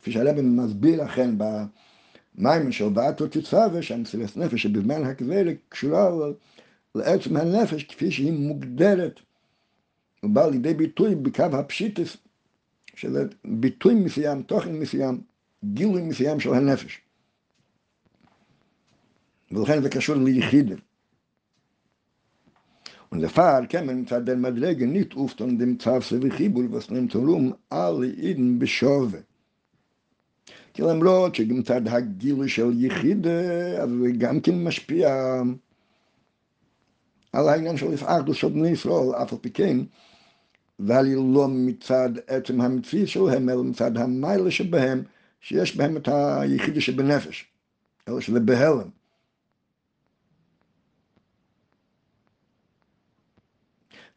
כפי 0.00 0.12
שהרבי 0.12 0.42
מסביר 0.42 1.02
לכן 1.02 1.30
במים 1.38 2.72
של 2.72 2.88
בעתו 2.88 3.26
תצווה, 3.26 3.82
שהמסירת 3.82 4.36
נפש 4.36 4.62
שבזמן 4.62 5.04
הכברת 5.04 5.56
קשורה 5.68 6.10
לעצם 6.94 7.36
הנפש 7.36 7.84
כפי 7.84 8.10
שהיא 8.10 8.32
מוגדרת 8.32 9.20
הוא 10.20 10.30
בא 10.30 10.46
לידי 10.46 10.74
ביטוי 10.74 11.14
בקו 11.14 11.42
הפשיטס, 11.42 12.16
של 12.94 13.28
ביטוי 13.44 13.94
מסוים, 13.94 14.42
תוכן 14.42 14.72
מסוים, 14.72 15.20
גילוי 15.64 16.02
מסוים 16.02 16.40
של 16.40 16.54
הנפש. 16.54 17.00
ולכן 19.50 19.82
זה 19.82 19.88
קשור 19.88 20.16
ליחידים. 20.16 20.76
Und 23.10 23.20
der 23.22 23.30
Fall 23.30 23.66
kämen 23.66 24.06
zu 24.06 24.20
der 24.20 24.36
Madrege 24.36 24.86
nicht 24.86 25.16
oft 25.16 25.40
und 25.40 25.58
dem 25.58 25.78
wie 25.80 27.18
rum, 27.18 27.56
alle 27.68 28.06
Iden 28.06 28.58
beschove. 28.60 29.24
כי 30.72 30.82
למרות 30.82 31.34
שגם 31.34 31.62
צד 31.62 31.88
הגילוי 31.88 32.48
של 32.48 32.84
יחידה, 32.84 33.40
אז 33.82 33.90
זה 34.02 34.10
גם 34.18 34.40
כן 34.40 34.64
משפיע 34.64 35.08
על 37.32 37.48
העניין 37.48 37.76
של 37.76 37.92
יפעדו 37.92 38.34
של 38.34 38.48
בני 38.48 38.68
ישראל, 38.68 39.14
אף 39.22 39.32
על 39.32 39.38
פי 39.38 39.50
כן, 39.50 39.76
ועל 40.78 41.06
לא 41.34 41.48
מצד 41.48 42.10
עצם 42.26 42.60
המציא 42.60 43.06
שלהם, 43.06 43.48
אלא 43.48 43.62
מצד 43.62 43.96
המיילה 43.96 44.50
שבהם, 44.50 45.02
שיש 45.40 45.76
בהם 45.76 45.96
את 45.96 46.08
היחידה 46.12 46.80
שבנפש, 46.80 47.44
אלא 48.08 48.20
שזה 48.20 48.40
בהלם. 48.40 48.90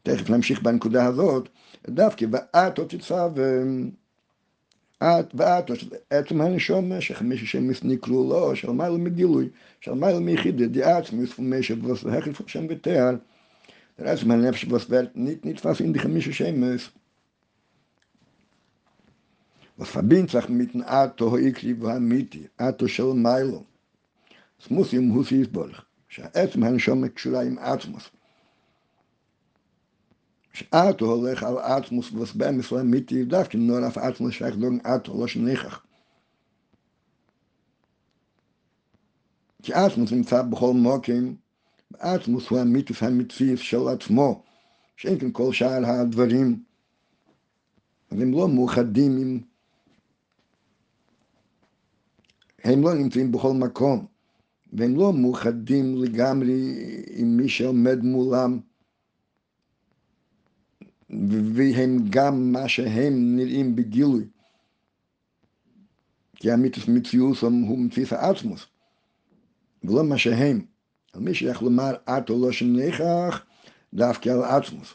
תכף 0.02 0.30
נמשיך 0.30 0.62
בנקודה 0.62 1.06
הזאת, 1.06 1.48
דווקא 1.86 2.26
ואת 2.30 2.78
עוד 2.78 2.88
תצא 2.88 3.26
את 3.26 3.32
ואת, 5.34 5.70
עצם 6.10 6.40
הנשום 6.40 7.00
שחמש 7.00 7.52
שם 7.52 7.70
נקראו 7.82 8.28
לו, 8.28 8.56
של 8.56 8.70
מיילה 8.70 8.98
מגילוי, 8.98 9.48
של 9.80 9.92
מיילה 9.92 10.20
מיחידה, 10.20 10.66
די 10.66 10.82
עצמי, 10.82 11.26
ספומי 11.26 11.62
שבוס 11.62 12.04
להחליף 12.04 12.40
שם 12.46 12.66
ותאר, 12.68 13.14
עצם 13.98 14.30
הנפש 14.30 14.66
Schemes. 16.32 16.90
Was 19.76 19.88
verbindet 19.88 20.30
sich 20.30 20.48
mit 20.48 20.72
dem 20.74 20.82
Ato 20.82 21.30
hoikli 21.30 21.74
והמיתי, 21.80 22.46
אטו 22.56 22.88
של 22.88 23.12
מיילו. 23.14 23.64
Ihm 24.70 25.12
Hus 25.14 25.34
יסבורך, 25.34 25.84
שהעצם 26.08 26.62
הנשום 26.62 27.08
קשורה 27.08 27.42
עם 27.42 27.58
עצמוס. 27.58 28.10
שאטו 30.54 31.04
הולך 31.04 31.42
על 31.42 31.58
עצמוס 31.58 32.12
וסבם 32.12 32.58
מסוים 32.58 32.90
מיתי 32.90 33.24
דווקא 33.24 33.56
נור 33.56 33.86
אף 33.88 33.98
עצמוס 33.98 34.34
שייך 34.34 34.56
דורן 34.56 34.78
אטו, 34.80 35.20
לא 35.20 35.26
שניחך. 35.26 35.82
כי 39.62 39.72
עצמוס 39.74 40.12
נמצא 40.12 40.42
בכל 40.42 40.72
מוקים, 40.72 41.36
עצמוס 41.98 42.48
הוא 42.48 42.58
המיתוס 42.58 43.02
המציא 43.02 43.56
של 43.56 43.88
עצמו, 43.88 44.42
שאין 44.96 45.18
כאן 45.18 45.30
כל 45.32 45.52
שאר 45.52 45.86
הדברים, 45.86 46.62
אז 48.10 48.20
הם 48.20 48.32
לא 48.32 48.48
מאוחדים 48.48 49.16
עם... 49.16 49.40
הם 52.64 52.82
לא 52.82 52.94
נמצאים 52.94 53.32
בכל 53.32 53.52
מקום, 53.52 54.06
והם 54.72 54.96
לא 54.96 55.12
מאוחדים 55.12 56.02
לגמרי 56.02 56.74
עם 57.16 57.36
מי 57.36 57.48
שעומד 57.48 57.98
מולם. 58.02 58.60
והם 61.54 61.98
גם 62.10 62.52
מה 62.52 62.68
שהם 62.68 63.36
נראים 63.36 63.76
בגילוי. 63.76 64.24
כי 66.36 66.50
המיתוס 66.50 66.88
מציאוס 66.88 67.42
הוא 67.42 67.78
מציאוס 67.78 68.12
העצמוס, 68.12 68.66
ולא 69.84 70.04
מה 70.04 70.18
שהם. 70.18 70.64
על 71.12 71.20
מי 71.20 71.34
שיכול 71.34 71.68
לומר 71.68 71.94
את 72.04 72.30
או 72.30 72.46
לא 72.46 72.52
שנכח, 72.52 73.44
דווקא 73.94 74.28
על 74.28 74.42
עצמוס. 74.42 74.94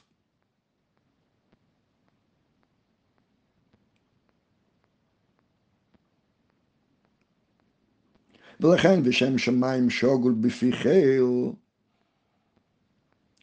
ולכן 8.59 9.03
בשם 9.03 9.37
שמיים 9.37 9.89
שוגול 9.89 10.35
בפי 10.41 10.71
חיל, 10.71 11.23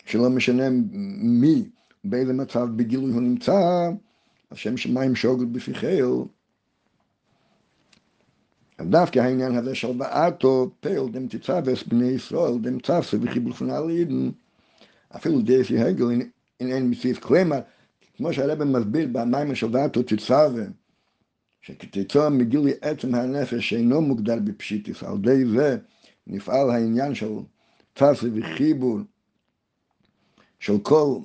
שלא 0.06 0.30
משנה 0.30 0.64
מי 1.22 1.64
באיזה 2.10 2.32
מצב 2.32 2.68
בגילוי 2.76 3.12
הוא 3.12 3.22
נמצא, 3.22 3.90
השם 4.50 4.76
שמיים 4.76 5.16
שוגל 5.16 5.44
בפי 5.44 5.74
חיל. 5.74 6.04
אז 8.78 8.86
דווקא 8.86 9.18
העניין 9.18 9.54
הזה 9.56 9.74
של 9.74 9.92
בעתו 9.92 10.70
דם 11.12 11.28
תצווס 11.28 11.82
בני 11.82 12.06
ישראל 12.06 12.52
וחיבור 13.22 13.52
פנה 13.52 13.80
לידן, 13.80 14.30
אפילו 15.16 15.40
דייסי 15.40 15.78
הגל 15.78 16.10
אין 16.60 16.72
אין 16.72 16.90
מסיס 16.90 17.18
כלומר, 17.18 17.60
כמו 18.16 18.32
שהרבא 18.32 18.64
מסביר 18.64 19.08
במים 19.12 19.54
של 19.54 19.68
בעתו 19.68 20.02
תצווה, 20.02 20.64
שכתוצאה 21.60 22.30
מגילוי 22.30 22.72
עצם 22.80 23.14
הנפש 23.14 23.68
שאינו 23.68 24.00
מוגדר 24.00 24.38
בפשיטיס, 24.44 25.02
על 25.02 25.18
די 25.18 25.46
זה 25.46 25.78
נפעל 26.26 26.70
העניין 26.70 27.14
של 27.14 27.32
צפסה 27.94 28.26
וחיבור 28.34 28.98
של 30.60 30.78
כל 30.82 31.18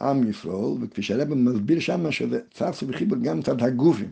עם 0.00 0.30
ישראל, 0.30 0.82
וכפי 0.82 1.02
שהרבא 1.02 1.34
מסביר 1.34 1.80
שם 1.80 2.12
שזה 2.12 2.40
צפסה 2.54 2.86
וחיבור 2.88 3.18
גם 3.18 3.38
מצד 3.38 3.62
הגופים. 3.62 4.10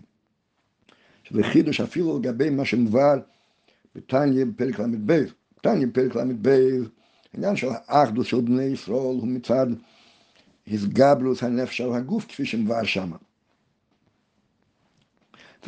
שזה 1.25 1.43
חידוש 1.43 1.81
אפילו 1.81 2.19
לגבי 2.19 2.51
מה 2.51 2.65
שמובא 2.65 3.15
בתניא 3.95 4.45
בפרק 4.45 4.81
ל"ב. 4.81 5.25
תניא 5.63 5.87
בפרק 5.87 6.17
ל"ב, 6.17 6.49
העניין 7.35 7.57
של 7.57 7.69
האחדות 7.89 8.27
של 8.27 8.41
בני 8.41 8.63
ישראל 8.63 8.97
הוא 8.99 9.29
מצד 9.29 9.67
הסגבלות 10.69 11.43
הנפש 11.43 11.77
של 11.77 11.93
הגוף 11.93 12.27
כפי 12.27 12.47
שמובא 12.47 12.85
שם. 12.85 13.13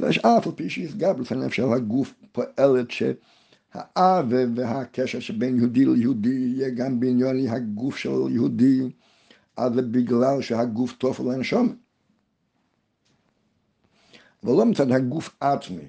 ויש 0.00 0.18
אף 0.18 0.46
על 0.46 0.52
פי 0.52 0.70
שהסגבלות 0.70 1.32
הנפש 1.32 1.56
של 1.56 1.72
הגוף 1.72 2.14
פועלת 2.32 2.90
שהאווה 2.90 4.44
והקשר 4.54 5.20
שבין 5.20 5.58
יהודי 5.58 5.84
ליהודי 5.84 6.28
יהיה 6.28 6.70
גם 6.70 7.00
בעניין 7.00 7.48
הגוף 7.48 7.96
של 7.96 8.10
יהודי, 8.30 8.80
זה 9.58 9.82
בגלל 9.82 10.42
שהגוף 10.42 10.92
טוב 10.92 11.20
לנשום. 11.20 11.76
ולא 14.42 14.64
מצד 14.66 14.90
הגוף 14.90 15.36
עצמי. 15.40 15.86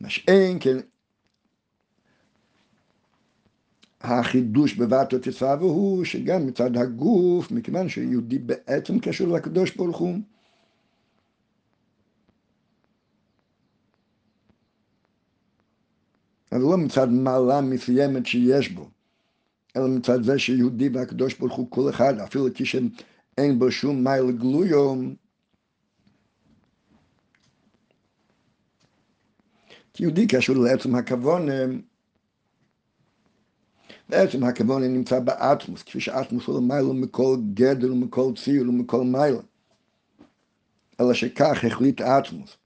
מה 0.00 0.10
שאין 0.10 0.58
כן 0.60 0.76
החידוש 4.00 4.74
בבת 4.74 5.12
התצווה 5.12 5.54
הוא 5.54 6.04
שגם 6.04 6.46
מצד 6.46 6.76
הגוף, 6.76 7.50
מכיוון 7.50 7.88
שיהודי 7.88 8.38
בעצם 8.38 8.98
קשור 8.98 9.36
לקדוש 9.36 9.76
ברוך 9.76 9.98
הוא, 9.98 10.18
אבל 16.52 16.60
לא 16.60 16.78
מצד 16.78 17.08
מעלה 17.08 17.60
מסוימת 17.60 18.26
שיש 18.26 18.68
בו. 18.68 18.90
אלא 19.76 19.88
מצד 19.88 20.22
זה 20.22 20.38
שיהודי 20.38 20.88
והקדוש 20.88 21.34
ברוך 21.34 21.54
הוא 21.54 21.70
כל 21.70 21.90
אחד, 21.90 22.18
אפילו 22.18 22.46
כשאין 22.54 23.58
בו 23.58 23.70
שום 23.70 24.04
מייל 24.04 24.32
גלויו, 24.32 24.94
כי 29.94 30.02
יהודי 30.02 30.26
קשור 30.26 30.56
לעצם 30.56 30.94
הכוון, 30.94 31.48
בעצם 34.08 34.44
הכוון 34.44 34.82
נמצא 34.82 35.20
באטמוס, 35.20 35.82
כפי 35.82 36.00
שאטמוס 36.00 36.46
הוא 36.46 36.60
למעלה 36.60 36.92
מכל 36.92 37.36
גדר 37.54 37.92
ומכל 37.92 38.32
ציר 38.44 38.68
ומכל 38.68 39.04
מיילה. 39.04 39.40
אלא 41.00 41.14
שכך 41.14 41.64
החליט 41.66 42.00
האטמוס. 42.00 42.56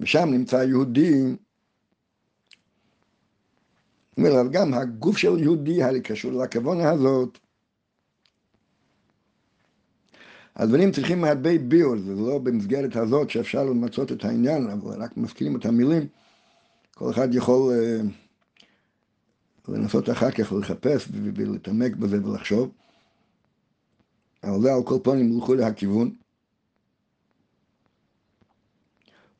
ושם 0.00 0.28
נמצא 0.30 0.56
יהודי 0.56 1.36
אומר, 4.18 4.30
גם 4.50 4.74
הגוף 4.74 5.18
של 5.18 5.38
יהודי 5.38 5.82
הרי 5.82 6.00
קשור 6.00 6.32
לכוונה 6.32 6.90
הזאת. 6.90 7.38
הדברים 10.56 10.92
צריכים 10.92 11.24
הרבה 11.24 11.58
ביור, 11.58 11.96
זה 11.98 12.14
לא 12.14 12.38
במסגרת 12.38 12.96
הזאת 12.96 13.30
שאפשר 13.30 13.64
למצות 13.64 14.12
את 14.12 14.24
העניין, 14.24 14.70
אבל 14.70 15.02
רק 15.02 15.16
מזכירים 15.16 15.56
את 15.56 15.66
המילים. 15.66 16.06
כל 16.94 17.10
אחד 17.10 17.34
יכול 17.34 17.72
uh, 17.72 18.04
לנסות 19.68 20.10
אחר 20.10 20.30
כך 20.30 20.52
לחפש 20.52 21.08
ולהתעמק 21.12 21.96
בזה 21.96 22.24
ולחשוב. 22.24 22.70
אבל 24.44 24.60
זה 24.60 24.74
על 24.74 24.82
כל 24.84 24.98
פנים 25.02 25.32
ילכו 25.32 25.54
להכיוון. 25.54 26.14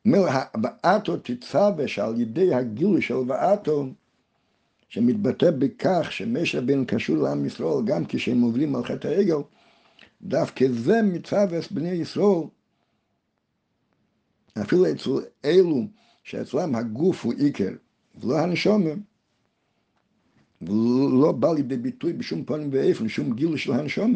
אומר, 0.05 0.19
הבאתו 0.53 1.17
תצווה 1.17 1.87
שעל 1.87 2.21
ידי 2.21 2.53
הגילוי 2.53 3.01
של 3.01 3.23
באתו 3.27 3.85
שמתבטא 4.89 5.51
בכך 5.51 6.07
שמשה 6.11 6.61
בן 6.61 6.85
קשור 6.85 7.17
לעם 7.17 7.45
ישראל 7.45 7.85
גם 7.85 8.05
כשהם 8.05 8.41
עוברים 8.41 8.75
על 8.75 8.83
חטא 8.83 9.07
העגל, 9.07 9.37
דווקא 10.21 10.65
זה 10.71 11.01
מצב 11.01 11.47
בני 11.71 11.89
ישראל, 11.89 12.43
אפילו 14.61 14.91
אצל 14.91 15.09
אלו 15.45 15.87
שאצלם 16.23 16.75
הגוף 16.75 17.25
הוא 17.25 17.33
עיקר, 17.33 17.71
ולא 18.21 18.39
הנשומים, 18.39 19.03
ולא 20.61 21.31
בא 21.31 21.53
לידי 21.53 21.77
ביטוי 21.77 22.13
בשום 22.13 22.45
פנים 22.45 22.69
ואיפן, 22.71 23.07
שום 23.07 23.33
גיל 23.33 23.57
של 23.57 23.73
הנשום, 23.73 24.15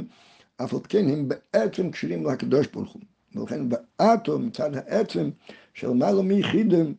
אף 0.58 0.74
על 0.74 0.80
כן 0.90 1.10
הם 1.10 1.28
בעצם 1.28 1.92
קשרים 1.92 2.26
לקדוש 2.26 2.68
ברוך 2.68 2.92
הוא. 2.92 3.02
ולכן 3.36 3.70
באטום, 3.70 4.46
מצד 4.46 4.76
העצם 4.76 5.30
של 5.74 5.90
מעלה 5.90 6.22
מיחידם, 6.22 6.94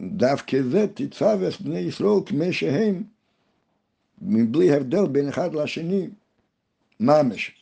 דווקא 0.00 0.62
זה 0.62 0.86
תצווס 0.94 1.60
בני 1.60 1.78
ישראל 1.78 2.20
כמי 2.26 2.52
שהם, 2.52 3.02
מבלי 4.22 4.72
הבדל 4.72 5.06
בין 5.06 5.28
אחד 5.28 5.54
לשני, 5.54 6.08
ממש. 7.00 7.52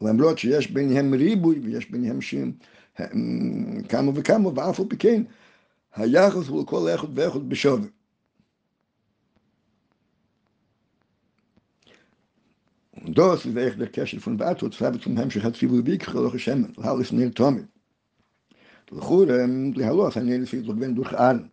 למרות 0.00 0.38
שיש 0.38 0.70
ביניהם 0.70 1.14
ריבוי 1.14 1.58
ויש 1.58 1.90
ביניהם 1.90 2.20
שם 2.20 2.50
כמה 3.88 4.12
וכמה, 4.14 4.48
ואף 4.48 4.80
על 4.80 4.86
פי 4.88 4.96
כן 4.96 5.22
היחס 5.96 6.48
הוא 6.48 6.62
לכל 6.62 6.88
אחד 6.94 7.18
ואחד 7.18 7.48
בשווה. 7.48 7.88
Und 13.04 13.16
das 13.16 13.46
ist 13.46 13.56
echt 13.56 13.78
der 13.80 13.88
Kessel 13.88 14.20
von 14.20 14.36
Bato, 14.36 14.68
das 14.68 14.80
habe 14.80 14.96
ich 14.96 15.02
zum 15.02 15.16
Hemmschicht, 15.16 15.44
hat 15.44 15.56
sie 15.56 15.70
wohl 15.70 15.84
wirklich, 15.86 16.14
oder 16.14 16.34
ich 16.34 16.42
schäme, 16.42 16.68
das 16.74 16.84
habe 16.84 17.02
ich 17.02 17.12
nicht 17.12 17.34
Tommy. 17.34 17.64
Das 18.86 19.00
Churem, 19.06 19.74
die 19.74 19.84
Hallo, 19.84 20.06
das 20.06 20.16
habe 20.16 20.26
ich 20.26 20.52
nicht, 20.52 20.68
das 20.68 20.76
bin 20.76 20.94
durch 20.94 21.12
Arn. 21.12 21.50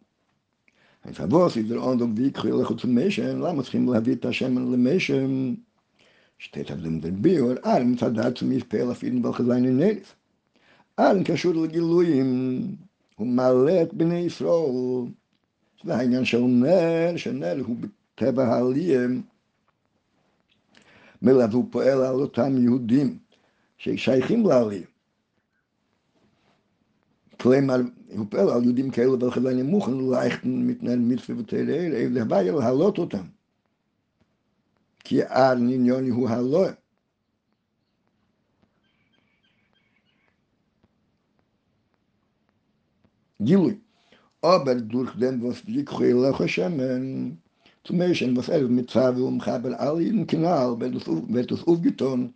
Ein 1.04 1.14
Favos 1.14 1.56
ist 1.56 1.70
der 1.70 1.84
Ondom, 1.84 2.18
wie 2.18 2.28
ich 2.28 2.44
will, 2.44 2.78
zum 2.78 2.94
Menschen, 2.94 3.40
lama 3.40 3.62
צריכים 3.62 3.94
להביא 3.94 4.14
את 4.14 4.26
השמן 4.26 4.72
למשם. 4.72 5.54
שטייט 6.38 6.72
auf 6.72 6.82
dem 6.84 7.02
der 7.02 7.12
Bior, 7.12 7.64
Arn 7.64 7.96
צדד 7.96 8.38
zum 8.38 8.50
Mispel, 8.50 8.90
auf 8.90 9.04
jeden 9.04 9.24
welche 9.24 9.44
seine 9.46 9.72
Nerv. 9.72 10.16
Arn 10.98 11.24
קשור 11.24 11.54
לגילויים, 11.54 12.76
הוא 13.16 13.28
מעלה 13.28 13.82
את 13.82 13.94
בני 13.94 14.20
ישראל. 14.20 15.12
זה 15.84 15.96
העניין 15.96 16.26
שאומר, 16.26 17.14
שנר 17.16 17.56
הוא 17.66 17.76
בטבע 18.16 18.46
העליהם, 18.48 19.22
מלא 21.26 21.46
והוא 21.52 21.68
פועל 21.72 22.02
על 22.02 22.16
אותם 22.16 22.58
יהודים 22.58 23.20
ששייכים 23.78 24.46
לעלייה. 24.46 24.88
כלומר, 27.42 27.76
הוא 28.10 28.26
פועל 28.30 28.50
על 28.50 28.64
יהודים 28.64 28.92
כאלה 28.92 29.12
ולכן 29.12 29.48
אני 29.48 29.64
מוכן 29.64 29.92
ללכת 29.92 30.40
מתנהל 30.46 31.00
מצווה 31.00 31.40
ותראה, 31.40 32.08
זה 32.14 32.26
בעיה 32.26 32.54
להעלות 32.54 32.98
אותם. 32.98 33.26
כי 35.00 35.24
העניין 35.24 36.12
הוא 36.12 36.30
הלא. 36.30 36.68
גילוי. 43.42 43.78
aber 44.46 44.76
durch 44.76 45.16
den, 45.18 45.42
was 45.42 45.64
die 45.64 45.84
Kuhle 45.84 46.38
Hashemen, 46.38 47.42
zum 47.86 47.98
Menschen, 47.98 48.36
was 48.36 48.50
er 48.50 48.68
mit 48.68 48.90
Zawe 48.90 49.24
und 49.24 49.42
Chaber 49.44 49.80
all 49.80 50.02
in 50.02 50.18
den 50.18 50.28
Kanal, 50.28 50.80
wird 50.80 51.52
das 51.52 51.68
aufgetan, 51.68 52.34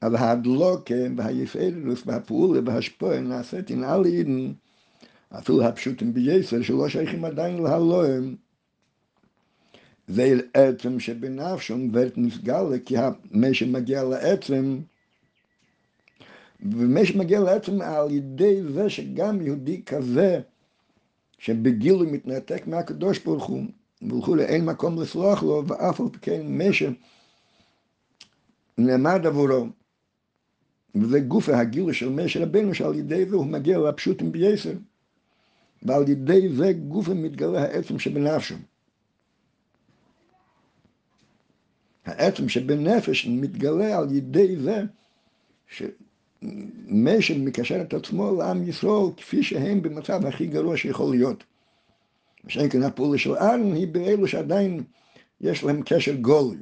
aber 0.00 0.20
hat 0.20 0.42
bei 0.44 2.18
Pule, 2.20 2.62
bei 2.62 2.72
Haspoe, 2.72 3.20
nacet 3.20 3.70
in 3.70 3.84
all 3.84 4.06
Iden, 4.06 4.56
אפילו 5.30 5.64
הפשוטים 5.64 6.14
בייסר, 6.14 6.62
שלא 6.62 6.88
שייכים 6.88 7.24
עדיין 7.24 7.62
להלוהם, 7.62 8.36
ואל 10.08 10.42
עצם 10.54 11.00
שבנפשם 11.00 11.88
ורת 11.92 12.18
נסגל, 12.18 12.78
כי 12.84 12.96
המשם 12.98 13.72
מגיע 13.72 14.04
לעצם, 14.04 14.78
ומשם 16.60 17.18
מגיע 17.18 17.40
לעצם 17.40 17.80
על 17.80 18.10
ידי 18.10 18.62
זה 18.72 18.90
שגם 18.90 19.42
יהודי 19.42 19.82
כזה, 19.82 20.40
שבגילוי 21.38 22.12
מתנתק 22.12 22.66
מהקדוש 22.66 23.18
ברוך 23.18 23.44
הוא, 23.44 23.64
וכולי, 24.02 24.44
אין 24.44 24.64
מקום 24.64 25.02
לסלוח 25.02 25.42
לו, 25.42 25.64
ואף 25.66 26.00
על 26.00 26.06
פי 26.12 26.18
כן 26.18 26.58
משם 26.58 26.92
נעמד 28.78 29.26
עבורו. 29.26 29.66
וזה 30.94 31.20
גוף 31.20 31.48
הגילוי 31.48 31.94
של 31.94 32.08
משה 32.08 32.42
רבנו, 32.42 32.74
שעל 32.74 32.94
ידי 32.94 33.26
זה 33.26 33.36
הוא 33.36 33.46
מגיע 33.46 33.78
לפשוטים 33.78 34.32
בייסר. 34.32 34.72
ועל 35.82 36.08
ידי 36.08 36.48
זה 36.56 36.72
גוף 36.72 37.08
מתגלה 37.08 37.62
העצם 37.62 37.98
שבנפשו. 37.98 38.54
העצם 42.04 42.48
שבנפש 42.48 43.26
מתגלה 43.26 43.98
על 43.98 44.12
ידי 44.12 44.56
זה 44.56 44.82
שמשם 45.66 47.44
מקשר 47.44 47.80
את 47.80 47.94
עצמו 47.94 48.36
לעם 48.36 48.68
ישראל 48.68 49.12
כפי 49.16 49.42
שהם 49.42 49.82
במצב 49.82 50.26
הכי 50.26 50.46
גרוע 50.46 50.76
שיכול 50.76 51.10
להיות. 51.10 51.44
ושאין 52.46 52.70
כן 52.70 52.82
הפעולה 52.82 53.18
של 53.18 53.34
ארן 53.34 53.74
היא 53.74 53.88
באלו 53.88 54.28
שעדיין 54.28 54.84
יש 55.40 55.64
להם 55.64 55.82
קשר 55.82 56.14
גולי. 56.14 56.58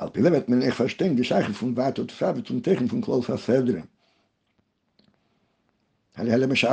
Man 0.00 0.62
echt 0.62 0.76
verstehen, 0.76 1.16
die 1.16 1.24
Scheiche 1.24 1.52
von 1.52 1.76
Wart 1.76 1.98
und 1.98 2.10
Farbe 2.10 2.42
zum 2.42 2.62
Techen 2.62 2.88
von 2.88 3.02
Klaus 3.02 3.28
Hasedre. 3.28 3.82
הרי 6.16 6.38
למשל, 6.38 6.68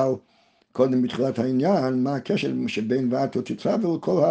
קודם 0.71 1.01
בתחילת 1.01 1.39
העניין, 1.39 2.03
מה 2.03 2.15
הקשר 2.15 2.53
שבין 2.67 3.13
ועת 3.13 3.37
ותצווה 3.37 3.87
וכל 3.87 4.23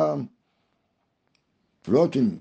הפרוטים, 1.82 2.40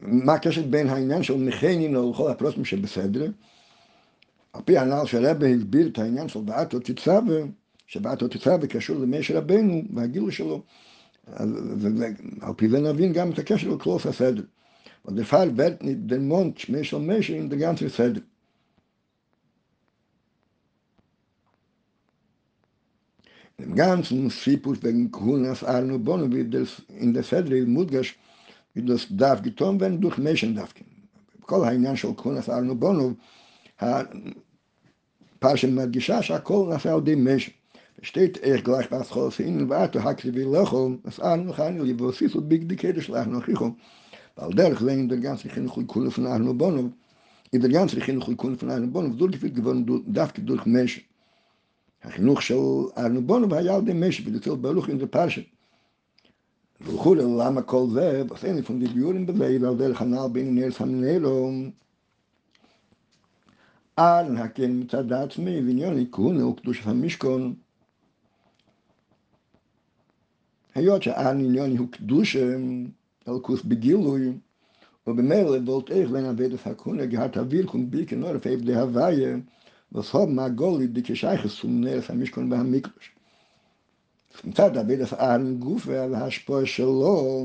מה 0.00 0.34
הקשר 0.34 0.62
בין 0.62 0.88
העניין 0.88 1.22
של 1.22 1.36
מכנין 1.36 1.96
או 1.96 2.12
לכל 2.12 2.30
הפרוטים 2.30 2.64
שבסדר, 2.64 3.30
על 4.52 4.62
פי 4.64 4.78
הנ"ל 4.78 5.06
שהרבה 5.06 5.46
הסביר 5.46 5.86
את 5.86 5.98
העניין 5.98 6.28
של 6.28 6.40
בעת 6.40 6.74
אותי 6.74 6.94
צווה, 6.94 7.42
שבעת 7.86 8.22
קשור 8.68 8.96
למשה 8.96 9.38
רבנו 9.38 9.82
והגילו 9.94 10.32
שלו, 10.32 10.62
ועל 11.26 12.54
פי 12.56 12.68
זה 12.68 12.80
נבין 12.80 13.12
גם 13.12 13.30
את 13.30 13.38
הקשר 13.38 13.68
לקלוס 13.68 14.06
הסדר. 14.06 14.42
ודפאר 15.06 15.48
ורטנית 15.56 16.06
דלמונט 16.06 16.58
שמי 16.58 16.84
של 16.84 16.98
משה 16.98 17.36
עם 17.36 17.48
דגנטי 17.48 17.88
סדר. 17.88 18.20
Im 23.62 23.74
ganzen 23.74 24.30
Sipus 24.30 24.82
wegen 24.82 25.10
Kuhnas 25.10 25.62
Arno 25.62 25.98
Bono 25.98 26.32
wird 26.32 26.54
das 26.54 26.82
in 26.88 27.12
der 27.12 27.22
Sedre 27.22 27.58
in 27.58 27.70
Mudgash 27.74 28.16
das 28.74 29.06
darf 29.10 29.42
getan 29.42 29.78
werden 29.80 30.00
durch 30.00 30.16
Menschen 30.16 30.54
darf 30.54 30.72
gehen. 30.72 31.08
Kol 31.46 31.66
hainan 31.66 31.96
schol 31.96 32.14
Kuhnas 32.14 32.48
Arno 32.48 32.74
Bono 32.74 33.16
בונו, 33.80 34.06
הפרשם 35.36 35.76
מדגישה 35.76 36.22
שהכל 36.22 36.66
נעשה 36.70 36.92
על 36.92 36.98
ידי 36.98 37.14
משם. 37.14 37.52
steht 38.02 38.42
er 38.42 38.62
gleich 38.62 38.90
was 38.90 39.10
groß 39.10 39.40
in 39.40 39.68
warte 39.68 40.02
hakse 40.02 40.34
wie 40.34 40.48
lochel 40.54 40.98
das 41.04 41.20
arno 41.20 41.52
gaan 41.52 41.84
die 41.84 41.92
bosiso 41.92 42.40
big 42.40 42.62
dikede 42.68 43.02
slag 43.02 43.26
noch 43.26 43.48
ich 43.48 43.60
על 44.36 44.52
דרך 44.52 44.82
זה 44.82 44.96
לכולם 45.76 46.08
von 46.08 46.26
Arno 46.26 46.54
Bonov, 46.54 46.90
in 47.52 47.60
der 47.60 47.68
ganze 47.68 48.00
חינוך 48.00 48.28
לכולם 48.28 48.54
von 48.54 48.70
Arno 48.70 48.86
Bonov, 48.96 49.16
דור 49.16 49.28
gefühlt 49.28 49.54
geworden 49.54 49.84
דווקא 50.08 50.42
durch 50.42 50.66
Mensch. 50.66 51.10
החינוך 52.02 52.42
של 52.42 52.54
ארנו 52.98 53.22
בונוב 53.22 53.54
היה 53.54 53.74
על 53.74 53.82
ידי 53.82 53.92
משי, 54.08 54.22
ולצל 54.26 54.50
עם 54.88 54.98
זה 54.98 55.06
פרשת. 55.06 55.42
וכולי, 56.80 57.22
למה 57.22 57.62
כל 57.62 57.86
זה, 57.92 58.24
בסדר, 58.24 58.58
לפעמים 58.58 58.86
דיביורים 58.86 59.26
בזה, 59.26 59.56
ועל 59.60 59.76
דרך 59.76 60.02
הנעל 60.02 60.30
בין 60.32 60.54
נרס 60.54 60.80
המנהלו, 60.80 61.50
אל 64.00 64.22
נקן 64.22 64.80
מצד 64.80 65.12
העצמי 65.12 65.56
ועניון 65.56 65.98
עיקון 65.98 66.40
הוא 66.40 66.56
קדוש 66.56 66.86
המשכון. 66.86 67.54
היות 70.74 71.02
שאל 71.02 71.36
עניון 71.36 71.76
הוא 71.76 71.88
קדוש 71.90 72.36
אלקוס 73.28 73.62
בגילוי 73.62 74.32
ובמילא 75.06 75.58
בולט 75.58 75.90
איך 75.90 76.10
בין 76.10 76.24
עבד 76.24 76.52
הפקון 76.54 77.04
גהת 77.04 77.36
אוויר 77.36 77.66
בי 77.90 78.06
כנור 78.06 78.32
לפי 78.32 78.56
בדי 78.56 78.76
הוויה 78.76 79.36
וסוב 79.92 80.30
מהגולי 80.30 80.86
דקשי 80.86 81.36
חסום 81.36 81.80
נרס 81.80 82.10
המשכון 82.10 82.52
והמקדוש. 82.52 83.12
מצד 84.44 84.76
עבד 84.76 85.00
הפארן 85.00 85.58
גוף 85.58 85.82
ועל 85.86 86.14
ההשפוע 86.14 86.66
שלו 86.66 87.44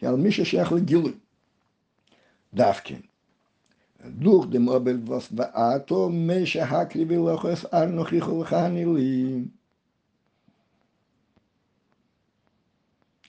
היא 0.00 0.08
על 0.08 0.16
מי 0.16 0.32
ששייך 0.32 0.72
לגילוי. 0.72 1.12
דווקא 2.54 2.94
ba 5.30 5.52
ato 5.54 6.08
mesh 6.08 6.56
hakri 6.56 7.04
bi 7.04 7.16
lochs 7.16 7.64
ar 7.72 7.86
nochi 7.86 8.20
khol 8.20 8.44
khanili 8.44 9.46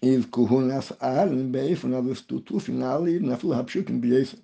is 0.02 0.26
kuhunas 0.26 0.92
allen 1.00 1.52
באיפן 1.52 1.94
אבל 1.94 2.16
סטוטוף 2.16 2.70
נעלי 2.70 3.20
נפלו 3.20 3.54
הפשוטים 3.54 4.02
בייסר. 4.02 4.38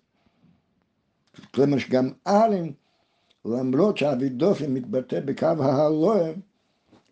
כלומר 1.54 1.78
שגם 1.78 2.10
אלן, 2.28 2.70
למרות 3.46 3.98
שהאבידופי 3.98 4.68
מתבטא 4.68 5.20
בקו 5.20 5.46
ההלואה, 5.60 6.32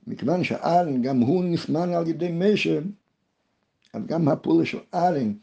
מכיוון 0.07 0.43
שאלן 0.43 1.01
גם 1.01 1.19
הוא 1.19 1.43
נסמן 1.43 1.89
על 1.93 2.07
ידי 2.07 2.31
משם, 2.31 2.83
אז 3.93 4.05
גם 4.05 4.27
הפעולה 4.27 4.65
של 4.65 4.79
אלן 4.93 5.33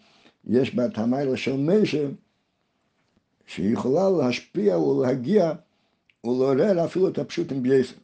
יש 0.46 0.74
בה 0.74 0.86
את 0.86 0.98
המיילה 0.98 1.36
של 1.36 1.56
שיכולה 3.46 4.10
להשפיע 4.10 4.78
ולהגיע 4.78 5.52
ולעורר 6.24 6.84
אפילו 6.84 7.08
את 7.08 7.18
הפשוט 7.18 7.52
עם 7.52 7.62
בייסר. 7.62 7.94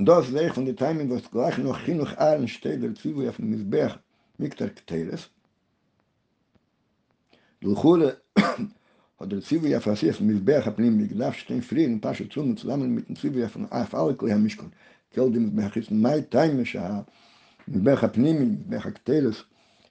דוס 0.00 0.26
זה 0.26 0.40
איך 0.40 0.58
ונטיימים 0.58 1.10
ועסקלח 1.10 1.58
נוח 1.58 1.76
חינוך 1.76 2.08
ארן 2.12 2.46
שתי 2.46 2.76
דרצוי 2.76 3.12
ויף 3.12 3.40
מזבח 3.40 3.96
מיקטר 4.38 4.68
קטיילס. 4.68 5.28
דלכו 7.62 7.96
ל... 7.96 8.08
הדרצוי 9.20 9.58
ויף 9.58 9.88
עשי 9.88 10.10
את 10.10 10.20
מזבח 10.20 10.62
הפנים 10.66 10.98
מגדף 10.98 11.32
שתי 11.32 11.60
פריד 11.60 11.90
נטע 11.90 12.14
שצרו 12.14 12.44
מצלם 12.44 12.82
על 12.82 12.88
מיטנצוי 12.88 13.30
ויף 13.30 13.56
נעף 13.56 13.94
על 13.94 14.14
כלי 14.14 14.32
המשקול. 14.32 14.68
כל 15.14 15.32
דמי 15.32 15.50
מהחיס 15.52 15.90
מי 15.90 16.22
טיימש 16.28 16.76
המזבח 16.76 18.04
הפנים 18.04 18.42
מזבח 18.42 18.86
הקטיילס. 18.86 19.42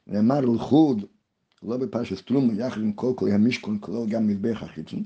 נאמר 0.07 0.41
לחוד 0.41 1.05
לא 1.63 1.77
בפרשת 1.77 2.25
טרום, 2.27 2.59
יחד 2.59 2.81
עם 2.81 2.93
כל 2.93 3.13
כלי 3.15 3.33
המשכון, 3.33 3.77
כולל 3.81 4.09
גם 4.09 4.27
מזבח 4.27 4.63
החיצון. 4.63 5.03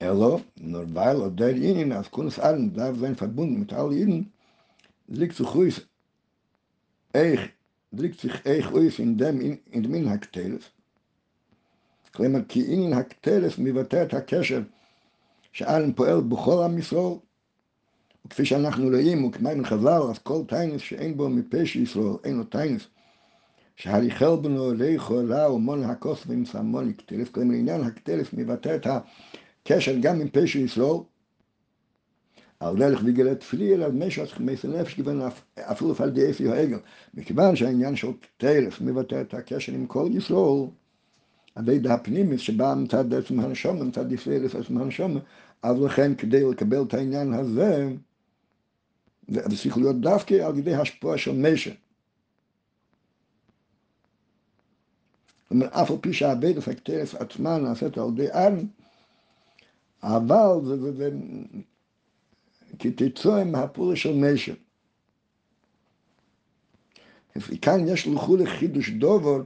ihnen 0.00 1.92
als 1.92 2.10
Kunst 2.10 2.38
allen 2.40 2.74
darf 2.74 2.98
sein 2.98 3.16
verbunden 3.16 3.58
mit 3.58 3.72
all 3.72 3.92
ihnen, 3.92 4.32
liegt 5.06 5.36
sich 5.36 5.54
ruhig, 5.54 5.86
eich, 7.12 7.40
liegt 7.90 8.20
sich 8.20 8.34
eich 8.44 8.70
ruhig 8.72 8.98
in 8.98 9.16
dem, 9.16 9.40
in, 9.40 9.58
in 9.70 9.82
dem 9.82 9.94
in 9.94 10.10
Hakteles. 10.10 10.70
כלומר, 12.14 12.38
כי 12.48 12.64
עניין 12.68 12.92
הקטלס 12.92 13.58
מבטא 13.58 14.02
את 14.02 14.14
הקשר 14.14 14.62
שאלן 15.52 15.92
פועל 15.92 16.20
בכל 16.20 16.62
עם 16.64 16.78
ישראל, 16.78 17.14
וכפי 18.26 18.44
שאנחנו 18.44 18.88
רואים, 18.88 19.24
וכמי 19.24 19.54
מחז"ל, 19.54 20.02
אז 20.10 20.18
כל 20.18 20.42
טיינס 20.48 20.80
שאין 20.80 21.16
בו 21.16 21.28
מפשע 21.28 21.78
ישראל, 21.78 22.14
אין 22.24 22.36
לו 22.36 22.44
טיינס, 22.44 22.86
שהריחל 23.76 24.36
בנו 24.42 24.68
ריחו 24.78 25.20
רע 25.28 25.52
ומון 25.52 25.82
הכוס 25.82 26.24
ונמצא 26.26 26.60
מון 26.60 26.88
הקטלס, 26.88 27.28
כלומר 27.28 27.54
עניין 27.54 27.80
הקטלס 27.80 28.26
מבטא 28.32 28.76
את 28.76 28.86
הקשר 29.66 29.94
גם 30.00 30.20
עם 30.20 30.28
פשע 30.28 30.58
ישראל, 30.58 30.96
על 32.60 32.76
דרך 32.76 33.00
ויגלת 33.04 33.40
תפילי 33.40 33.74
אלא 33.74 33.86
משהו 33.92 34.26
צריך 34.26 34.40
מייסר 34.40 34.68
נפש 34.68 34.94
כיוון 34.94 35.20
אפילו 35.58 35.94
על 35.98 36.10
די 36.10 36.30
אפי 36.30 36.48
העגל. 36.48 36.78
מכיוון 37.14 37.56
שהעניין 37.56 37.96
של 37.96 38.08
קטלס 38.20 38.80
מבטא 38.80 39.20
את 39.20 39.34
הקשר 39.34 39.72
עם 39.72 39.86
כל 39.86 40.08
ישראל, 40.12 40.66
הוידע 41.56 41.94
הפנימית 41.94 42.40
שבא 42.40 42.74
מצד 42.76 43.14
עצם 43.14 43.40
הנשום, 43.40 43.88
מצד 43.88 44.12
ישראל 44.12 44.46
עצם 44.46 44.78
הנשום, 44.78 45.18
אז 45.62 45.80
לכן 45.80 46.14
כדי 46.14 46.50
לקבל 46.50 46.82
את 46.82 46.94
העניין 46.94 47.32
הזה, 47.32 47.88
זה 49.28 49.56
צריך 49.62 49.76
להיות 49.76 50.00
דווקא 50.00 50.34
על 50.34 50.58
ידי 50.58 50.74
השפוע 50.74 51.18
של 51.18 51.32
משע. 51.32 51.70
זאת 55.54 55.62
אומרת, 55.62 55.72
אף 55.72 55.90
על 55.90 55.96
פי 56.00 56.12
שהבית 56.12 56.56
הפקטרס 56.56 57.14
עצמה 57.14 57.58
נעשית 57.58 57.98
על 57.98 58.08
ידי 58.08 58.32
ארן, 58.32 58.66
אבל 60.02 60.60
זה, 60.64 60.76
זה, 60.76 60.92
זה 60.92 61.10
כתצוע 62.78 63.44
מהפעולה 63.44 63.96
של 63.96 64.12
משע. 64.12 64.54
כאן 67.62 67.88
יש 67.88 68.06
לכו 68.06 68.36
לחידוש 68.36 68.90
דובר, 68.90 69.42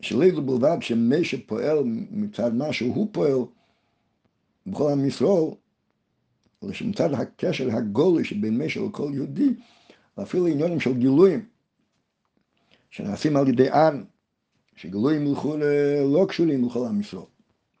שלא 0.00 0.30
זו 0.34 0.42
בלבד 0.42 0.76
שמשע 0.80 1.36
פועל 1.46 1.78
מצד 2.10 2.54
מה 2.54 2.72
שהוא 2.72 3.08
פועל 3.12 3.38
בכל 4.66 4.92
עם 4.92 5.04
ישראל, 5.04 5.50
אלא 6.64 6.72
שמצד 6.72 7.14
הקשר 7.14 7.76
הגולי 7.76 8.24
שבין 8.24 8.62
משע 8.62 8.80
לכל 8.80 9.10
יהודי, 9.14 9.54
ואפילו 10.16 10.46
עניונים 10.46 10.80
של 10.80 10.98
גילויים, 10.98 11.46
שנעשים 12.90 13.36
על 13.36 13.48
ידי 13.48 13.70
ארן, 13.70 14.04
שגילויים 14.76 15.32
לכו 15.32 15.56
לא 16.12 16.26
קשורים 16.28 16.64
לכל 16.64 16.86
עם 16.86 17.00
ישראל. 17.00 17.24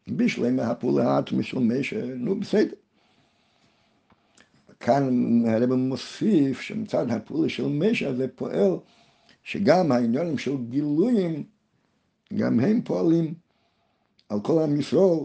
בשלם 0.08 0.60
הפעולה 0.60 1.20
משע, 1.60 2.04
נו 2.16 2.40
בסדר. 2.40 2.74
כאן 4.80 5.08
הרב 5.46 5.74
מוסיף 5.74 6.60
שמצד 6.60 7.10
הפעולה 7.10 7.48
של 7.48 7.66
משע 7.66 8.12
זה 8.12 8.28
פועל 8.28 8.72
שגם 9.42 9.92
העניונים 9.92 10.38
של 10.38 10.56
גילויים 10.68 11.44
גם 12.34 12.60
הם 12.60 12.82
פועלים 12.82 13.34
על 14.28 14.40
כל 14.40 14.62
עם 14.62 14.80
ישראל, 14.80 15.24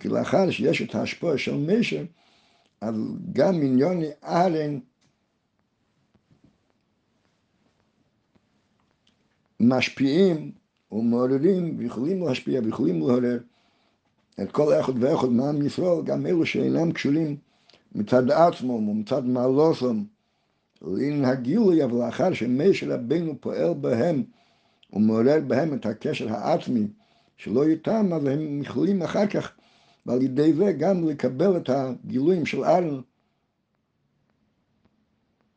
כי 0.00 0.08
לאחר 0.08 0.50
שיש 0.50 0.82
את 0.82 0.94
ההשפעה 0.94 1.38
של 1.38 1.54
משר, 1.56 2.04
אז 2.80 2.94
גם 3.32 3.54
עניוני 3.54 4.08
ארן 4.24 4.78
משפיעים 9.60 10.52
ומעוררים 10.92 11.78
ויכולים 11.78 12.22
להשפיע 12.22 12.60
ויכולים 12.64 12.98
לעורר 12.98 13.38
את 14.42 14.52
כל 14.52 14.80
אחד 14.80 15.02
ואחד 15.02 15.28
מעם 15.28 15.66
ישראל, 15.66 16.02
גם 16.04 16.26
אלו 16.26 16.46
שאינם 16.46 16.92
קשורים 16.92 17.36
מצד 17.94 18.30
עצמו 18.30 18.72
ומצד 18.72 19.24
מעלוסם 19.26 20.02
לעניין 20.82 21.24
הגילוי, 21.24 21.84
אבל 21.84 22.06
לאחר 22.06 22.32
שמשה 22.32 22.94
רבנו 22.94 23.40
פועל 23.40 23.74
בהם 23.74 24.22
ומעורר 24.92 25.40
בהם 25.46 25.74
את 25.74 25.86
הקשר 25.86 26.32
העצמי 26.32 26.86
שלא 27.36 27.64
איתם, 27.64 28.12
אז 28.12 28.26
הם 28.26 28.62
יכולים 28.62 29.02
אחר 29.02 29.26
כך, 29.26 29.52
ועל 30.06 30.22
ידי 30.22 30.52
זה 30.52 30.72
גם 30.72 31.08
לקבל 31.08 31.56
את 31.56 31.70
הגילויים 31.72 32.46
של 32.46 32.64
ארן 32.64 33.00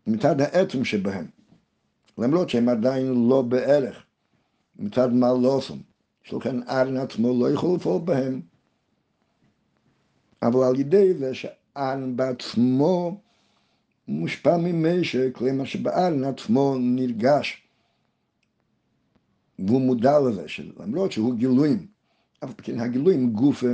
מצד 0.07 0.41
העצם 0.41 0.85
שבהם. 0.85 1.40
למרות 2.17 2.49
שהם 2.49 2.69
עדיין 2.69 3.29
לא 3.29 3.41
בערך, 3.41 4.05
מצד 4.75 5.13
מה 5.13 5.27
לא 5.41 5.47
עושים. 5.47 5.81
שלכן 6.23 6.63
ארן 6.63 6.97
עצמו 6.97 7.39
לא 7.39 7.51
יכול 7.51 7.75
לפעול 7.75 8.01
בהם. 8.01 8.41
אבל 10.41 10.63
על 10.63 10.79
ידי 10.79 11.13
זה 11.13 11.33
שארן 11.33 12.15
בעצמו 12.15 13.21
מושפע 14.07 14.57
ממשק, 14.57 15.29
כלומר 15.33 15.65
שבארן 15.65 16.23
עצמו 16.23 16.75
נרגש 16.79 17.67
והוא 19.59 19.81
מודע 19.81 20.19
לזה, 20.19 20.45
למרות 20.79 21.11
שהוא 21.11 21.35
גילויים, 21.35 21.87
אף 22.43 22.61
כן 22.61 22.79
הגילויים 22.79 23.33
גופה 23.33 23.67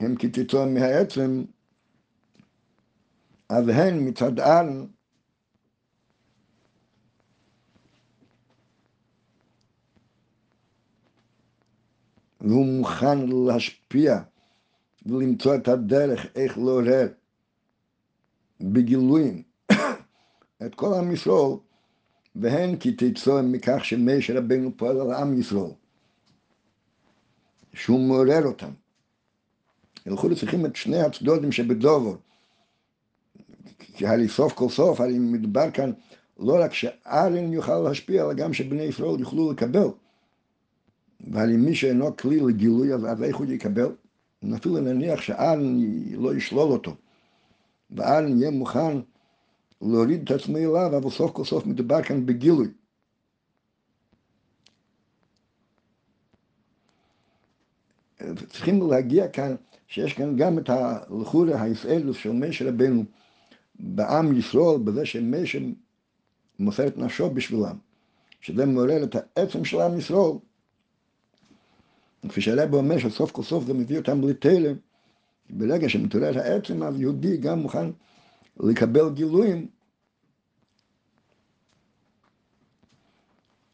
הם 0.00 0.14
כתוצאה 0.18 0.66
מהעצם, 0.66 1.44
אז 3.48 3.68
הן 3.68 4.08
מצד 4.08 4.40
על 4.40 4.86
והוא 12.40 12.66
מוכן 12.66 13.18
להשפיע 13.28 14.18
ולמצוא 15.06 15.54
את 15.54 15.68
הדרך 15.68 16.26
איך 16.34 16.58
לעורר 16.58 17.08
בגילויים 18.60 19.42
את 20.66 20.74
כל 20.74 20.94
עם 20.94 21.12
ישראל 21.12 21.56
והן 22.36 22.76
כי 22.76 22.92
תצא 22.92 23.42
מכך 23.42 23.84
שמשה 23.84 24.38
רבנו 24.38 24.76
פועל 24.76 25.00
על 25.00 25.10
עם 25.10 25.40
ישראל, 25.40 25.70
שהוא 27.74 28.00
מעורר 28.00 28.46
אותם. 28.46 28.70
הלכו 30.06 30.36
צריכים 30.36 30.66
את 30.66 30.76
שני 30.76 31.00
הצדודים 31.00 31.52
שבדובר. 31.52 32.16
כי 33.78 34.06
הרי 34.06 34.28
סוף 34.28 34.52
כל 34.52 34.68
סוף, 34.68 35.00
הרי 35.00 35.18
מדובר 35.18 35.70
כאן 35.70 35.92
לא 36.38 36.56
רק 36.64 36.74
שארן 36.74 37.52
יוכל 37.52 37.78
להשפיע, 37.78 38.24
אלא 38.24 38.34
גם 38.34 38.52
שבני 38.52 38.82
ישראל 38.82 39.20
יוכלו 39.20 39.52
לקבל. 39.52 39.88
והרי 41.20 41.56
מי 41.56 41.74
שאינו 41.74 42.16
כלי 42.16 42.40
לגילוי, 42.40 42.94
אז, 42.94 43.22
איך 43.22 43.36
הוא 43.36 43.46
יקבל? 43.46 43.88
אפילו 44.56 44.80
נניח 44.80 45.20
שארן 45.20 45.80
לא 46.12 46.34
ישלול 46.34 46.72
אותו, 46.72 46.94
וארן 47.90 48.38
יהיה 48.38 48.50
מוכן 48.50 48.98
להוריד 49.82 50.22
את 50.22 50.30
עצמי 50.30 50.66
אליו, 50.66 50.96
אבל 50.96 51.10
סוף 51.10 51.30
כל 51.30 51.44
סוף 51.44 51.66
מדובר 51.66 52.02
כאן 52.02 52.26
בגילוי. 52.26 52.68
צריכים 58.48 58.90
להגיע 58.90 59.28
כאן, 59.28 59.54
שיש 59.88 60.12
כאן 60.12 60.36
גם 60.36 60.58
את 60.58 60.68
הלכורי 60.68 61.60
הישראלוס 61.60 62.16
של 62.16 62.32
משה 62.32 62.68
רבנו 62.68 63.04
בעם 63.78 64.38
ישראל, 64.38 64.78
בזה 64.84 65.06
שמשה 65.06 65.58
מוסר 66.58 66.86
את 66.86 66.98
נפשו 66.98 67.30
בשבילם, 67.30 67.78
שזה 68.40 68.66
מעורר 68.66 69.04
את 69.04 69.16
העצם 69.16 69.64
של 69.64 69.80
עם 69.80 69.98
ישראל. 69.98 70.32
כפי 72.28 72.40
שהרב 72.40 72.74
אומר 72.74 72.98
שסוף 72.98 73.30
כל 73.30 73.42
סוף 73.42 73.64
זה 73.64 73.74
מביא 73.74 73.98
אותם 73.98 74.28
לתלם, 74.28 74.76
ברגע 75.50 75.88
שמתעורר 75.88 76.38
העצם, 76.38 76.82
אז 76.82 77.00
יהודי 77.00 77.36
גם 77.36 77.58
מוכן 77.58 77.86
לקבל 78.60 79.10
גילויים. 79.10 79.66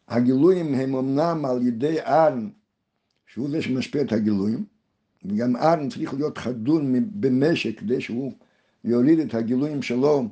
הגילויים 0.07 0.73
הם 0.73 0.95
אמנם 0.95 1.45
על 1.45 1.67
ידי 1.67 2.01
ארן, 2.01 2.49
שהוא 3.27 3.49
זה 3.49 3.61
שמשפיע 3.61 4.01
את 4.01 4.11
הגילויים, 4.11 4.65
וגם 5.25 5.55
ארן 5.55 5.89
צריך 5.89 6.13
להיות 6.13 6.37
חדון 6.37 6.93
במשק 7.19 7.79
כדי 7.79 8.01
שהוא 8.01 8.33
יוריד 8.83 9.19
את 9.19 9.33
הגילויים 9.33 9.81
שלו 9.81 10.27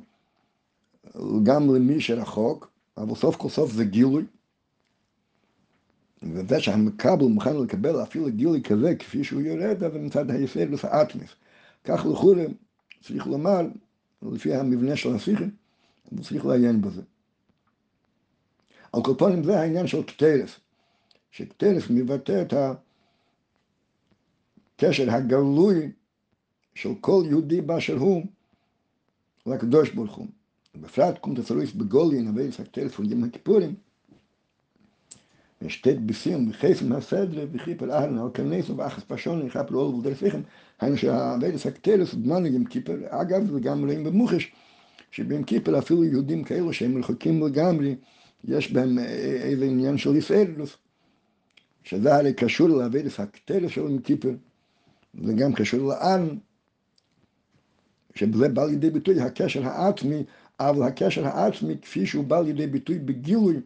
גם 1.42 1.74
למי 1.74 2.00
שרחוק, 2.00 2.70
אבל 2.96 3.14
סוף 3.14 3.36
כל 3.36 3.48
סוף 3.48 3.72
זה 3.72 3.84
גילוי. 3.84 4.24
וזה 6.22 6.60
שהמקבל 6.60 7.24
מוכן 7.24 7.56
לקבל 7.56 8.02
אפילו 8.02 8.26
גילי 8.30 8.62
כזה 8.62 8.94
כפי 8.94 9.24
שהוא 9.24 9.40
יורד, 9.40 9.84
אז 9.84 9.92
מצד 9.94 10.30
היסדוס 10.30 10.84
האטמיס. 10.84 11.30
כך 11.84 12.06
לכולי 12.12 12.46
צריך 13.00 13.26
לומר, 13.26 13.60
לפי 14.22 14.54
המבנה 14.54 14.96
של 14.96 15.14
השיחים, 15.14 15.50
צריך 16.20 16.46
לעיין 16.46 16.80
בזה. 16.80 17.02
על 18.92 19.02
כל 19.04 19.14
פנים 19.18 19.44
זה 19.44 19.60
העניין 19.60 19.86
של 19.86 20.02
קטלס, 20.02 20.60
שקטלס 21.30 21.90
מבטא 21.90 22.42
את 22.42 22.54
הקשר 24.78 25.10
הגלוי 25.10 25.92
של 26.74 26.90
כל 27.00 27.22
יהודי 27.26 27.60
באשר 27.60 27.96
הוא 27.96 28.22
לקדוש 29.46 29.90
ברוך 29.90 30.14
הוא. 30.14 30.26
בפרט 30.74 31.18
קומט 31.18 31.38
הצלויס 31.38 31.72
בגולין, 31.72 32.28
אבי 32.28 32.52
סקטלס 32.52 32.92
פון 32.94 33.10
יום 33.10 33.24
הכיפורים, 33.24 33.74
steht 35.68 36.00
בסיום 36.06 36.50
בחסם 36.50 36.92
הסדר 36.92 37.46
וכיפר 37.52 37.92
אהלן 37.92 38.18
על 38.18 38.28
כנס 38.34 38.70
ובאחס 38.70 39.02
פשון 39.06 39.46
נכף 39.46 39.70
לאול 39.70 39.94
ולדרפיכם 39.94 40.40
היינו 40.80 40.96
שהאבד 40.96 41.56
סקטלס 41.56 42.14
בזמן 42.14 42.46
יום 42.46 42.64
כיפר 42.64 42.96
אגב 43.08 43.54
וגם 43.54 43.84
רואים 43.84 44.04
במוחש 44.04 44.52
שביום 45.10 45.42
כיפר 45.42 45.78
אפילו 45.78 46.04
יהודים 46.04 46.44
כאלו 46.44 46.72
שהם 46.72 46.98
רחוקים 46.98 47.46
לגמרי 47.46 47.96
יש 48.44 48.72
בהם 48.72 48.98
איזה 49.42 49.64
עניין 49.64 49.98
של 49.98 50.16
ישראלוס 50.16 50.76
שזה 51.84 52.14
הרי 52.14 52.32
קשור 52.32 52.68
לאבד 52.68 53.08
סקטלס 53.08 53.70
של 53.70 53.80
יום 53.80 53.98
כיפר 53.98 54.34
זה 55.22 55.32
גם 55.32 55.52
קשור 55.52 55.88
לאן 55.88 56.28
שבזה 58.14 58.48
בא 58.48 58.64
לידי 58.64 58.90
ביטוי 58.90 59.20
הקשר 59.20 59.66
העצמי 59.66 60.24
אבל 60.60 60.82
הקשר 60.82 61.26
העצמי 61.26 61.78
כפי 61.82 62.06
שהוא 62.06 62.24
בא 62.24 62.40
לידי 62.40 62.66
ביטוי 62.66 62.98
בגילוי 62.98 63.60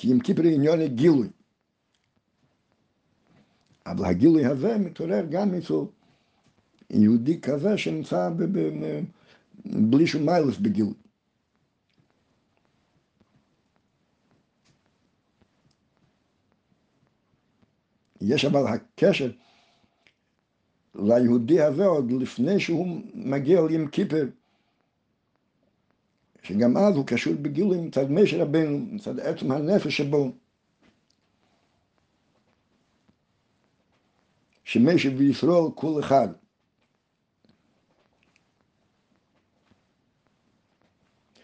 כי 0.00 0.12
אם 0.12 0.20
כיפר 0.20 0.42
עניון 0.42 0.86
גילוי. 0.86 1.28
אבל 3.86 4.04
הגילוי 4.04 4.46
הזה 4.46 4.78
מתעורר 4.78 5.26
גם 5.30 5.54
אצל 5.54 5.74
יהודי 6.90 7.40
כזה 7.40 7.78
שנמצא 7.78 8.30
בלי 9.64 10.06
שום 10.06 10.26
מיילס 10.26 10.58
בגילוי. 10.58 10.94
יש 18.20 18.44
אבל 18.44 18.66
הקשר 18.66 19.30
ליהודי 20.94 21.60
הזה 21.60 21.86
עוד 21.86 22.12
לפני 22.12 22.60
שהוא 22.60 23.00
מגיע 23.14 23.60
לים 23.62 23.88
כיפר 23.88 24.28
שגם 26.42 26.76
אז 26.76 26.96
הוא 26.96 27.06
קשור 27.06 27.34
בגילוי 27.34 27.80
מצד 27.80 28.10
משה 28.10 28.42
רבנו, 28.42 28.78
מצד 28.78 29.20
עצם 29.20 29.52
הנפש 29.52 29.96
שבו. 29.96 30.32
שמשה 34.64 35.08
וישראל 35.16 35.70
כל 35.74 36.00
אחד. 36.00 36.28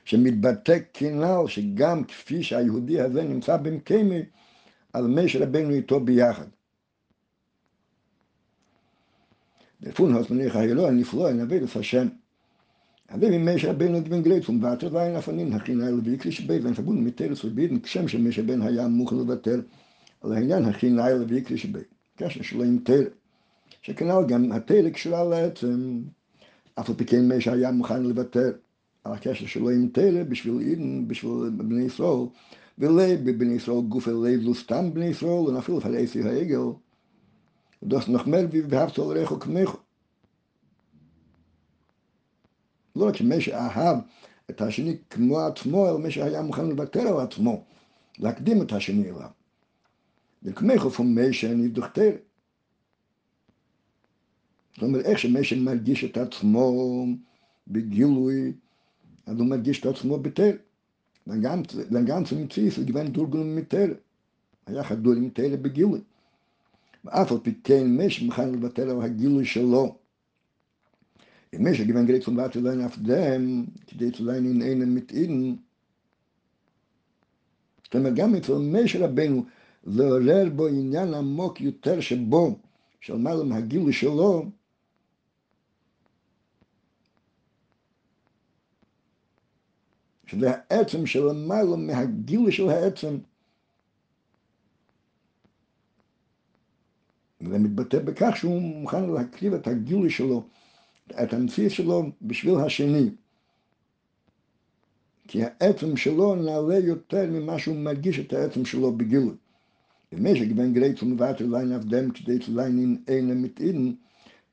שמתבטא 0.05 0.79
כנ"ל 0.93 1.49
שגם 1.49 2.05
כפי 2.05 2.43
שהיהודי 2.43 3.01
הזה 3.01 3.23
נמצא 3.23 3.57
במקיימי, 3.57 4.23
אז 4.93 5.05
משה 5.07 5.43
רבנו 5.43 5.71
איתו 5.71 6.01
ביחד. 6.01 6.47
לפון 9.81 10.15
הוסמניך 10.15 10.57
הילוא 10.57 10.89
הנפלא, 10.89 11.33
נביא 11.33 11.59
את 11.65 11.77
השם. 11.77 12.09
Vom 13.09 14.61
Vater 14.61 14.91
sein 14.91 15.23
von 15.23 15.39
ihm 15.39 15.51
nach 15.51 15.65
hinein 15.65 16.05
wie 16.05 16.19
ich 16.29 16.47
bin 16.47 16.65
wenn 16.65 16.75
verbunden 16.75 17.05
mit 17.05 17.19
der 17.21 17.37
so 17.37 17.49
bin 17.51 17.81
kshem 17.83 18.09
she 18.09 18.19
Mensch 18.19 18.41
ben 18.47 18.63
haya 18.63 18.89
mukhl 18.89 19.27
vater 19.27 19.63
על 20.27 20.33
העניין 20.33 20.65
הכי 20.65 20.91
נעל 20.91 21.25
ויקרי 21.29 21.59
שבי. 21.59 21.79
קשר 22.17 22.43
שלו 22.43 22.65
עם 22.65 22.79
תל. 22.85 23.05
שכנ"ל 23.83 24.25
גם 24.29 24.53
התל 24.53 24.91
קשורה 24.91 25.25
לעצם, 25.25 26.01
אף 26.75 26.89
על 26.89 26.95
פי 26.95 27.05
כן 27.05 27.29
מי 27.29 27.41
שהיה 27.41 27.71
מוכן 27.71 28.03
לוותר 28.03 28.53
על 29.05 29.13
הקשר 29.13 29.47
שלו 29.47 29.71
עם 29.71 29.89
תל 29.93 30.23
בשביל 30.23 30.59
עידן, 30.59 31.09
בשביל 31.09 31.51
בני 31.57 31.83
ישראל, 31.83 32.27
ולב 32.79 33.21
בבני 33.25 33.55
ישראל 33.55 33.81
גוף 33.81 34.09
אל 34.09 34.13
לב 34.13 34.41
לא 34.43 34.55
סתם 34.55 34.95
בני 34.95 35.07
ישראל, 35.07 35.59
אפילו 35.59 35.81
על 35.85 35.97
עשי 35.97 36.23
העגל. 36.23 36.59
ודוס 37.83 38.09
נחמר 38.09 38.47
ואהבת 38.69 38.99
על 38.99 39.05
רחו 39.05 39.39
לא 42.97 43.09
רק 43.09 43.17
שמי 43.17 43.41
שאהב 43.41 43.97
את 44.51 44.61
השני 44.61 44.97
כמו 45.11 45.41
עצמו, 45.41 45.89
אלא 45.89 45.99
מי 45.99 46.11
שהיה 46.11 46.43
מוכן 46.43 46.67
לוותר 46.67 47.01
על 47.01 47.21
עצמו, 47.21 47.63
להקדים 48.19 48.63
את 48.63 48.73
השני 48.73 49.11
אליו. 49.11 49.31
von 50.45 51.15
Menschen 51.15 51.61
nicht 51.61 51.77
durch 51.77 51.93
Tere. 51.93 52.19
זאת 54.75 54.83
אומרת, 54.83 55.05
איך 55.05 55.19
שמשה 55.19 55.57
מרגיש 55.57 56.05
את 56.05 56.17
עצמו 56.17 57.05
בגילוי, 57.69 58.53
אז 59.27 59.39
הוא 59.39 59.47
מרגיש 59.47 59.81
את 59.81 59.87
עצמו 59.87 60.19
בתר. 60.19 60.51
לגנץ 61.91 62.33
מציס 62.33 62.79
לגוון 62.79 63.07
דורגון 63.07 63.57
מתר. 63.57 63.95
היה 64.67 64.85
חדור 64.85 65.13
עם 65.13 65.29
תר 65.29 65.57
בגילוי. 65.63 66.01
ואף 67.05 67.33
על 67.33 67.39
פי 67.43 67.55
כן 67.65 67.97
משה 67.97 68.25
מוכן 68.25 68.53
לוותר 68.53 68.91
על 68.91 69.03
הגילוי 69.03 69.45
שלו. 69.45 69.99
אם 71.57 71.71
משה 71.71 71.85
גוון 71.85 72.07
גרית 72.07 72.25
von 72.25 72.37
Warte 72.37 72.61
sein 72.63 72.81
auf 72.85 72.97
dem, 73.07 73.67
כדי 73.87 74.11
zu 74.11 74.25
sein 74.25 74.45
in 74.45 74.95
mit 74.95 75.13
ihnen. 75.13 75.57
זאת 77.85 77.95
אומרת, 77.95 78.15
גם 78.15 78.35
אצל 78.35 78.53
משה 78.53 79.05
רבנו, 79.05 79.45
לעורר 79.85 80.49
בו 80.57 80.67
עניין 80.67 81.15
עמוק 81.15 81.61
יותר 81.61 82.01
שבו, 82.01 82.59
של 83.01 83.17
מעלה 83.17 83.45
מהגילוי 83.45 83.93
שלו, 83.93 84.45
שזה 90.27 90.51
העצם 90.51 91.07
של 91.07 91.33
מעלה 91.33 91.77
מהגילוי 91.77 92.53
של 92.53 92.69
העצם. 92.69 93.19
וזה 97.41 97.59
מתבטא 97.59 97.99
בכך 97.99 98.37
שהוא 98.37 98.61
מוכן 98.61 99.11
להקריב 99.11 99.55
את 99.55 99.67
הגילוי 99.67 100.11
שלו, 100.11 100.45
את 101.11 101.33
המציאות 101.33 101.73
שלו 101.73 102.11
בשביל 102.23 102.55
השני. 102.55 103.11
כי 105.29 105.43
העצם 105.45 105.97
שלו 105.97 106.35
נעלה 106.35 106.79
יותר 106.79 107.27
ממה 107.31 107.59
שהוא 107.59 107.77
מרגיש 107.77 108.19
את 108.19 108.33
העצם 108.33 108.65
שלו 108.65 108.93
בגילוי. 108.93 109.35
Vater 111.19 111.49
sein 111.51 111.73
auf 111.73 111.85
dem, 111.89 112.13
kdei 112.13 112.39
zu 112.39 112.55
sein 112.55 112.79
in 112.79 113.03
einem 113.09 113.41
mit 113.43 113.59
ihnen, 113.61 113.99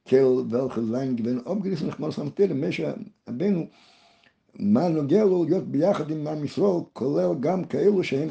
כל 0.09 0.45
gewinn 0.49 1.45
abgerissen, 1.45 1.89
ich 1.89 1.99
muss 1.99 2.19
am 2.19 2.35
Tere, 2.35 2.53
Mensch, 2.53 2.81
הבנו, 3.27 3.67
מה 4.55 4.87
נוגע 4.87 5.23
לו 5.23 5.45
להיות 5.45 5.67
ביחד 5.67 6.11
עם 6.11 6.27
עם 6.27 6.43
ישראל, 6.43 6.83
כולל 6.93 7.39
גם 7.39 7.65
כאלו 7.65 8.03
שהם 8.03 8.29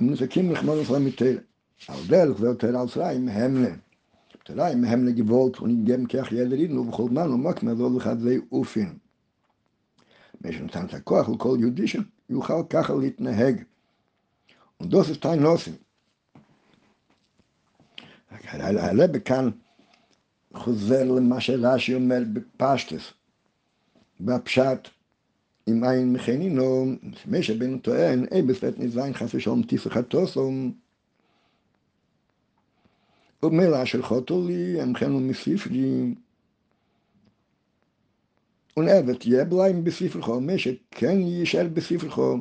נזקים 0.00 0.52
ישראל 0.52 1.02
מתרה. 1.02 1.30
על 1.88 1.98
דרך 2.06 2.38
זה 2.38 2.46
יותר 2.46 2.76
על 2.76 2.88
Pteraim 4.44 4.84
haben 4.88 5.04
nicht 5.04 5.16
gewollt 5.16 5.60
und 5.60 5.74
nicht 5.74 5.86
geben 5.86 6.08
Kirch 6.08 6.32
jeder 6.32 6.56
Jeden 6.56 6.78
und 6.78 6.90
bechol 6.90 7.10
Mann 7.10 7.32
und 7.32 7.42
Mokmer 7.42 7.74
לא 7.74 7.96
לחדלי 7.96 8.40
אופין. 8.52 8.98
מי 10.44 10.52
שנתן 10.52 10.84
את 10.84 10.94
הכוח 10.94 11.28
לכל 11.28 11.56
יהודי 11.60 11.84
שיוכל 11.86 12.62
ככה 12.70 12.94
להתנהג. 12.94 13.62
ודוס 14.80 15.10
ist 15.10 15.26
ein 15.26 15.42
Nossen. 15.42 15.76
הרב 18.58 19.18
כאן 19.18 19.50
חוזר 20.54 21.04
למה 21.04 21.40
שרש"י 21.40 21.94
אומר 21.94 22.22
בפשטס, 22.32 23.12
בפשט 24.20 24.88
אם 25.68 25.84
אין 25.84 26.12
מכנינו, 26.12 26.86
משה 27.26 27.54
בן 27.54 27.78
טוען, 27.78 28.26
אי 28.32 28.42
בסט 28.42 28.78
נזיין 28.78 29.14
חס 29.14 29.34
ושלום 29.34 29.62
תיסחתוסום, 29.62 30.72
ומילה 33.42 33.86
של 33.86 34.02
חוטולי, 34.02 34.82
אמכנו 34.82 35.20
מספרי, 35.20 36.14
ונאבט 38.76 39.26
יהיה 39.26 39.44
בליים 39.44 39.84
בספרכו, 39.84 40.40
מי 40.40 40.58
שכן 40.58 41.20
יישאר 41.20 41.68
בספרכו, 41.74 42.38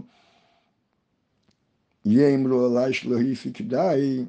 יאמרו 2.05 2.65
עליי 2.65 2.93
שלא 2.93 3.17
היסי 3.17 3.53
כדאי. 3.53 4.25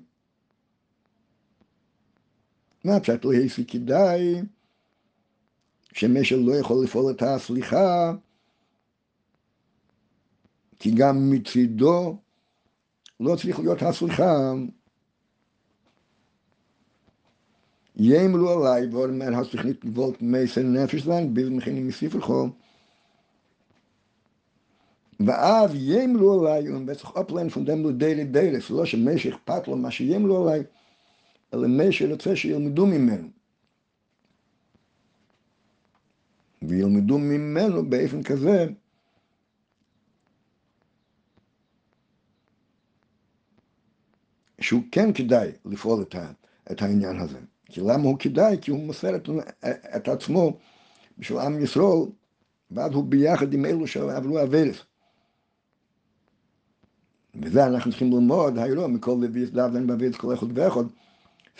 מה 2.84 3.00
פשט 3.00 3.24
לא 3.24 3.32
היסי 3.32 3.64
כדאי? 3.66 4.42
שמשל 5.92 6.36
לא 6.36 6.56
יכול 6.56 6.84
לפעול 6.84 7.12
את 7.12 7.22
הסליחה, 7.22 8.12
כי 10.78 10.90
גם 10.90 11.30
מצידו 11.30 12.18
לא 13.20 13.36
צריך 13.36 13.58
להיות 13.58 13.82
הסליחה. 13.82 14.52
יאמרו 17.96 18.50
עליי, 18.50 18.86
ואומר 18.86 19.34
הסליחנית 19.34 19.84
גבולת 19.84 20.22
מסר 20.22 20.62
נפש 20.62 21.02
זן, 21.02 21.34
מסיפר 21.72 22.20
חום. 22.20 22.52
ואז 25.26 25.70
ימלו 25.74 26.48
עליי, 26.48 26.68
ablehnen 27.16 27.50
von 27.54 27.66
dem 27.66 27.88
לדיילי 27.88 28.24
דיילי, 28.24 28.60
זה 28.60 28.74
לא 28.74 28.86
שמשה 28.86 29.28
אכפת 29.28 29.68
לו 29.68 29.76
מה 29.76 29.90
שימלו 29.90 30.48
עליי, 30.48 30.62
אלא 31.54 31.68
משה 31.68 32.10
רוצה 32.10 32.36
שילמדו 32.36 32.86
ממנו. 32.86 33.28
וילמדו 36.62 37.18
ממנו 37.18 37.90
באופן 37.90 38.22
כזה 38.22 38.66
שהוא 44.60 44.82
כן 44.92 45.12
כדאי 45.12 45.52
לפעול 45.64 46.04
את 46.72 46.82
העניין 46.82 47.18
הזה. 47.18 47.51
כי 47.72 47.80
למה 47.80 48.02
הוא 48.02 48.18
כדאי? 48.18 48.56
כי 48.60 48.70
הוא 48.70 48.80
מוסר 48.80 49.16
את, 49.16 49.28
את 49.96 50.08
עצמו 50.08 50.58
בשביל 51.18 51.38
עם 51.38 51.64
ישראל, 51.64 52.06
ואז 52.70 52.92
הוא 52.92 53.04
ביחד 53.04 53.54
עם 53.54 53.64
אלו 53.64 53.86
שעברו 53.86 54.42
אבלס. 54.42 54.76
וזה 57.42 57.66
אנחנו 57.66 57.90
צריכים 57.90 58.12
ללמוד 58.12 58.58
היום 58.58 58.94
מכל 58.94 59.16
לוי 59.20 59.46
דאבן 59.46 59.86
בביץ 59.86 60.16
כל 60.16 60.34
אחד 60.34 60.58
ואחד. 60.58 60.84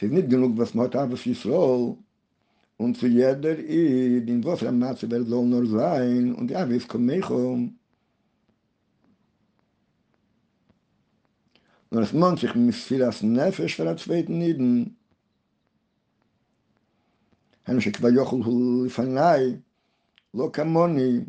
Was 0.00 0.74
man 0.74 0.90
hat, 0.90 1.10
was 1.12 1.26
Israel 1.26 1.96
und 2.76 2.96
zu 2.96 3.06
jeder 3.06 3.56
Eid, 3.58 4.28
in 4.28 4.42
was 4.42 4.62
er 4.62 4.72
Matze 4.72 5.10
wird 5.10 5.28
soll 5.28 5.46
nur 5.46 5.66
sein, 5.66 6.34
und 6.34 6.50
ja, 6.50 6.68
wie 6.68 6.76
es 6.76 6.88
kommt 6.88 7.06
mich 7.06 7.28
um. 7.30 7.78
Nur 11.90 12.02
es 12.02 12.10
sich 12.40 12.54
mit 12.54 13.22
Nefesh 13.22 13.76
für 13.76 13.96
zweiten. 13.96 14.96
הם 17.66 17.80
שכביכול 17.80 18.42
הוא 18.42 18.86
לפניי, 18.86 19.56
לא 20.34 20.50
כמוני. 20.52 21.20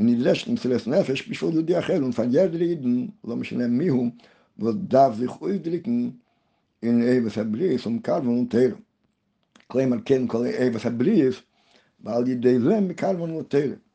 נדרש 0.00 0.48
למסירת 0.48 0.86
נפש 0.86 1.28
בשביל 1.30 1.52
יהודי 1.52 1.78
אחר, 1.78 2.00
ומפגר 2.04 2.46
דרידן, 2.46 3.06
לא 3.24 3.36
משנה 3.36 3.66
מיהו, 3.66 4.06
ודב 4.58 5.12
זכוי 5.14 5.58
דריקן, 5.58 6.10
אין 6.82 7.02
אבס 7.02 7.38
הבריס 7.38 7.86
ומקרבן 7.86 8.28
ותרם. 8.28 8.80
כלומר 9.66 9.96
כן 10.04 10.26
כל 10.26 10.46
אבס 10.46 10.86
הבריס, 10.86 11.36
ועל 12.00 12.28
ידי 12.28 12.60
זה 12.60 12.80
מקרבן 12.80 13.30
ותרם. 13.30 13.87